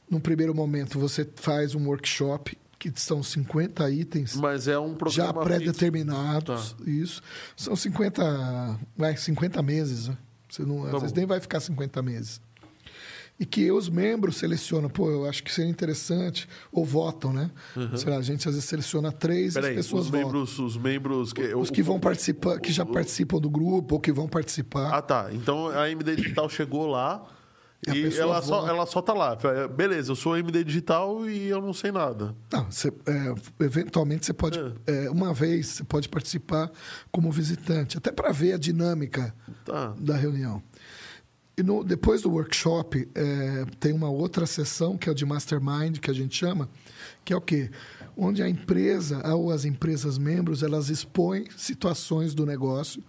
[0.10, 5.42] Num primeiro momento, você faz um workshop, que são 50 itens Mas é um programa
[5.42, 6.74] já pré-determinados.
[6.74, 6.84] Tá.
[6.90, 7.22] Isso.
[7.56, 10.08] São 50, vai, 50 meses.
[10.08, 10.18] Né?
[10.50, 11.18] Você não, às Tá vezes bom.
[11.18, 12.40] nem vai ficar 50 meses.
[13.40, 17.52] E que os membros selecionam, pô, eu acho que seria interessante, ou votam, né?
[17.96, 20.26] Sei lá, a gente às vezes seleciona três e as Peraí, pessoas os votam.
[20.26, 24.02] membros, os membros que, Os que o- vão participar, que já participam do grupo ou
[24.02, 24.90] que vão participar.
[24.92, 25.30] Ah, tá.
[25.32, 27.24] Então a MD Digital chegou lá
[27.88, 29.38] E e ela só, ela só tá lá.
[29.38, 32.36] Fala, Beleza, eu sou MD Digital e eu não sei nada.
[32.52, 34.58] Não, você, é, eventualmente você pode,
[34.88, 36.72] é, uma vez, você pode participar
[37.12, 39.32] como visitante, até para ver a dinâmica
[39.64, 39.94] Tá.
[40.00, 40.62] da reunião.
[41.60, 45.98] E no- depois do workshop, é, tem uma outra sessão, que é o de mastermind,
[45.98, 46.70] que a gente chama,
[47.26, 47.72] que é o quê?
[48.16, 53.04] Onde a empresa, ou as empresas membros, elas expõem situações do negócio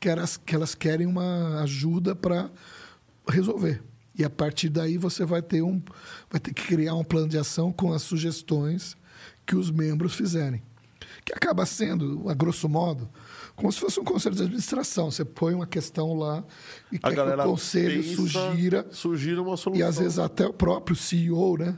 [0.00, 2.50] que elas, que elas querem uma ajuda para
[3.28, 3.80] resolver.
[4.18, 5.80] E a partir daí você vai ter, um,
[6.28, 8.96] vai ter que criar um plano de ação com as sugestões
[9.46, 10.60] que os membros fizerem.
[11.24, 13.08] Que acaba sendo, a grosso modo,
[13.56, 15.10] como se fosse um conselho de administração.
[15.10, 16.44] Você põe uma questão lá
[16.90, 18.86] e A quer que o conselho pensa, sugira.
[18.90, 19.80] sugira uma solução.
[19.80, 21.76] E às vezes até o próprio CEO, né?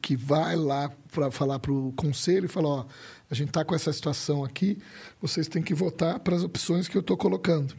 [0.00, 2.86] que vai lá para falar para o conselho e falar: ó,
[3.30, 4.78] a gente está com essa situação aqui,
[5.20, 7.74] vocês têm que votar para as opções que eu estou colocando.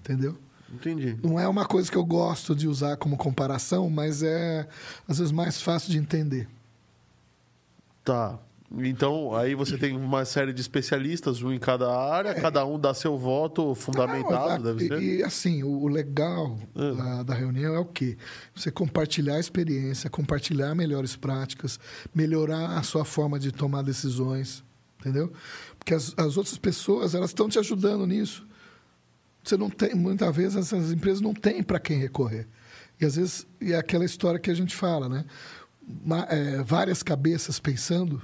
[0.00, 0.36] Entendeu?
[0.72, 1.18] Entendi.
[1.22, 4.66] Não é uma coisa que eu gosto de usar como comparação, mas é
[5.06, 6.48] às vezes mais fácil de entender.
[8.02, 8.38] Tá.
[8.78, 12.92] Então, aí você tem uma série de especialistas, um em cada área, cada um dá
[12.94, 15.02] seu voto fundamentado, Não, deve ser.
[15.02, 16.90] E assim, o, legal Ah.
[16.92, 18.16] da, da reunião é o quê?
[18.54, 21.78] Você compartilhar a experiência, compartilhar melhores práticas,
[22.14, 24.64] melhorar a sua forma de tomar decisões,
[25.00, 25.32] entendeu?
[25.78, 28.46] Porque as, as outras pessoas, elas estão te ajudando nisso.
[29.42, 32.46] Você não tem, muitas vezes essas empresas não têm para quem recorrer.
[33.00, 35.24] E às vezes, e é aquela história que a gente fala, né?
[36.04, 38.22] Ma- é, várias cabeças pensando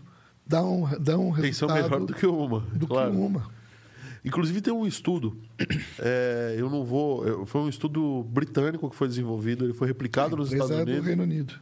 [0.51, 2.61] dá um, dá um Pensão resultado melhor do que uma.
[2.61, 3.13] do claro.
[3.13, 3.51] que uma.
[4.25, 5.41] Inclusive tem um estudo,
[5.99, 7.47] é, eu não vou.
[7.47, 10.91] Foi um estudo britânico que foi desenvolvido, ele foi replicado nos empresa Estados é do
[10.91, 11.07] Unidos.
[11.07, 11.55] Reino Unido.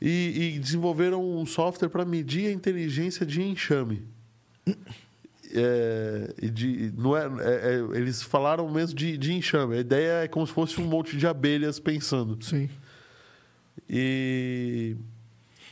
[0.00, 4.02] E, e desenvolveram um software para medir a inteligência de enxame.
[5.52, 9.74] É, de, não é, é- é- eles falaram mesmo de, de enxame.
[9.76, 12.38] A ideia é como se fosse um monte de abelhas pensando.
[12.44, 12.70] Sim.
[13.88, 14.96] E.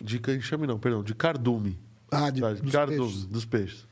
[0.00, 1.78] De enxame não, perdão, de cardume.
[2.10, 3.24] Ah, de, dos cardume, peixes.
[3.26, 3.86] dos peixes.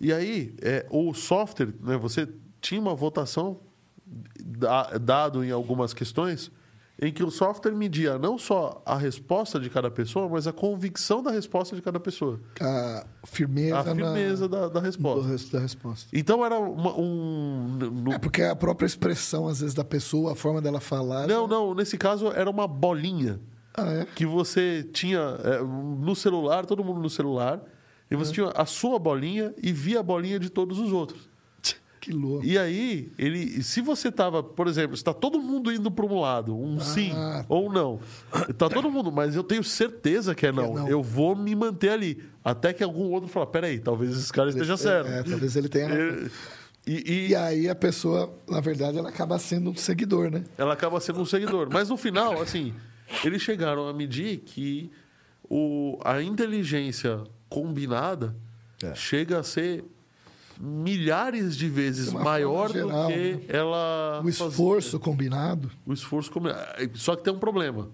[0.00, 2.28] E aí, é, o software, né, você
[2.60, 3.58] tinha uma votação
[4.40, 6.50] da- dado em algumas questões
[7.00, 11.22] em que o software media não só a resposta de cada pessoa, mas a convicção
[11.22, 12.40] da resposta de cada pessoa.
[12.60, 15.52] A firmeza, A firmeza na, da, da do resposta.
[15.56, 16.08] da resposta.
[16.12, 17.68] Então era uma- um.
[18.02, 21.28] no- É porque a própria expressão, às vezes, da pessoa, a forma dela falar.
[21.28, 23.38] não, não, nesse caso era uma bolinha
[23.78, 24.04] Ah, é?
[24.14, 27.60] que você tinha é, no celular, todo mundo no celular,
[28.10, 31.28] e você tinha a sua bolinha e via a bolinha de todos os outros.
[32.00, 32.44] Que louco.
[32.46, 36.56] E aí, ele, se você tava, por exemplo, está todo mundo indo para um lado,
[36.56, 37.12] um sim
[37.48, 37.98] ou não.
[38.56, 40.72] Tá todo mundo, mas eu tenho certeza que é não.
[40.74, 40.88] não.
[40.88, 42.22] Eu vou me manter ali.
[42.42, 45.10] Até que algum outro fala, peraí, talvez esse cara esteja certo.
[45.10, 45.88] É, talvez ele tenha.
[46.86, 46.92] E,
[47.26, 50.44] e- E aí a pessoa, na verdade, ela acaba sendo um seguidor, né?
[50.56, 51.68] ela acaba sendo um seguidor.
[51.70, 52.72] Mas no final, assim,
[53.24, 54.90] eles chegaram a medir que
[55.48, 58.34] o, a inteligência combinada
[58.82, 58.94] É.
[58.94, 59.84] chega a ser
[60.60, 63.40] milhares de vezes uma maior geral, do que né?
[63.48, 64.20] ela.
[64.24, 64.48] O fazia.
[64.48, 65.70] esforço combinado.
[65.86, 66.48] O esforço como
[66.94, 67.88] Só que tem um problema.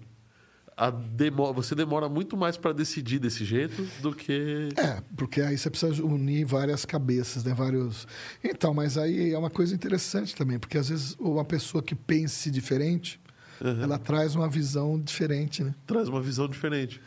[0.77, 1.53] A demo...
[1.53, 4.67] Você demora muito mais para decidir desse jeito do que.
[4.75, 7.53] É, porque aí você precisa unir várias cabeças, né?
[7.53, 8.05] Vários.
[8.43, 12.51] Então, mas aí é uma coisa interessante também, porque às vezes uma pessoa que pense
[12.51, 13.21] diferente,
[13.61, 15.73] ela traz uma visão diferente, né?
[15.87, 17.01] Traz uma visão diferente.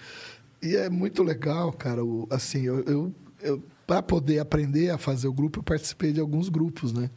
[0.63, 2.05] E é muito legal, cara.
[2.05, 6.21] o- assim, eu, eu, eu para poder aprender a fazer o grupo, eu participei de
[6.21, 7.11] alguns grupos, né?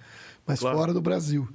[0.46, 0.78] Mas Claro.
[0.78, 1.48] fora do Brasil.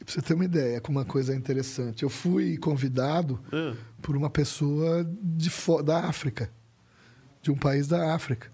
[0.00, 3.74] E pra você ter uma ideia, com uma coisa interessante, eu fui convidado É.
[4.02, 5.50] por uma pessoa de
[5.84, 6.50] da África,
[7.42, 8.50] de um país da África,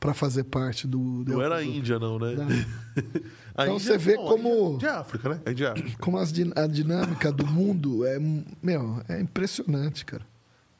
[0.00, 0.98] para fazer parte do.
[1.26, 1.64] Não era a.
[1.64, 2.34] Índia, não, né?
[2.34, 2.46] Não.
[3.58, 5.40] A Então Índia- você vê Bom, a como- De África, né?
[5.44, 5.98] É de África.
[5.98, 8.16] Como as a dinâmica do mundo é,
[8.62, 10.24] meu, é impressionante, cara.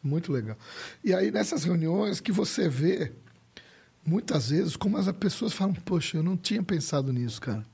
[0.01, 0.57] Muito legal.
[1.03, 3.11] E aí, nessas reuniões que você vê,
[4.07, 7.65] muitas vezes, como as pessoas falam, poxa, eu não tinha pensado nisso, cara.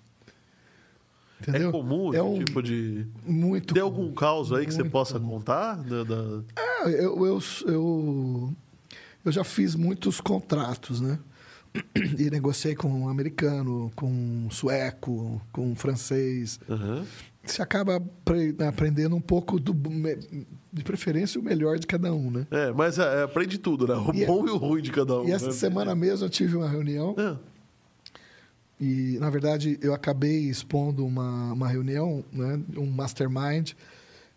[1.42, 1.68] Entendeu?
[1.68, 3.06] É comum é um, tipo de.
[3.26, 5.32] muito Tem algum caos aí que você possa comum.
[5.32, 5.74] contar?
[5.82, 8.54] Da, da- Ah, eu, eu, eu,
[9.26, 11.18] eu já fiz muitos contratos, né?
[12.18, 16.58] E negociei com um americano, com um sueco, com um francês.
[16.68, 17.04] Aham.
[17.44, 19.74] Você acaba apre- aprendendo um pouco, do,
[20.72, 22.46] de preferência, o melhor de cada um, né?
[22.50, 23.94] É, mas é, aprende tudo, né?
[23.94, 25.28] O E- bom e o ruim de cada um.
[25.28, 25.52] E essa né?
[25.52, 27.36] semana mesmo eu tive uma reunião É.
[28.80, 33.72] e, na verdade, eu acabei expondo uma, uma reunião, né, um mastermind,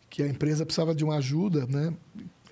[0.09, 1.93] que a empresa precisava de uma ajuda, né,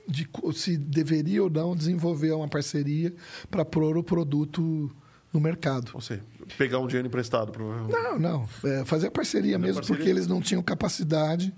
[0.08, 3.14] de se deveria ou não desenvolver uma parceria
[3.50, 4.92] para pôr o produto
[5.34, 5.92] no mercado.
[5.94, 6.24] Ou seja,
[6.58, 7.94] pegar um dinheiro emprestado, provavelmente.
[7.94, 8.50] Não, não.
[8.64, 9.98] É, fazer parceria mesmo, parceria?
[9.98, 11.54] porque eles não tinham capacidade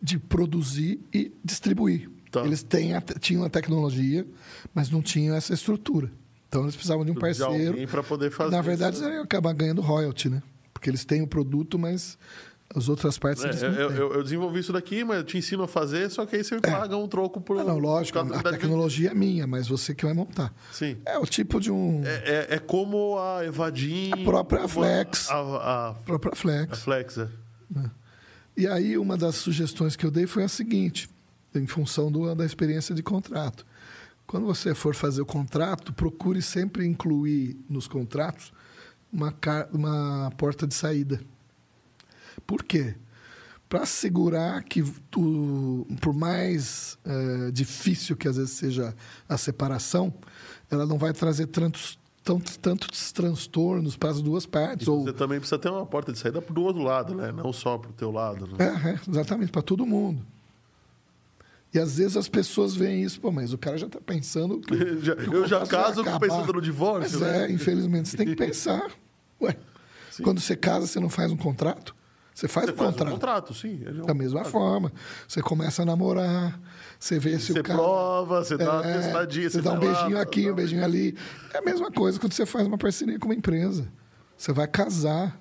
[0.00, 2.10] de produzir e distribuir.
[2.30, 2.44] Tá.
[2.44, 4.26] Eles têm a tinham a tecnologia,
[4.74, 6.10] mas não tinham essa estrutura.
[6.48, 7.86] Então eles precisavam de um parceiro.
[7.88, 8.50] para poder fazer.
[8.50, 9.04] Na verdade, isso.
[9.04, 10.42] eles iam acabar ganhando royalty, né?
[10.72, 12.18] Porque eles têm o produto, mas
[12.74, 15.68] as outras partes É, eu, eu, eu- desenvolvi isso daqui, mas eu te ensino a
[15.68, 17.58] fazer, só que aí você me paga um troco por.
[17.58, 20.52] Ah, não, lógico, por a tecnologia é minha, mas você que vai montar.
[20.72, 20.96] Sim.
[21.06, 22.02] É o tipo de um.
[22.04, 24.10] É, é- é como a Evadim.
[24.12, 25.30] A própria Flex.
[25.30, 26.78] A, a, própria a Flex.
[26.80, 27.28] Flex, é.
[28.56, 31.08] E aí, uma das sugestões que eu dei foi a seguinte,
[31.54, 33.66] em função do- da experiência de contrato.
[34.26, 38.52] Quando você for fazer o contrato, procure sempre incluir nos contratos
[39.12, 39.32] uma,
[39.72, 41.20] uma porta de saída.
[42.46, 42.94] Por quê?
[43.68, 44.80] para assegurar que
[45.10, 48.94] tu, por mais eh, difícil que às vezes seja
[49.28, 50.14] a separação,
[50.70, 54.86] ela não vai trazer tantos, tantos, tantos transtornos para as duas partes.
[54.86, 57.32] Ou, Você também precisa ter uma porta de saída do outro lado, né?
[57.32, 58.46] Não só pro teu lado.
[58.46, 58.54] Né?
[58.60, 60.24] É, é, exatamente, para todo mundo.
[61.74, 64.60] E às vezes as pessoas veem isso, pô, mas o cara já está pensando.
[64.66, 67.46] Que, Já- que o eu já caso pensando no divórcio, Mas né?
[67.46, 68.92] é, infelizmente, você tem que pensar.
[69.42, 69.56] Ué,
[70.22, 71.95] quando você casa, você não faz um contrato?
[72.36, 73.08] Você faz Você o faz contrato.
[73.08, 73.80] um contrato, sim.
[73.86, 74.52] É um Da mesma contrato.
[74.52, 74.92] forma.
[75.26, 76.60] Você começa a namorar,
[77.00, 77.78] você vê se Você o cara.
[77.78, 79.48] prova, você dá uma É, testadinha.
[79.50, 81.16] Você dá um lá, beijinho aqui, dá um beijinho ali.
[81.54, 83.90] É a mesma coisa quando você faz uma parceria com uma empresa.
[84.36, 85.40] Você vai casar.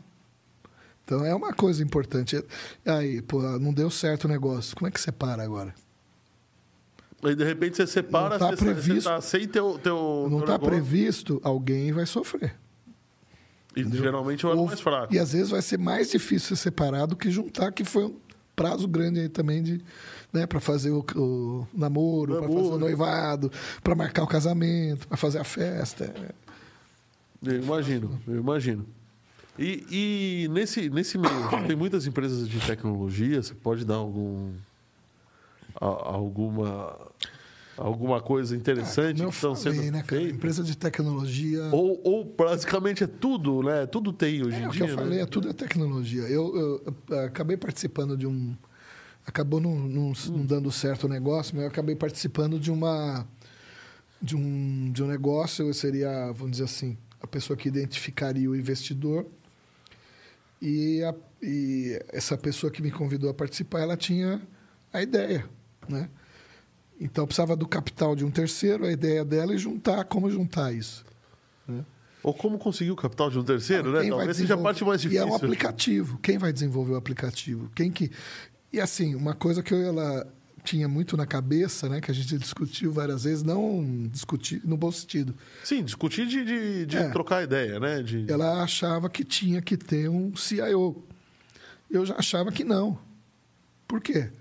[1.03, 2.41] Então é uma coisa importante.
[2.85, 4.73] Aí, pô, não deu certo o negócio.
[4.73, 5.75] Como é que separa agora?
[7.21, 9.01] Aí de repente você separa, Não tá você, previsto.
[9.03, 12.55] você tá sem teu, teu Não está previsto, alguém vai sofrer.
[13.75, 15.13] E geralmente é o mais fraco.
[15.13, 18.15] E às vezes vai ser mais difícil separar do que juntar, que foi um
[18.55, 19.81] prazo grande aí também de,
[20.31, 22.63] né, para fazer o, o namoro, para Namoro.
[22.63, 23.51] fazer o noivado,
[23.83, 26.13] para marcar o casamento, para fazer a festa.
[27.43, 28.85] Eu imagino, eu imagino.
[29.57, 29.85] E,
[30.45, 31.33] e nesse, nesse meio,
[31.67, 34.51] tem muitas empresas de tecnologia, você pode dar algum.
[35.79, 36.97] alguma.
[37.77, 40.21] Alguma coisa interessante eu que estão falei, sendo né, cara?
[40.21, 41.63] Empresa de tecnologia.
[41.71, 43.85] Ou, ou basicamente é tudo, né?
[43.85, 44.87] Tudo tem hoje É, em o que dia.
[44.87, 45.23] eu falei, né?
[45.23, 46.21] é tudo é tecnologia.
[46.23, 48.55] Eu, eu, eu acabei participando de um.
[49.27, 53.27] Acabou não, não- não dando certo o negócio, mas eu acabei participando de uma.
[54.21, 58.55] De um, de um negócio, eu seria, vamos dizer assim, a pessoa que identificaria o
[58.55, 59.25] investidor.
[60.61, 64.41] E, a- e essa pessoa que me convidou a participar, ela tinha
[64.91, 65.45] a ideia,
[65.89, 66.09] né?
[66.99, 71.03] Então precisava do capital de um terceiro, a ideia dela é juntar, como juntar isso.
[72.23, 74.01] Ou como conseguir o capital de um terceiro, né?
[74.01, 75.27] Quem vai Talvez seja a parte mais E difícil.
[75.27, 76.17] é um aplicativo.
[76.19, 77.69] Quem vai desenvolver o aplicativo?
[77.75, 78.09] Quem que.
[78.73, 80.25] E assim, uma coisa que eu ela
[80.63, 82.01] tinha muito na cabeça, né?
[82.01, 85.35] Que a gente discutiu várias vezes, não discutir no bom sentido.
[85.63, 87.09] Sim, discutir de, de, de É.
[87.09, 88.01] trocar ideia, né?
[88.01, 88.25] De...
[88.31, 91.03] Ela achava que tinha que ter um CIO.
[91.91, 92.97] Eu já achava que não.
[93.87, 94.31] Por quê?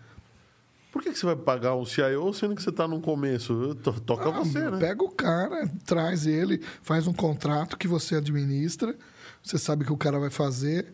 [0.95, 3.75] Por que, que você vai pagar um CIO sendo que você está no começo?
[3.83, 4.79] To- Toca Ah, você, né?
[4.79, 8.97] Pega o cara, traz ele, faz um contrato que você administra,
[9.43, 10.93] você sabe que o cara vai fazer.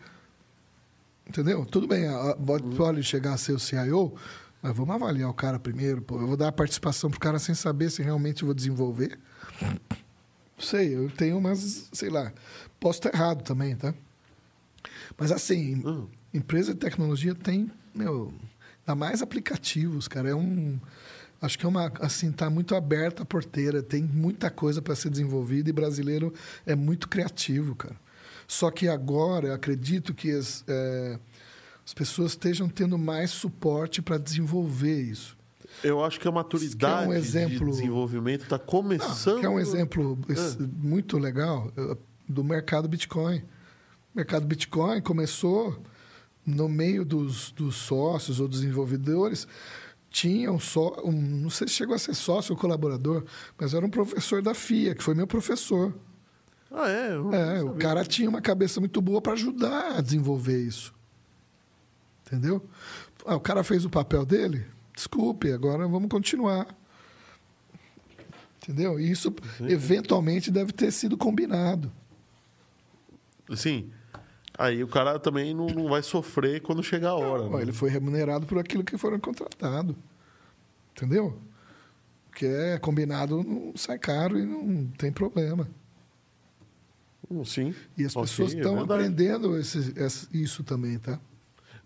[1.28, 1.66] Entendeu?
[1.66, 2.04] Tudo bem,
[2.46, 2.76] pode, Uhum.
[2.76, 4.14] pode chegar a ser o CIO,
[4.62, 6.00] mas vamos avaliar o cara primeiro.
[6.00, 6.18] Pô.
[6.18, 9.18] Eu vou dar a participação pro cara sem saber se realmente eu vou desenvolver.
[10.58, 12.32] Sei, eu tenho umas, sei lá,
[12.80, 13.92] posso estar errado também, tá?
[15.18, 16.06] Mas assim, Hum.
[16.32, 18.32] empresa de tecnologia tem, meu,
[18.86, 20.30] ainda mais aplicativos, cara.
[20.30, 20.78] É um.
[21.40, 21.90] Acho que é uma.
[22.00, 26.32] Assim, tá muito aberta a porteira, tem muita coisa para ser desenvolvida e brasileiro
[26.66, 27.96] é muito criativo, cara.
[28.46, 31.18] Só que agora eu acredito que as, eh,
[31.86, 35.38] as pessoas estejam tendo mais suporte para desenvolver isso.
[35.84, 39.40] Eu acho que a maturidade Quer um exemplo- de desenvolvimento está começando.
[39.40, 41.96] Quer um exemplo esse- muito legal eh,
[42.28, 43.38] do mercado Bitcoin.
[43.38, 45.80] O mercado Bitcoin começou
[46.44, 49.46] no meio dos, dos sócios ou desenvolvedores.
[50.10, 53.24] Tinha um só, um, não sei se chegou a ser sócio ou colaborador,
[53.56, 55.94] mas era um professor da FIA, que foi meu professor.
[56.70, 57.58] Ah, é?
[57.58, 60.94] É, o cara tinha uma cabeça muito boa para ajudar a desenvolver isso.
[62.26, 62.64] Entendeu?
[63.24, 64.64] Ah, o cara fez o papel dele?
[64.94, 66.66] Desculpe, agora vamos continuar.
[68.62, 69.00] Entendeu?
[69.00, 69.34] E isso
[69.68, 71.90] eventualmente deve ter sido combinado.
[73.56, 73.90] Sim.
[74.60, 77.42] Aí o cara também não, não vai sofrer quando chegar a hora.
[77.44, 77.62] Ó, né?
[77.62, 79.96] Ele foi remunerado por aquilo que foram contratado.
[80.94, 81.38] Entendeu?
[82.28, 85.66] O que é combinado não sai caro e não tem problema.
[87.30, 87.74] Hum, Sim.
[87.96, 89.02] E as pessoas é estão verdade.
[89.04, 91.18] aprendendo esse- esse- isso também, tá?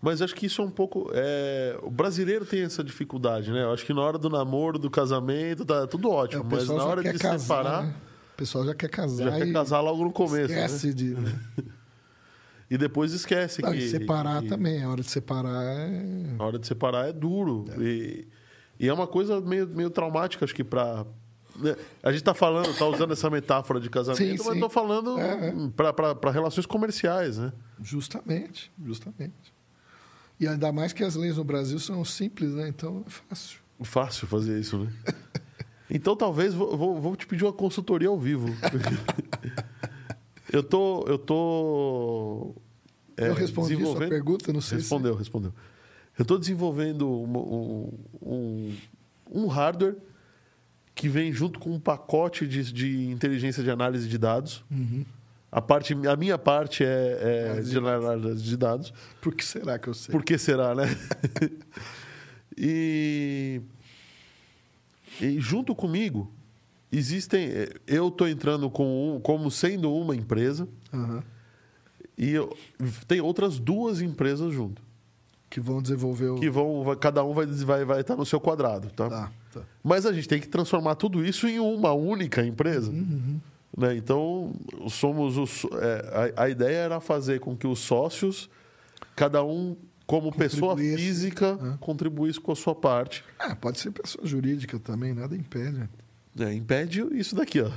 [0.01, 1.09] Mas acho que isso é um pouco.
[1.13, 3.63] é, O brasileiro tem essa dificuldade, né?
[3.63, 6.43] Eu acho que na hora do namoro, do casamento, tá tudo É, ótimo.
[6.43, 7.93] o mas na hora de casar, separar, né?
[8.33, 9.31] O pessoal já quer casar.
[9.31, 10.51] já quer casar logo no começo.
[10.53, 10.65] né?
[10.65, 11.15] Esquece de.
[12.69, 13.77] E depois esquece Não, que.
[13.77, 14.83] e separar que- também.
[14.83, 16.35] A hora de separar é.
[16.39, 17.65] A hora de separar é duro.
[17.79, 18.27] E,
[18.79, 21.05] e é uma coisa meio, meio traumática, acho que pra.
[21.57, 21.75] né?
[22.01, 25.49] A gente tá falando, tá usando essa metáfora de casamento, Sim, mas tô falando É,
[25.49, 25.53] é.
[25.75, 27.53] para para relações comerciais, né?
[27.81, 29.53] Justamente, justamente.
[30.39, 32.67] E ainda mais que as leis no Brasil são simples, né?
[32.67, 33.59] Então é fácil.
[33.83, 34.91] Fácil fazer isso, né?
[35.89, 38.47] Então talvez vou, vou, vou te pedir uma consultoria ao vivo.
[40.55, 41.05] eu tô.
[41.07, 42.55] Eu tô.
[43.17, 45.53] é, eu respondi sua desenvolvendo- pergunta, não sei Respondeu, respondeu.
[46.17, 47.91] Eu estou desenvolvendo um,
[48.21, 48.75] um,
[49.31, 49.95] um hardware
[50.93, 54.63] que vem junto com um pacote de, de inteligência de análise de dados.
[54.71, 54.75] se.
[54.77, 55.05] Uhum.
[55.51, 58.93] A, parte, a minha parte é, é de análise de dados.
[59.21, 60.11] Por que será que eu sei?
[60.11, 60.83] Por que será, né?
[62.57, 63.61] e,
[65.21, 66.31] e junto comigo
[66.97, 67.49] existem.
[67.87, 71.23] Eu estou entrando com um- como sendo uma empresa Aham.
[72.17, 72.55] e eu,
[73.07, 74.81] tem outras duas empresas junto.
[75.49, 76.35] Que vão desenvolver o.
[76.39, 79.09] Que vão, cada um vai estar vai, vai estar no seu quadrado, tá?
[79.09, 79.61] Tá, tá.
[79.83, 82.91] Mas a gente tem que transformar tudo isso em uma única empresa.
[82.91, 83.39] Uhum,
[83.77, 83.95] Né?
[83.95, 84.53] Então,
[84.89, 85.65] somos os.
[85.73, 88.49] é, a, a ideia era fazer com que os sócios,
[89.15, 91.77] cada um, como pessoa física, né?
[91.79, 93.23] contribuísse com a sua parte.
[93.39, 95.87] Ah, pode ser pessoa jurídica também, nada impede.
[96.39, 97.69] É, impede isso daqui, ó.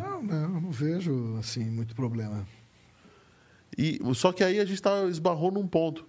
[0.00, 2.46] Não, não, não vejo assim muito problema.
[3.78, 6.04] E, só que aí a gente tá, esbarrou num ponto.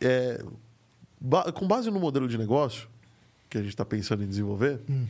[0.00, 0.44] É,
[1.20, 2.88] ba- com base no modelo de negócio
[3.48, 5.06] que a gente está pensando em desenvolver, Hum.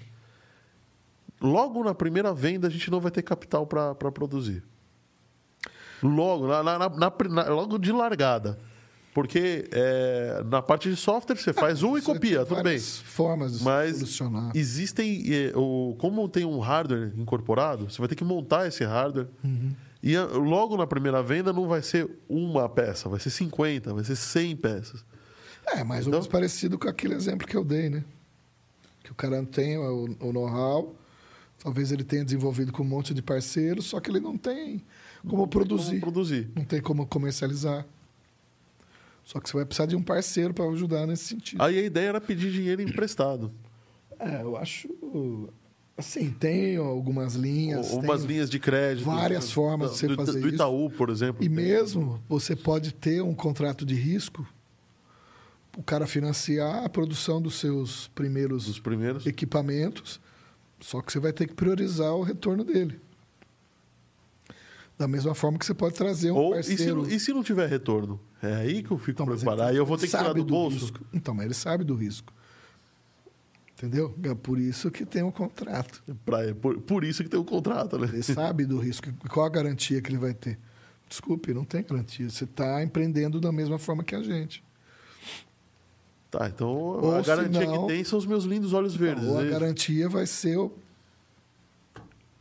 [1.40, 4.62] logo na primeira venda a gente não vai ter capital para produzir.
[6.02, 8.58] Logo, na, na- na- logo de largada.
[9.12, 12.78] Porque é, na parte de software você faz um e copia, tudo bem.
[12.78, 14.52] formas de Mas solucionar.
[14.54, 15.24] existem.
[15.26, 19.26] eh, o, como tem um hardware incorporado, você vai ter que montar esse hardware.
[19.42, 19.72] Uhum.
[20.02, 24.14] E logo na primeira venda não vai ser uma peça, vai ser 50, vai ser
[24.16, 25.04] 100 peças.
[25.66, 28.04] É, mais ou Então- menos parecido com aquele exemplo que eu dei, né?
[29.02, 30.94] Que o cara tem o, o know-how,
[31.58, 34.82] talvez ele tenha desenvolvido com um monte de parceiros, só que ele não tem
[35.28, 36.48] como produzir, Como produzir.
[36.54, 37.84] não tem como comercializar.
[39.30, 41.62] Só que você vai precisar de um parceiro para ajudar nesse sentido.
[41.62, 43.48] Aí a ideia era pedir dinheiro emprestado.
[44.18, 44.88] É, eu acho.
[45.96, 47.92] Assim, tem algumas linhas.
[47.92, 49.04] Ou umas tem- linhas de crédito.
[49.04, 51.44] várias formas de você do, fazer do Itaú, por exemplo.
[51.44, 54.44] E mesmo você pode ter um contrato de risco,
[55.78, 59.26] o cara financiar a produção dos seus primeiros Dos primeiros.
[59.26, 60.20] equipamentos,
[60.80, 62.98] só que você vai ter que priorizar o retorno dele.
[65.00, 66.96] Da mesma forma que você pode trazer um Ou, e, se, parceiro.
[67.02, 68.20] não- e se não tiver retorno?
[68.42, 70.44] É aí que eu fico Então, ele Aí eu vou ter que tirar sabe do
[70.46, 70.76] bolso.
[70.78, 71.00] risco.
[71.10, 72.30] Então, mas ele sabe do risco.
[73.78, 74.14] Entendeu?
[74.22, 76.02] É por isso que tem um contrato.
[76.22, 78.10] Pra- por, por isso que tem um contrato, né?
[78.12, 79.08] Ele sabe do risco.
[79.30, 80.58] Qual a garantia que ele vai ter?
[81.08, 82.28] Desculpe, não tem garantia.
[82.28, 84.62] Você está empreendendo da mesma forma que a gente.
[86.30, 89.24] Tá, então Ou a garantia não- que tem são os meus lindos olhos verdes.
[89.26, 89.48] Ou a né?
[89.50, 90.70] garantia vai ser o,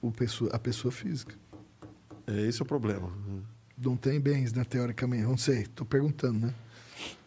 [0.02, 1.34] o pessoa, a pessoa física.
[2.32, 3.12] É, esse é o problema.
[3.78, 5.24] Não tem bens, né, teoricamente.
[5.24, 6.54] Não sei, estou perguntando, né?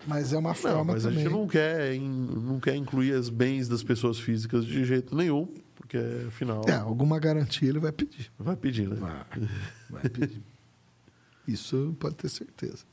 [0.06, 1.24] Mas é uma Não, forma mas a também.
[1.24, 5.96] gente não quer, não quer incluir os bens das pessoas físicas de jeito nenhum, porque
[6.28, 8.30] afinal É, alguma garantia ele vai pedir.
[8.38, 9.24] vai pedir, né?
[9.88, 10.42] Vai pedir.
[11.48, 12.84] Isso pode ter certeza.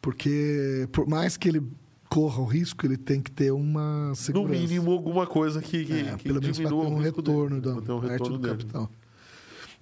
[0.00, 1.62] Porque, por mais que ele
[2.08, 4.60] corra o risco, ele tem que ter uma No segurança.
[4.60, 7.36] mínimo, alguma coisa que, que, É, que pelo menos para ter um o risco dele,
[7.36, 8.56] retorno da ter um parte retorno do dele.
[8.58, 8.90] capital.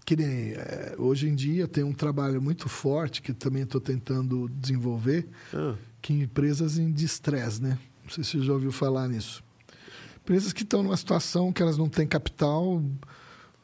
[0.07, 4.49] Que nem é, hoje em dia tem um trabalho muito forte que também estou tentando
[4.49, 7.77] desenvolver, Ah, que empresas em distress, né?
[8.05, 9.43] Não sei se você já ouviu falar nisso.
[10.23, 12.81] Empresas que estão numa situação que elas não têm capital,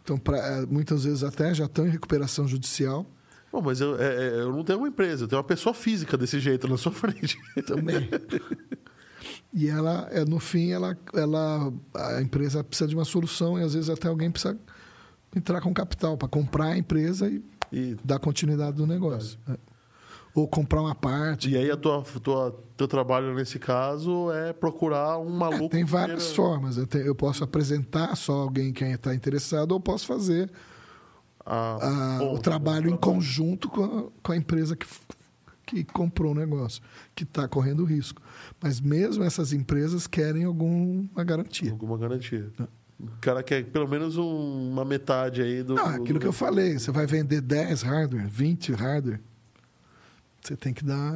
[0.02, 3.06] então pra, muitas vezes até já estão em recuperação judicial.
[3.52, 6.16] Bom, mas eu, é, é, eu não tenho uma empresa, eu tenho uma pessoa física
[6.18, 7.38] desse jeito na sua frente.
[7.66, 8.08] também.
[9.54, 13.74] e ela, é, no fim, ela, ela, a empresa precisa de uma solução e às
[13.74, 14.58] vezes até alguém precisa
[15.34, 17.42] entrar com capital para comprar a empresa e
[17.72, 19.38] E, dar continuidade do negócio.
[19.48, 19.56] É.
[20.34, 21.50] Ou comprar uma parte.
[21.50, 25.68] e aí a tua, tua, teu trabalho nesse caso é procurar um É, maluco.
[25.70, 26.76] tem que várias queira- formas.
[26.76, 30.50] Eu, te- eu posso apresentar só alguém que está interessado ou posso fazer
[31.44, 31.76] a-
[32.16, 32.98] a- bom, o trabalho em trabalho.
[32.98, 34.86] conjunto com a, com a empresa que,
[35.66, 36.82] que comprou o negócio,
[37.14, 38.20] que está correndo risco.
[38.60, 41.70] Mas mesmo essas empresas querem alguma garantia.
[41.72, 42.50] Alguma garantia.
[43.02, 45.74] O cara quer pelo menos um- uma metade aí do.
[45.74, 49.20] Não, é aquilo do- que eu falei, você vai vender 10 hardware, 20 hardware,
[50.40, 51.12] você tem que dar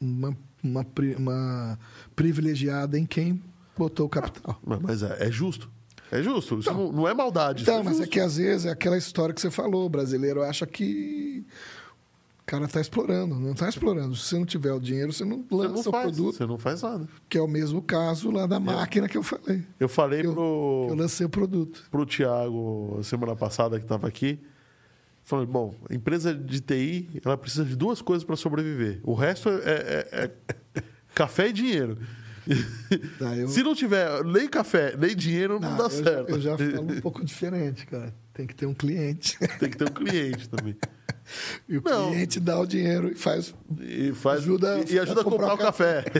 [0.00, 0.86] uma, uma,
[1.16, 1.78] uma
[2.16, 3.42] privilegiada em quem
[3.76, 4.60] botou o capital.
[4.64, 5.70] Mas- Mas é, é justo.
[6.12, 6.58] É justo.
[6.58, 7.62] Isso não, não é maldade.
[7.62, 8.10] Então, mas é justo.
[8.10, 11.46] que às vezes é aquela história que você falou, o brasileiro acha que
[12.50, 13.36] cara está explorando.
[13.38, 14.16] Não está explorando.
[14.16, 16.46] Se você não tiver o dinheiro, você não Você lança não o faz, produto, Você
[16.46, 17.08] não faz nada.
[17.28, 19.62] que é o mesmo caso lá da máquina que eu falei.
[19.78, 21.84] Eu falei Eu- pro, Eu lancei o produto.
[21.90, 24.40] pro Tiago semana passada que estava aqui.
[25.22, 28.98] Falei, bom, a empresa de TI ela precisa de duas coisas para sobreviver.
[29.04, 30.30] O resto é, é- é
[31.14, 31.98] café e dinheiro.
[33.18, 36.30] Tá, eu- Se não tiver nem café, nem dinheiro, não, Não, dá eu, certo.
[36.30, 38.12] Eu já falo um pouco diferente, cara.
[38.32, 39.38] Tem que ter um cliente.
[39.58, 40.76] Tem que ter um cliente também.
[41.68, 42.10] E o Não.
[42.10, 43.54] cliente dá o dinheiro e faz.
[43.80, 46.04] E, faz, Ajuda e, e ajuda a comprar, o café.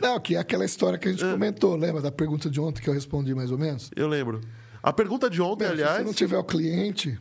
[0.00, 2.88] Não, que é aquela história que a gente comentou, lembra da pergunta de ontem que
[2.88, 3.90] eu respondi mais ou menos?
[3.94, 4.40] Eu lembro.
[4.82, 6.06] A pergunta de ontem, Bem, Se você aliás.
[6.06, 7.20] não tiver o cliente.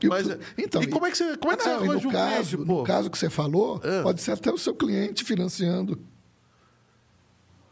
[0.00, 1.76] e o Mas, cli- então, e como é que você, como é que você não,
[1.76, 2.72] arranja no caso, cliente?
[2.72, 4.02] No caso que você falou, É.
[4.02, 5.98] pode ser até o seu cliente financiando.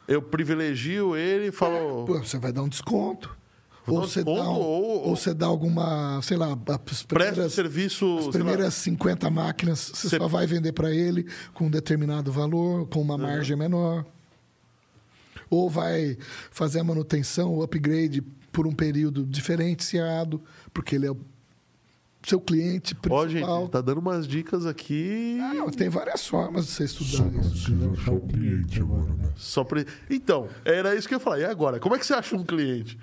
[0.08, 2.04] Eu privilegio ele e falo.
[2.04, 3.36] Pô, você vai dar um desconto.
[3.86, 7.52] Ou um você, dá um- ou- ou você dá alguma, sei lá, as Presta primeiras,
[7.52, 8.18] serviço.
[8.18, 12.86] as primeiras 50 máquinas você Cê- só vai vender para ele com um determinado valor,
[12.88, 14.04] com uma margem menor.
[15.48, 16.16] Ou vai
[16.50, 20.42] fazer a manutenção, o upgrade por um período diferenciado,
[20.74, 21.16] porque ele é o
[22.26, 23.60] seu cliente Ó, principal.
[23.60, 25.38] gente, tá dando umas dicas aqui.
[25.40, 27.50] Ah, não, tem várias formas de você Só estudar isso.
[27.50, 29.32] precisa achar o cliente agora, né?
[29.36, 29.86] Só pre...
[30.10, 31.38] Então, era isso que eu ia falar.
[31.38, 31.78] E agora?
[31.78, 32.98] Como é que você acha um cliente?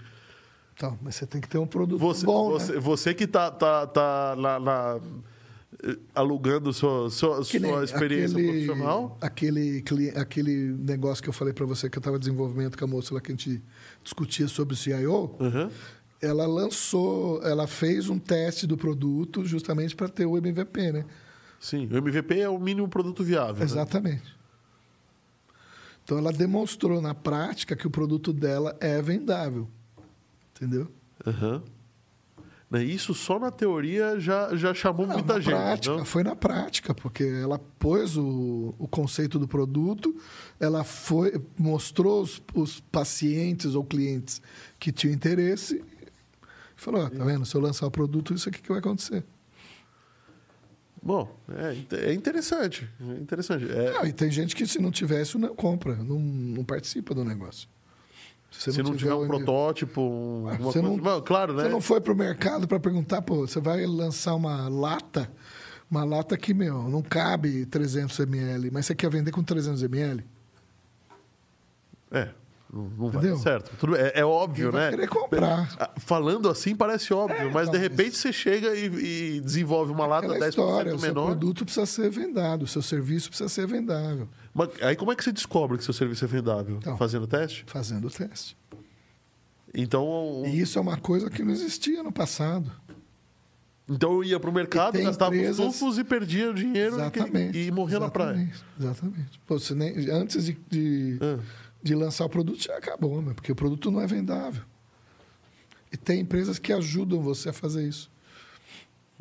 [0.76, 2.80] Então, mas você tem que ter um produto Você, bom, você, né?
[2.80, 5.00] você que tá, tá, tá na-
[5.84, 9.18] eh, alugando sua, sua, nem sua experiência aquele, profissional.
[9.22, 9.84] Aquele,
[10.16, 13.22] aquele negócio que eu falei para você que eu estava desenvolvimento com a moça lá
[13.22, 13.62] que a gente
[14.04, 15.70] discutia sobre o CIO, Uhum.
[16.22, 21.06] ela lançou, ela fez um teste do produto justamente para ter o MVP, né?
[21.60, 23.56] Sim, o MVP é o mínimo produto viável.
[23.58, 23.64] né?
[23.64, 24.36] Exatamente.
[26.04, 29.68] Então ela demonstrou na prática que o produto dela é vendável.
[30.56, 30.92] Entendeu?
[31.26, 31.64] Aham.
[32.70, 35.54] Né, Isso só na teoria já, já chamou Não, muita na gente.
[35.54, 36.06] prática, não?
[36.06, 40.16] foi na prática, porque ela pôs o, o conceito do produto,
[40.60, 44.42] ela foi mostrou os, os pacientes ou clientes
[44.80, 47.46] que tinham interesse e falou, ó, tá vendo?
[47.46, 49.24] Se eu lançar o produto, isso aqui que vai acontecer.
[51.02, 52.90] Bom, é, é interessante.
[53.00, 53.70] É interessante.
[53.70, 57.24] É, Não, e tem gente que se não tivesse, não compra, não, não participa do
[57.26, 57.68] negócio.
[58.58, 60.96] Se não tiver um o- protótipo, um, Ah, alguma você coisa.
[60.98, 61.64] não- Bom, claro, né?
[61.64, 65.30] Você não foi pro mercado para perguntar, pô, você vai lançar uma lata,
[65.90, 70.24] uma lata que, meu, não cabe 300 ml, mas você quer vender com 300 ml?
[72.12, 72.30] É,
[72.74, 73.72] não, não vai dar certo.
[73.78, 74.90] Tudo é, é óbvio, né?
[74.90, 75.74] querer comprar.
[75.80, 80.26] Ah, Falando assim parece óbvio, mas de repente você chega e, e desenvolve uma lata
[80.26, 81.26] Aquela 10% história, o seu menor.
[81.28, 85.24] produto precisa ser vendado, o seu serviço precisa ser vendável, Mas aí como é que
[85.24, 86.78] você descobre que seu serviço é vendável?
[86.78, 86.98] Então.
[86.98, 87.64] Fazendo teste?
[87.68, 88.58] fazendo o teste.
[89.74, 92.72] Então, o- E isso é uma coisa que não existia no passado.
[93.90, 96.96] então eu ia pro mercado, E tem gastava empresas- os tufos e perdia o dinheiro
[96.96, 97.58] Exatamente.
[97.58, 98.34] e, e morria na praia.
[98.34, 99.42] Exatamente, Exatamente.
[99.46, 101.40] Pô, você nem- antes de, de, Ah.
[101.84, 104.64] De lançar o produto, já acabou, meu, porque o produto não é vendável.
[105.92, 108.10] E tem empresas que ajudam você a fazer isso.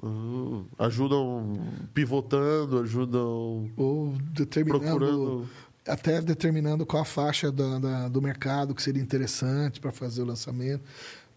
[0.02, 1.60] Hum, ajudam
[1.94, 4.84] pivotando, ajudam Ou determinando.
[4.84, 5.48] procurando.
[5.86, 10.24] Até determinando qual a faixa da- da- do mercado que seria interessante para fazer o
[10.24, 10.82] lançamento.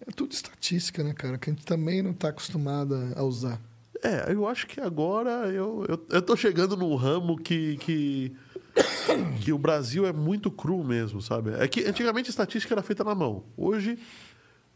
[0.08, 1.38] É tudo estatística, né, cara?
[1.38, 3.60] Que a gente também não está acostumado a usar.
[4.04, 8.36] É, eu acho que agora eu, eu, eu tô chegando num ramo que, que,
[9.42, 11.52] que o Brasil é muito cru mesmo, sabe?
[11.54, 13.44] É que antigamente a estatística era feita na mão.
[13.56, 13.98] Hoje,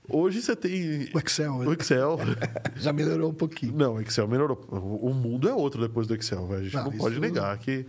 [0.08, 1.76] hoje você tem O Excel, o né?
[1.78, 2.18] Excel.
[2.78, 3.76] já melhorou um pouquinho.
[3.76, 4.60] Não, o Excel melhorou.
[4.70, 6.52] O o mundo é outro depois do Excel.
[6.54, 7.86] A gente Não, não, pode negar que.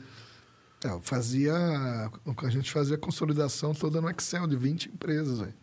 [0.85, 1.53] É, fazia.
[1.55, 5.55] A gente fazia a consolidação toda no Excel de 20 empresas, velho.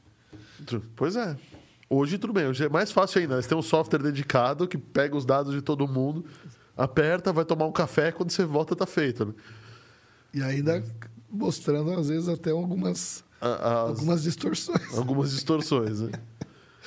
[0.95, 1.37] Pois é.
[1.89, 3.41] Hoje tudo bem, hoje é mais fácil ainda.
[3.41, 6.25] Você tem um software dedicado que pega os dados de todo mundo,
[6.75, 9.25] aperta, vai tomar um café, quando você volta tá feito.
[9.27, 9.33] Né?
[10.37, 10.83] E ainda
[11.31, 14.97] mostrando, às vezes, até algumas, as- algumas distorções.
[14.97, 16.01] algumas distorções.
[16.01, 16.11] Né?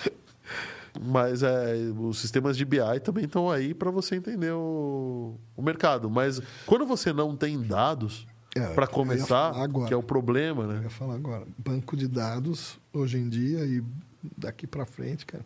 [1.00, 6.10] Mas é, os sistemas de BI também estão aí para você entender o, o mercado.
[6.10, 9.52] Mas quando você não tem dados É, para eu começar,
[9.86, 10.80] que é o problema, Eu né?
[10.82, 11.46] ia falar agora.
[11.56, 13.82] Banco de dados, hoje em dia e
[14.36, 15.44] daqui para frente, cara.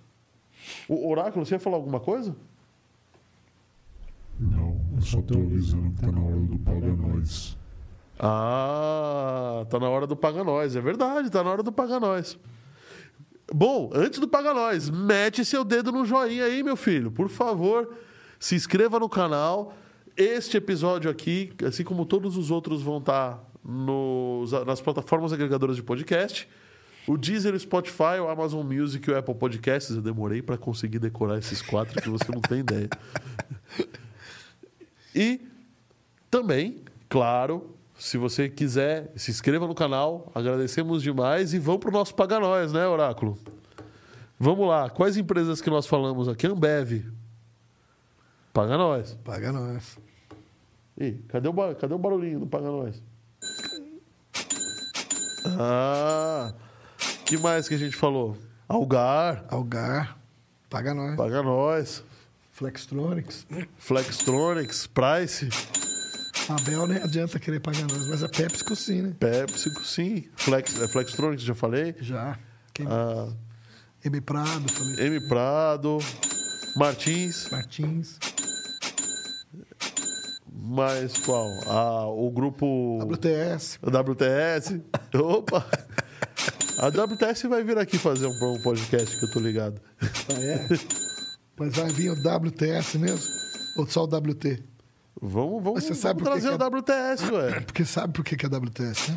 [0.88, 2.34] O Oráculo, você ia falar alguma coisa?
[4.40, 7.56] Não, eu só tô avisando que tá na hora do Paga Nós.
[8.18, 10.76] Ah, tá na hora do Paga Nós.
[10.76, 12.38] É verdade, tá na hora do Paga Nós.
[13.52, 17.10] Bom, antes do Paga Nós, mete seu dedo no joinha aí, meu filho.
[17.10, 17.94] Por favor,
[18.38, 19.74] se inscreva no canal.
[20.16, 25.82] Este episódio aqui, assim como todos os outros, vão estar nos, nas plataformas agregadoras de
[25.82, 26.48] podcast.
[27.06, 29.94] O Deezer, o Spotify, o Amazon Music e o Apple Podcasts.
[29.94, 32.88] Eu demorei para conseguir decorar esses quatro que você não tem ideia.
[35.16, 35.40] E
[36.28, 37.73] também, claro,
[38.04, 40.30] se você quiser, se inscreva no canal.
[40.34, 43.38] Agradecemos demais e vamos para o nosso Paga Nós, né, Oráculo?
[44.38, 44.90] Vamos lá.
[44.90, 46.46] Quais empresas que nós falamos aqui?
[46.46, 47.06] Ambev.
[48.52, 49.14] Paga Nós.
[49.24, 49.98] Paga nós.
[50.98, 53.02] Ih, cadê o, cadê o barulhinho do Paga Nós?
[55.58, 56.52] Ah,
[57.24, 58.36] que mais que a gente falou?
[58.68, 60.18] Algar, Algar,
[60.68, 61.16] paga nós.
[61.16, 62.04] Paga Nós.
[62.52, 63.46] Flextronics.
[63.78, 65.48] Flextronics, Price,
[66.48, 69.14] A Bel nem adianta querer pagar nós, mas a PepsiCo sim, né?
[69.18, 70.28] Pepsi, sim.
[70.36, 71.94] Flex, é, Flextronics, já falei.
[72.00, 72.38] Já.
[72.74, 73.32] Quem- Ah,
[74.04, 74.20] M.
[74.20, 75.06] Prado, falei.
[75.06, 75.28] M.
[75.28, 75.98] Prado,
[76.76, 78.18] Martins, Martins.
[80.52, 81.48] mais qual?
[81.66, 83.78] Ah, o grupo WTS.
[83.82, 84.82] a WTS.
[85.14, 85.66] Opa!
[86.78, 89.80] A WTS vai vir aqui fazer um, um podcast que eu tô ligado.
[90.02, 90.66] Ah, é?
[91.58, 93.32] Mas vai vir o WTS mesmo?
[93.76, 94.62] Ou só o WT?
[95.20, 97.60] Vamos, vamos, você sabe vamos trazer que o WTS, ué.
[97.60, 99.16] Porque sabe por que que é WTS, né?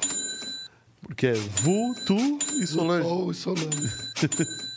[1.02, 3.08] Porque é Vu, Tu e Solange.
[3.08, 3.68] Ou Solange.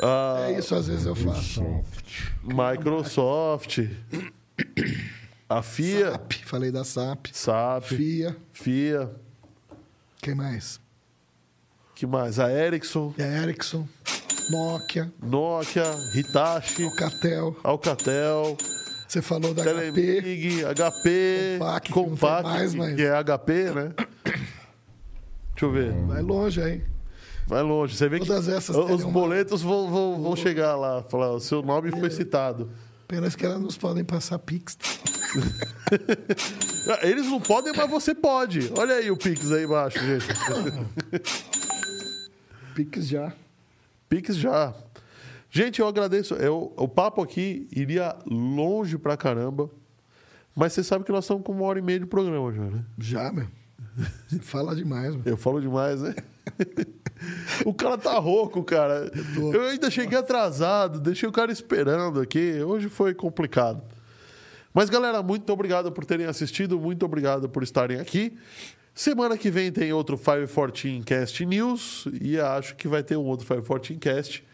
[0.00, 1.54] Ah, É isso, às vezes eu faço.
[1.54, 2.22] Soft.
[2.44, 3.78] Microsoft.
[5.48, 6.12] A FIA.
[6.12, 7.26] SAP, falei da SAP.
[7.32, 7.84] SAP.
[7.84, 8.36] FIA.
[8.52, 9.10] FIA.
[10.20, 10.78] Quem mais?
[11.94, 12.38] que mais?
[12.38, 13.88] A Ericsson, Ericsson.
[14.50, 15.12] Nokia.
[15.20, 17.56] Nokia, Hitachi, Alcatel.
[17.64, 18.56] Alcatel,
[19.08, 19.70] Você falou da HP.
[19.92, 23.92] Telemig, HP, que tem Compaq, mais, mas- que é HP, né?
[24.24, 24.42] Deixa
[25.62, 25.92] eu ver.
[26.06, 26.82] Vai longe aí.
[27.46, 27.96] Vai longe.
[27.96, 31.02] Você vê que Todas essas os teriam uma- boletos vão, vão, vão chegar lá.
[31.04, 32.70] Falar, o seu nome foi citado.
[33.06, 34.76] Apenas que elas nos podem passar Pix.
[36.90, 38.72] Ah, Eles não podem, mas você pode.
[38.76, 40.26] Olha aí o Pix aí embaixo, gente.
[42.74, 43.32] Pix já.
[44.08, 44.72] Pix já.
[45.50, 46.34] Gente, eu agradeço.
[46.34, 49.70] Eu, o papo aqui iria longe pra caramba.
[50.54, 52.84] Mas você sabe que nós estamos com uma hora e meia de programa já, né?
[52.98, 53.46] Já, meu.
[54.42, 55.22] Fala demais, meu.
[55.24, 56.14] Eu falo demais, né?
[57.64, 59.10] o cara tá rouco, cara.
[59.34, 59.52] tô.
[59.52, 62.60] Eu ainda cheguei atrasado, deixei o cara esperando aqui.
[62.62, 63.82] Hoje foi complicado.
[64.74, 68.36] Mas, galera, muito obrigado por terem assistido, muito obrigado por estarem aqui.
[68.94, 73.46] Semana que vem tem outro 514 Cast News e acho que vai ter um outro
[73.46, 74.47] 514 Cast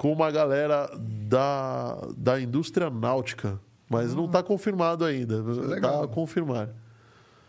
[0.00, 0.90] com uma galera
[1.28, 3.60] da, da indústria náutica.
[3.86, 5.34] Mas não está confirmado ainda.
[5.46, 6.02] é Está legal.
[6.04, 6.70] a confirmar.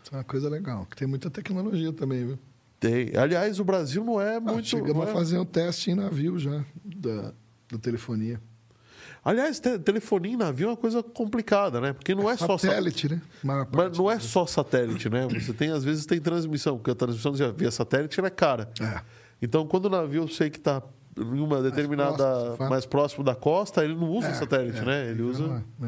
[0.04, 0.84] Isso é uma coisa legal.
[0.84, 2.38] Que tem muita tecnologia também, viu?
[2.78, 3.16] Tem.
[3.16, 4.68] Aliás, o Brasil não é Ah, muito.
[4.68, 7.32] chegamos não a é- fazer um teste em navio já, da,
[7.70, 8.38] da telefonia.
[9.24, 11.94] Aliás, te- telefonia em navio é uma coisa complicada, né?
[11.94, 13.22] Porque não é só Satélite, né?
[13.42, 15.26] Mas não é só satélite, né?
[15.26, 18.68] Você tem, às vezes, tem transmissão, porque a transmissão via satélite ela é cara.
[18.78, 19.00] É.
[19.40, 20.82] Então, quando o navio eu sei que está
[21.18, 22.16] em uma determinada.
[22.16, 22.70] próximo, você fala.
[22.70, 25.10] mais próximo da costa, ele não usa É, satélite, é, né?
[25.10, 25.86] Ele usa, é,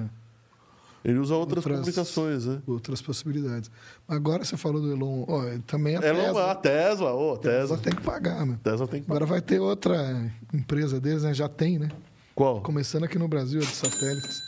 [1.04, 2.62] ele usa outras, Outras- comunicações, né?
[2.66, 3.70] outras possibilidades.
[4.08, 5.24] Agora você falou do Elon.
[5.28, 6.50] Ó, também a Ela Tesla.
[6.50, 7.78] a Tesla, ô, Tesla Tesla.
[7.78, 8.56] tem que pagar, meu.
[8.56, 11.34] Tesla tem que Agora vai ter outra empresa deles, né?
[11.34, 11.88] Já tem, né?
[12.34, 12.60] Qual?
[12.62, 14.42] Começando aqui no Brasil, a de satélites.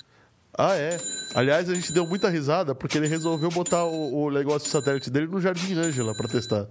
[0.59, 0.97] Ah, é.
[1.35, 5.11] Aliás, a gente deu muita risada porque ele resolveu botar o, o negócio de satélite
[5.11, 6.67] dele no Jardim Ângela para testar.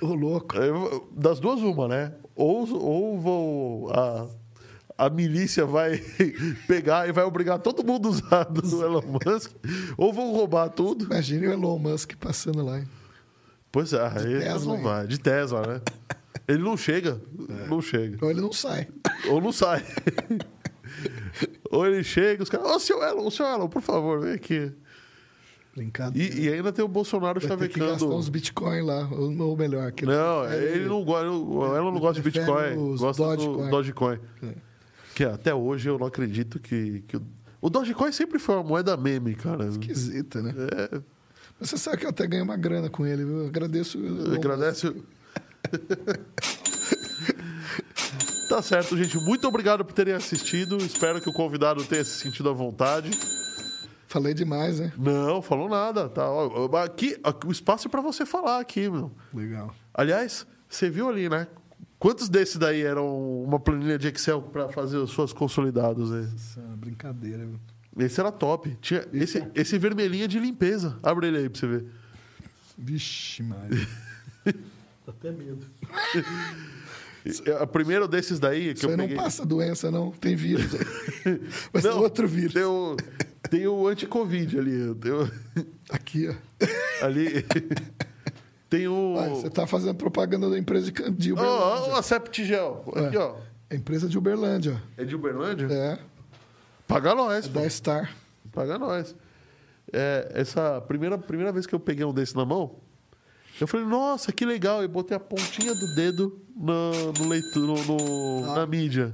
[0.00, 0.56] Ô, louco.
[0.56, 2.12] Eu- Das duas, uma, né?
[2.34, 4.26] Ou, ou vou, a,
[4.96, 5.98] a milícia vai
[6.66, 9.52] pegar e vai obrigar todo mundo a usar do Elon Musk,
[9.96, 11.04] ou vão roubar tudo.
[11.04, 12.78] Imagine o Elon Musk passando lá.
[12.78, 12.88] hein?
[13.72, 14.82] Pois é, aí Tesla, não hein?
[14.82, 15.06] vai.
[15.06, 15.80] De Tesla, né?
[16.48, 17.20] Ele não chega,
[17.68, 18.16] não chega.
[18.16, 18.88] Então ele não sai.
[19.28, 19.84] Ou não sai.
[21.70, 24.72] ou ele chega, os caras, ô, seu Elon, seu Elon, por favor, vem aqui.
[25.80, 26.34] Brincadeira.
[26.34, 28.16] E, e ainda tem o Bolsonaro Vai ter que gastar chavecando.
[28.16, 29.90] uns bitcoins lá, ou, melhor.
[29.92, 31.26] Que Não, prefere- ele não gosta.
[31.26, 33.64] Elon não gosta de Bitcoin, os gosta Dogecoin.
[33.64, 34.18] do Dogecoin.
[34.42, 34.54] É.
[35.14, 37.02] Que até hoje eu não acredito que.
[37.08, 37.16] que
[37.62, 37.70] o...
[37.70, 39.66] Dogecoin sempre foi uma moeda meme, cara.
[39.66, 40.54] Esquisita, né?
[40.92, 41.00] É,
[41.58, 43.38] Mas você sabe que eu até ganhei uma grana com ele, viu?
[43.40, 43.98] Eu agradeço.
[43.98, 44.86] o Elon agradece.
[44.88, 45.04] o-
[48.48, 49.16] tá certo, gente.
[49.18, 50.76] Muito obrigado por terem assistido.
[50.78, 53.10] Espero que o convidado tenha se sentido à vontade.
[54.10, 54.92] Falei demais, né?
[54.98, 56.08] Não, falou nada.
[56.08, 59.12] Tá, Ó, aqui, aqui, o espaço é pra você falar aqui, meu.
[59.32, 59.72] Legal.
[59.94, 61.46] Aliás, você viu ali, né?
[61.96, 66.10] Quantos desses daí eram uma planilha de Excel para fazer os seus consolidados?
[66.10, 66.28] Né?
[66.34, 67.60] Isso é uma brincadeira, viu?
[68.04, 68.76] Esse era top.
[68.80, 70.98] Tinha esse, esse vermelhinho é de limpeza.
[71.04, 71.86] Abre ele aí pra você ver.
[72.76, 73.86] Vixe, Maria.
[74.44, 74.52] Dá
[75.14, 75.64] até medo.
[77.60, 79.14] A primeira desses daí que Isso eu aí peguei.
[79.16, 80.10] não passa doença, não.
[80.10, 80.74] Tem vírus.
[80.74, 81.40] aí.
[81.80, 82.54] Ser Não, outro vírus.
[82.54, 82.96] Tem o,
[83.48, 84.94] tem o anti-Covid ali.
[84.96, 85.30] Tem o-
[85.90, 87.06] Aqui, ó.
[87.06, 87.44] ali.
[88.68, 89.14] Tem o.
[89.30, 91.92] Você tá fazendo propaganda da empresa de, Ó, Uberlândia.
[91.92, 92.84] ó, a Septigel.
[92.94, 93.36] Aqui, ó.
[93.70, 94.80] A empresa de Uberlândia.
[94.96, 95.66] É de Uberlândia?
[95.72, 95.98] É.
[96.86, 97.60] Paga nós, É pô.
[97.60, 98.12] da Star.
[98.52, 99.14] Paga nós.
[99.92, 102.76] É, essa primeira, primeira vez que eu peguei um desse na mão,
[103.60, 104.82] eu falei, nossa, que legal.
[104.82, 109.10] E botei a pontinha do dedo no, no leitor, no, no- na mídia.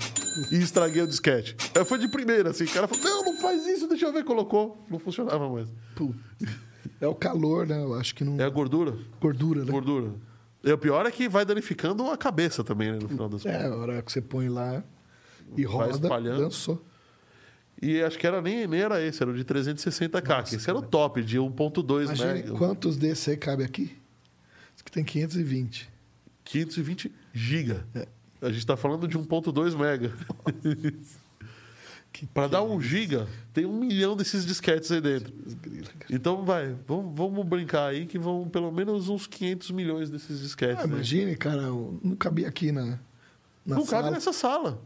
[0.52, 1.56] E estraguei o disquete.
[1.74, 2.64] Aí foi de primeira, assim.
[2.64, 4.24] O cara falou, não, não faz isso, deixa eu ver.
[4.24, 4.84] Colocou.
[4.90, 5.68] Não funcionava mais.
[5.94, 6.16] Putz.
[7.00, 7.82] É o calor, né?
[7.82, 8.38] Eu acho que não.
[8.40, 8.96] É a gordura?
[9.20, 9.70] Gordura, né?
[9.70, 10.12] Gordura.
[10.64, 13.60] E o pior é que vai danificando a cabeça também, né, no final das contas.
[13.62, 14.82] É, a hora que você põe lá
[15.56, 16.42] e roda, espalhando.
[16.42, 16.84] dançou.
[17.80, 20.42] E acho que era nem, nem era esse, era o de 360k.
[20.48, 22.52] que esse era o top, de 1.2 Imagine mega.
[22.54, 23.96] quantos desses aí cabe aqui?
[24.86, 25.90] Que tem 520.
[26.44, 27.84] 520 giga.
[27.94, 28.06] É.
[28.40, 30.12] A gente tá falando de 1.2 mega.
[32.32, 35.34] Para dar um giga, tem um milhão desses disquetes aí dentro.
[36.08, 40.82] Então vai, vamos, vamos brincar aí que vão pelo menos uns 500 milhões desses disquetes.
[40.82, 42.98] Ah, imagine, cara, não cabia aqui na,
[43.66, 44.04] na Não sala.
[44.04, 44.80] cabe nessa sala.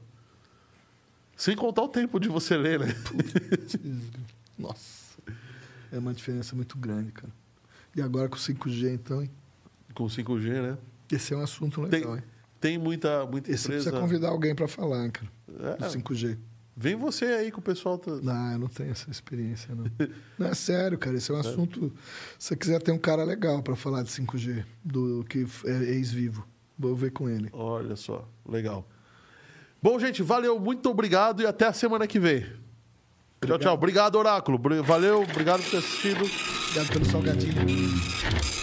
[1.36, 2.94] Sem contar o tempo de você ler, né?
[4.58, 5.20] Nossa.
[5.92, 7.32] É uma diferença muito grande, cara.
[7.94, 9.30] E agora com 5G, então, hein?
[10.00, 10.78] Com 5G, né?
[11.12, 12.22] esse é um assunto Tem, legal, hein?
[12.58, 13.90] tem muita, muita Esse empresa.
[13.90, 15.30] precisa convidar alguém para falar, cara.
[15.48, 16.38] É, Do 5G.
[16.74, 18.12] Vem você aí que o pessoal tá.
[18.22, 19.84] Não, eu não tenho essa experiência, não.
[20.38, 21.18] não, é sério, cara.
[21.18, 21.92] Esse é um assunto.
[22.38, 26.46] Se você quiser ter um cara legal para falar de 5G, do que é ex-vivo,
[26.78, 27.50] vou ver com ele.
[27.52, 28.88] Olha só, legal.
[29.82, 32.46] Bom, gente, valeu, muito obrigado e até a semana que vem.
[33.44, 33.74] Tchau, tchau.
[33.74, 34.58] Obrigado, Oráculo.
[34.82, 36.24] Valeu, obrigado por ter assistido.
[36.24, 38.59] Obrigado pelo salgadinho.